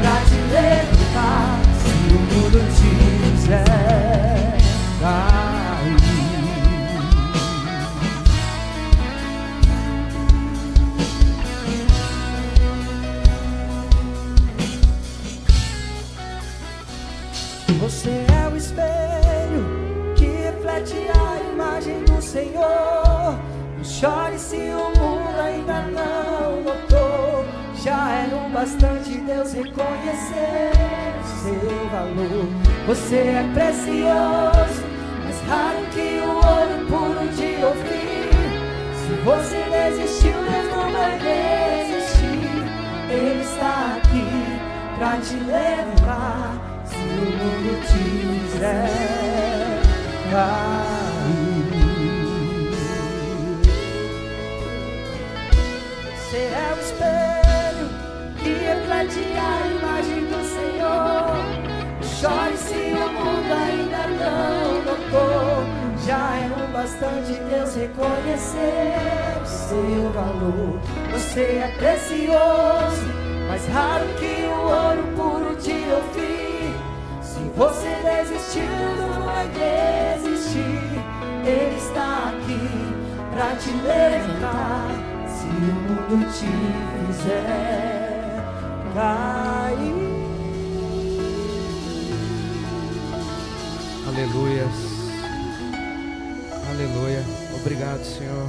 Pra 0.00 0.14
te 0.28 0.38
levantar. 0.52 1.60
Se 1.80 1.90
o 2.14 2.18
mundo 2.18 2.58
te 2.76 2.90
fizer 3.36 3.64
cair. 5.00 5.49
Bastante 28.60 29.16
Deus 29.20 29.54
reconhecer 29.54 30.72
seu 31.42 31.88
valor. 31.90 32.46
Você 32.86 33.16
é 33.16 33.50
precioso, 33.54 34.84
mais 35.24 35.40
raro 35.48 35.86
que 35.94 36.20
o 36.20 36.34
ouro 36.34 36.86
puro 36.86 37.26
de 37.28 37.64
ouvir. 37.64 38.28
Se 38.94 39.12
você 39.24 39.64
desistiu, 39.70 40.32
Deus 40.32 40.76
não 40.76 40.92
vai 40.92 41.18
desistir. 41.18 42.50
Ele 43.08 43.40
está 43.40 43.96
aqui 43.96 44.28
pra 44.98 45.16
te 45.20 45.36
levar. 45.36 46.82
Se 46.84 46.96
o 46.96 46.98
mundo 47.00 47.80
te 47.86 48.50
fizer 48.50 48.90
cair. 50.30 50.79
Reflete 59.10 59.38
a 59.38 59.66
imagem 59.66 60.24
do 60.26 60.40
Senhor. 60.44 61.40
Chore 62.02 62.56
se 62.56 62.94
o 62.94 63.12
mundo 63.12 63.52
ainda 63.52 64.06
não 64.06 64.82
notou. 64.84 65.64
Já 66.06 66.36
é 66.36 66.50
o 66.56 66.72
bastante 66.72 67.32
Deus 67.48 67.74
reconhecer 67.74 68.94
o 69.42 69.46
seu 69.46 70.10
valor. 70.12 70.80
Você 71.12 71.40
é 71.40 71.74
precioso, 71.76 73.06
mais 73.48 73.66
raro 73.68 74.06
que 74.18 74.46
o 74.46 74.60
ouro 74.62 75.02
puro 75.16 75.56
de 75.56 75.84
ouvir. 75.92 76.74
Se 77.20 77.40
você 77.56 77.96
desistiu, 78.02 78.62
não 78.96 79.22
vai 79.24 79.46
desistir. 79.48 80.80
Ele 81.44 81.76
está 81.76 82.32
aqui 82.32 82.68
pra 83.34 83.56
te 83.56 83.70
levantar. 83.70 84.88
Se 85.26 85.46
o 85.46 85.50
mundo 85.50 86.26
te 86.32 86.46
fizer 87.06 87.99
cair. 88.94 89.94
Aleluias. 94.06 94.90
Aleluia. 96.68 97.24
Obrigado, 97.60 98.02
Senhor. 98.02 98.48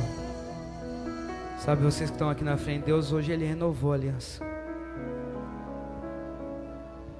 Sabe, 1.58 1.84
vocês 1.84 2.10
que 2.10 2.16
estão 2.16 2.30
aqui 2.30 2.44
na 2.44 2.58
frente, 2.58 2.86
Deus 2.86 3.12
hoje 3.12 3.32
Ele 3.32 3.46
renovou 3.46 3.92
a 3.92 3.96
aliança. 3.96 4.44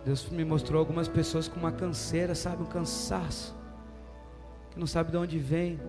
Deus 0.04 0.28
me 0.30 0.44
mostrou 0.44 0.80
algumas 0.80 1.08
pessoas 1.08 1.48
com 1.48 1.60
uma 1.60 1.72
canseira, 1.72 2.34
sabe, 2.34 2.64
um 2.64 2.66
cansaço, 2.66 3.56
que 4.72 4.80
não 4.80 4.88
sabe 4.88 5.12
de 5.12 5.18
onde 5.18 5.38
vem, 5.38 5.80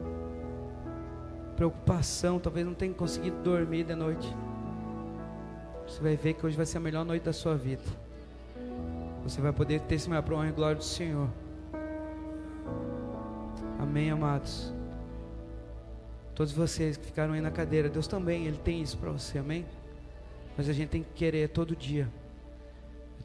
preocupação, 1.56 2.38
talvez 2.38 2.66
não 2.66 2.74
tenha 2.74 2.92
conseguido 2.92 3.38
dormir 3.42 3.84
de 3.84 3.94
noite. 3.94 4.36
Você 5.92 6.00
vai 6.00 6.16
ver 6.16 6.32
que 6.32 6.46
hoje 6.46 6.56
vai 6.56 6.64
ser 6.64 6.78
a 6.78 6.80
melhor 6.80 7.04
noite 7.04 7.22
da 7.22 7.34
sua 7.34 7.54
vida. 7.54 7.82
Você 9.24 9.42
vai 9.42 9.52
poder 9.52 9.78
testemunhar 9.82 10.22
para 10.22 10.34
honra 10.34 10.48
e 10.48 10.52
glória 10.52 10.76
do 10.76 10.82
Senhor. 10.82 11.28
Amém, 13.78 14.10
amados. 14.10 14.72
Todos 16.34 16.50
vocês 16.50 16.96
que 16.96 17.04
ficaram 17.04 17.34
aí 17.34 17.42
na 17.42 17.50
cadeira, 17.50 17.90
Deus 17.90 18.06
também, 18.06 18.46
Ele 18.46 18.56
tem 18.56 18.80
isso 18.80 18.96
para 18.96 19.10
você, 19.10 19.36
amém? 19.36 19.66
Mas 20.56 20.66
a 20.66 20.72
gente 20.72 20.88
tem 20.88 21.02
que 21.02 21.12
querer 21.12 21.50
todo 21.50 21.76
dia. 21.76 22.08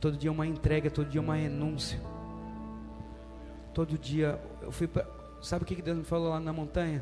Todo 0.02 0.18
dia 0.18 0.30
uma 0.30 0.46
entrega, 0.46 0.92
todo 0.92 1.08
dia 1.08 1.22
uma 1.22 1.36
renúncia. 1.36 1.98
Todo 3.74 3.98
dia 3.98 4.42
eu 4.62 4.74
fui 4.74 4.88
pra, 4.88 5.08
sabe 5.42 5.64
o 5.64 5.66
que 5.66 5.82
Deus 5.82 5.98
me 5.98 6.04
falou 6.04 6.32
lá 6.32 6.40
na 6.42 6.52
montanha? 6.52 7.02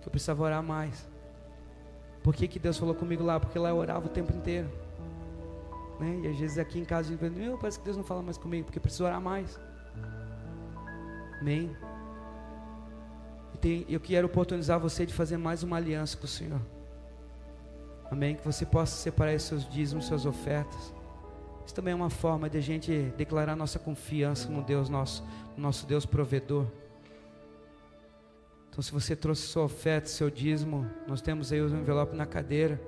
Que 0.00 0.06
eu 0.06 0.12
precisava 0.12 0.44
orar 0.44 0.62
mais. 0.62 1.10
Por 2.22 2.36
que, 2.36 2.46
que 2.46 2.60
Deus 2.60 2.78
falou 2.78 2.94
comigo 2.94 3.24
lá? 3.24 3.40
Porque 3.40 3.58
lá 3.58 3.70
eu 3.70 3.76
orava 3.76 4.06
o 4.06 4.08
tempo 4.08 4.32
inteiro. 4.32 4.81
Né? 6.02 6.22
E 6.24 6.28
às 6.28 6.36
vezes 6.36 6.58
aqui 6.58 6.80
em 6.80 6.84
casa 6.84 7.08
a 7.08 7.10
gente 7.12 7.20
pensa, 7.20 7.56
parece 7.58 7.78
que 7.78 7.84
Deus 7.84 7.96
não 7.96 8.02
fala 8.02 8.20
mais 8.22 8.36
comigo, 8.36 8.64
porque 8.64 8.78
eu 8.78 8.82
preciso 8.82 9.04
orar 9.04 9.20
mais. 9.20 9.58
Amém? 11.40 11.76
E 13.54 13.58
tem, 13.58 13.86
eu 13.88 14.00
quero 14.00 14.26
oportunizar 14.26 14.80
você 14.80 15.06
de 15.06 15.14
fazer 15.14 15.36
mais 15.36 15.62
uma 15.62 15.76
aliança 15.76 16.16
com 16.16 16.24
o 16.24 16.28
Senhor. 16.28 16.60
Amém? 18.10 18.34
Que 18.34 18.44
você 18.44 18.66
possa 18.66 18.96
separar 18.96 19.38
seus 19.38 19.68
dízimos, 19.68 20.06
suas 20.06 20.26
ofertas. 20.26 20.92
Isso 21.64 21.74
também 21.74 21.92
é 21.92 21.94
uma 21.94 22.10
forma 22.10 22.50
de 22.50 22.58
a 22.58 22.60
gente 22.60 23.12
declarar 23.16 23.54
nossa 23.54 23.78
confiança 23.78 24.48
no 24.48 24.62
Deus 24.62 24.88
nosso, 24.88 25.22
no 25.56 25.62
nosso 25.62 25.86
Deus 25.86 26.04
provedor. 26.04 26.66
Então, 28.68 28.82
se 28.82 28.90
você 28.90 29.14
trouxe 29.14 29.42
sua 29.42 29.62
oferta, 29.62 30.08
seu 30.08 30.28
dízimo, 30.28 30.84
nós 31.06 31.22
temos 31.22 31.52
aí 31.52 31.60
o 31.60 31.68
envelope 31.68 32.16
na 32.16 32.26
cadeira, 32.26 32.80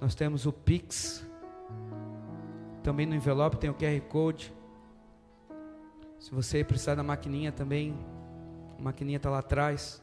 nós 0.00 0.14
temos 0.14 0.46
o 0.46 0.52
Pix, 0.52 1.26
também 2.86 3.04
no 3.04 3.16
envelope 3.16 3.56
tem 3.56 3.68
o 3.68 3.74
QR 3.74 4.00
Code. 4.02 4.54
Se 6.20 6.32
você 6.32 6.62
precisar 6.62 6.94
da 6.94 7.02
maquininha 7.02 7.50
também, 7.50 7.98
a 8.78 8.82
maquininha 8.82 9.16
está 9.16 9.28
lá 9.28 9.40
atrás. 9.40 10.00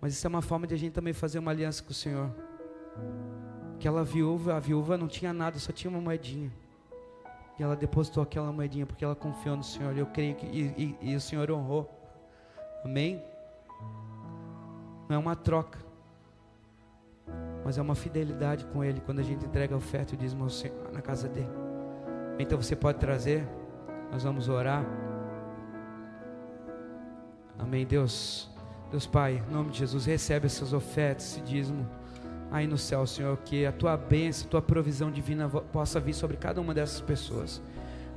Mas 0.00 0.12
isso 0.12 0.24
é 0.24 0.28
uma 0.28 0.42
forma 0.42 0.64
de 0.64 0.74
a 0.74 0.76
gente 0.76 0.92
também 0.92 1.12
fazer 1.12 1.40
uma 1.40 1.50
aliança 1.50 1.82
com 1.82 1.90
o 1.90 1.94
Senhor. 1.94 2.32
Aquela 3.74 4.04
viúva, 4.04 4.54
a 4.54 4.60
viúva 4.60 4.96
não 4.96 5.08
tinha 5.08 5.32
nada, 5.32 5.58
só 5.58 5.72
tinha 5.72 5.90
uma 5.90 6.00
moedinha. 6.00 6.52
E 7.58 7.62
ela 7.64 7.74
depositou 7.74 8.22
aquela 8.22 8.52
moedinha 8.52 8.86
porque 8.86 9.04
ela 9.04 9.16
confiou 9.16 9.56
no 9.56 9.64
Senhor. 9.64 9.98
Eu 9.98 10.06
creio 10.06 10.36
que 10.36 10.46
e, 10.46 10.96
e, 11.02 11.10
e 11.10 11.16
o 11.16 11.20
Senhor 11.20 11.50
honrou. 11.50 11.90
Amém? 12.84 13.20
Não 15.08 15.16
é 15.16 15.18
uma 15.18 15.34
troca, 15.34 15.80
mas 17.64 17.78
é 17.78 17.82
uma 17.82 17.94
fidelidade 17.94 18.64
com 18.66 18.82
Ele 18.82 19.00
quando 19.00 19.20
a 19.20 19.22
gente 19.22 19.44
entrega 19.44 19.74
a 19.74 19.78
oferta 19.78 20.14
e 20.14 20.16
Senhor, 20.48 20.90
na 20.92 21.00
casa 21.00 21.28
dele. 21.28 21.50
Então 22.38 22.60
você 22.60 22.74
pode 22.74 22.98
trazer, 22.98 23.46
nós 24.10 24.22
vamos 24.22 24.48
orar. 24.48 24.84
Amém, 27.58 27.86
Deus. 27.86 28.50
Deus 28.90 29.06
Pai, 29.06 29.42
em 29.48 29.52
nome 29.52 29.70
de 29.70 29.78
Jesus, 29.78 30.06
recebe 30.06 30.46
essas 30.46 30.72
ofertas, 30.72 31.26
esse 31.26 31.40
dízimo 31.42 31.86
aí 32.50 32.66
no 32.66 32.76
céu, 32.76 33.06
Senhor, 33.06 33.36
que 33.44 33.64
a 33.64 33.70
tua 33.70 33.96
bênção, 33.96 34.46
a 34.46 34.50
tua 34.50 34.62
provisão 34.62 35.10
divina 35.10 35.48
possa 35.48 36.00
vir 36.00 36.14
sobre 36.14 36.36
cada 36.36 36.60
uma 36.60 36.74
dessas 36.74 37.00
pessoas. 37.00 37.62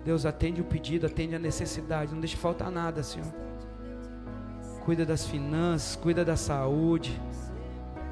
Deus, 0.04 0.26
atende 0.26 0.62
o 0.62 0.64
pedido, 0.66 1.06
atende 1.06 1.36
a 1.36 1.40
necessidade, 1.40 2.12
não 2.12 2.20
deixe 2.20 2.36
faltar 2.36 2.72
nada, 2.72 3.04
Senhor. 3.04 3.32
Cuida 4.84 5.06
das 5.06 5.26
finanças, 5.26 5.96
cuida 5.96 6.26
da 6.26 6.36
saúde, 6.36 7.22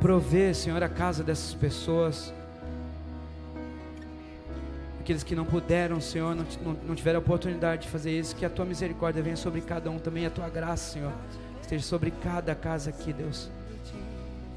provê, 0.01 0.53
Senhor, 0.53 0.81
a 0.81 0.89
casa 0.89 1.23
dessas 1.23 1.53
pessoas. 1.53 2.33
Aqueles 4.99 5.23
que 5.23 5.35
não 5.35 5.45
puderam, 5.45 6.01
Senhor, 6.01 6.35
não, 6.35 6.45
não, 6.63 6.73
não 6.87 6.95
tiveram 6.95 7.19
a 7.19 7.21
oportunidade 7.21 7.83
de 7.83 7.87
fazer 7.87 8.19
isso, 8.19 8.35
que 8.35 8.45
a 8.45 8.49
tua 8.49 8.65
misericórdia 8.65 9.21
venha 9.21 9.37
sobre 9.37 9.61
cada 9.61 9.89
um 9.89 9.99
também, 9.99 10.25
a 10.25 10.29
tua 10.29 10.49
graça, 10.49 10.93
Senhor, 10.93 11.13
esteja 11.61 11.83
sobre 11.85 12.11
cada 12.11 12.53
casa 12.55 12.89
aqui, 12.89 13.13
Deus. 13.13 13.49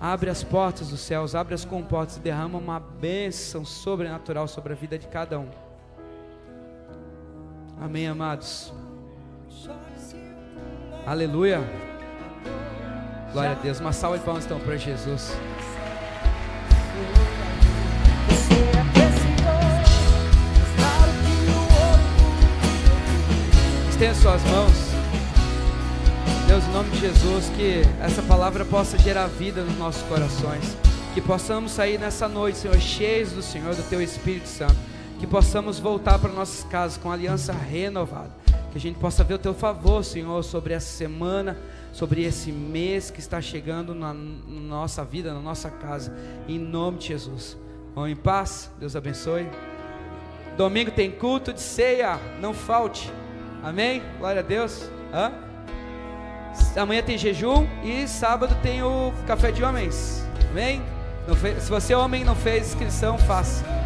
Abre 0.00 0.28
as 0.28 0.42
portas 0.42 0.88
dos 0.88 1.00
céus, 1.00 1.34
abre 1.34 1.54
as 1.54 1.64
comportas 1.64 2.16
e 2.16 2.20
derrama 2.20 2.58
uma 2.58 2.80
bênção 2.80 3.64
sobrenatural 3.64 4.48
sobre 4.48 4.72
a 4.72 4.76
vida 4.76 4.98
de 4.98 5.06
cada 5.06 5.38
um. 5.38 5.48
Amém, 7.80 8.08
amados. 8.08 8.72
Aleluia. 11.06 11.83
Glória 13.34 13.50
a 13.50 13.54
Deus. 13.54 13.80
Uma 13.80 13.92
salva 13.92 14.16
de 14.16 14.24
palmas 14.24 14.44
então 14.44 14.60
para 14.60 14.76
Jesus. 14.76 15.36
Estenda 23.90 24.14
suas 24.14 24.40
mãos. 24.44 24.72
Deus, 26.46 26.64
em 26.64 26.70
nome 26.70 26.90
de 26.90 27.00
Jesus, 27.00 27.50
que 27.56 27.82
essa 28.00 28.22
palavra 28.22 28.64
possa 28.64 28.96
gerar 28.98 29.26
vida 29.26 29.64
nos 29.64 29.76
nossos 29.78 30.02
corações. 30.02 30.76
Que 31.12 31.20
possamos 31.20 31.72
sair 31.72 31.98
nessa 31.98 32.28
noite, 32.28 32.58
Senhor, 32.58 32.78
cheios 32.78 33.32
do 33.32 33.42
Senhor, 33.42 33.74
do 33.74 33.82
Teu 33.88 34.00
Espírito 34.00 34.46
Santo. 34.46 34.76
Que 35.18 35.26
possamos 35.26 35.80
voltar 35.80 36.20
para 36.20 36.30
nossas 36.30 36.62
casas 36.68 36.96
com 36.96 37.10
aliança 37.10 37.52
renovada. 37.52 38.30
Que 38.70 38.78
a 38.78 38.80
gente 38.80 38.96
possa 39.00 39.24
ver 39.24 39.34
o 39.34 39.38
Teu 39.38 39.54
favor, 39.54 40.04
Senhor, 40.04 40.40
sobre 40.44 40.72
essa 40.72 40.96
semana, 40.96 41.56
sobre 41.94 42.24
esse 42.24 42.50
mês 42.50 43.08
que 43.08 43.20
está 43.20 43.40
chegando 43.40 43.94
na 43.94 44.12
nossa 44.12 45.04
vida, 45.04 45.32
na 45.32 45.40
nossa 45.40 45.70
casa. 45.70 46.12
Em 46.48 46.58
nome 46.58 46.98
de 46.98 47.06
Jesus. 47.06 47.56
Vão 47.94 48.08
em 48.08 48.16
paz. 48.16 48.68
Deus 48.80 48.96
abençoe. 48.96 49.48
Domingo 50.56 50.90
tem 50.90 51.12
culto 51.12 51.52
de 51.52 51.60
ceia. 51.60 52.18
Não 52.40 52.52
falte. 52.52 53.12
Amém? 53.62 54.02
Glória 54.18 54.40
a 54.40 54.44
Deus. 54.44 54.90
Hã? 55.12 55.32
Amanhã 56.76 57.00
tem 57.00 57.16
jejum 57.16 57.64
e 57.84 58.08
sábado 58.08 58.56
tem 58.60 58.82
o 58.82 59.12
café 59.24 59.52
de 59.52 59.62
homens. 59.62 60.26
Amém? 60.50 60.82
Fez, 61.40 61.62
se 61.62 61.70
você 61.70 61.92
é 61.92 61.96
homem 61.96 62.22
e 62.22 62.24
não 62.24 62.34
fez 62.34 62.68
inscrição, 62.68 63.16
faça. 63.18 63.64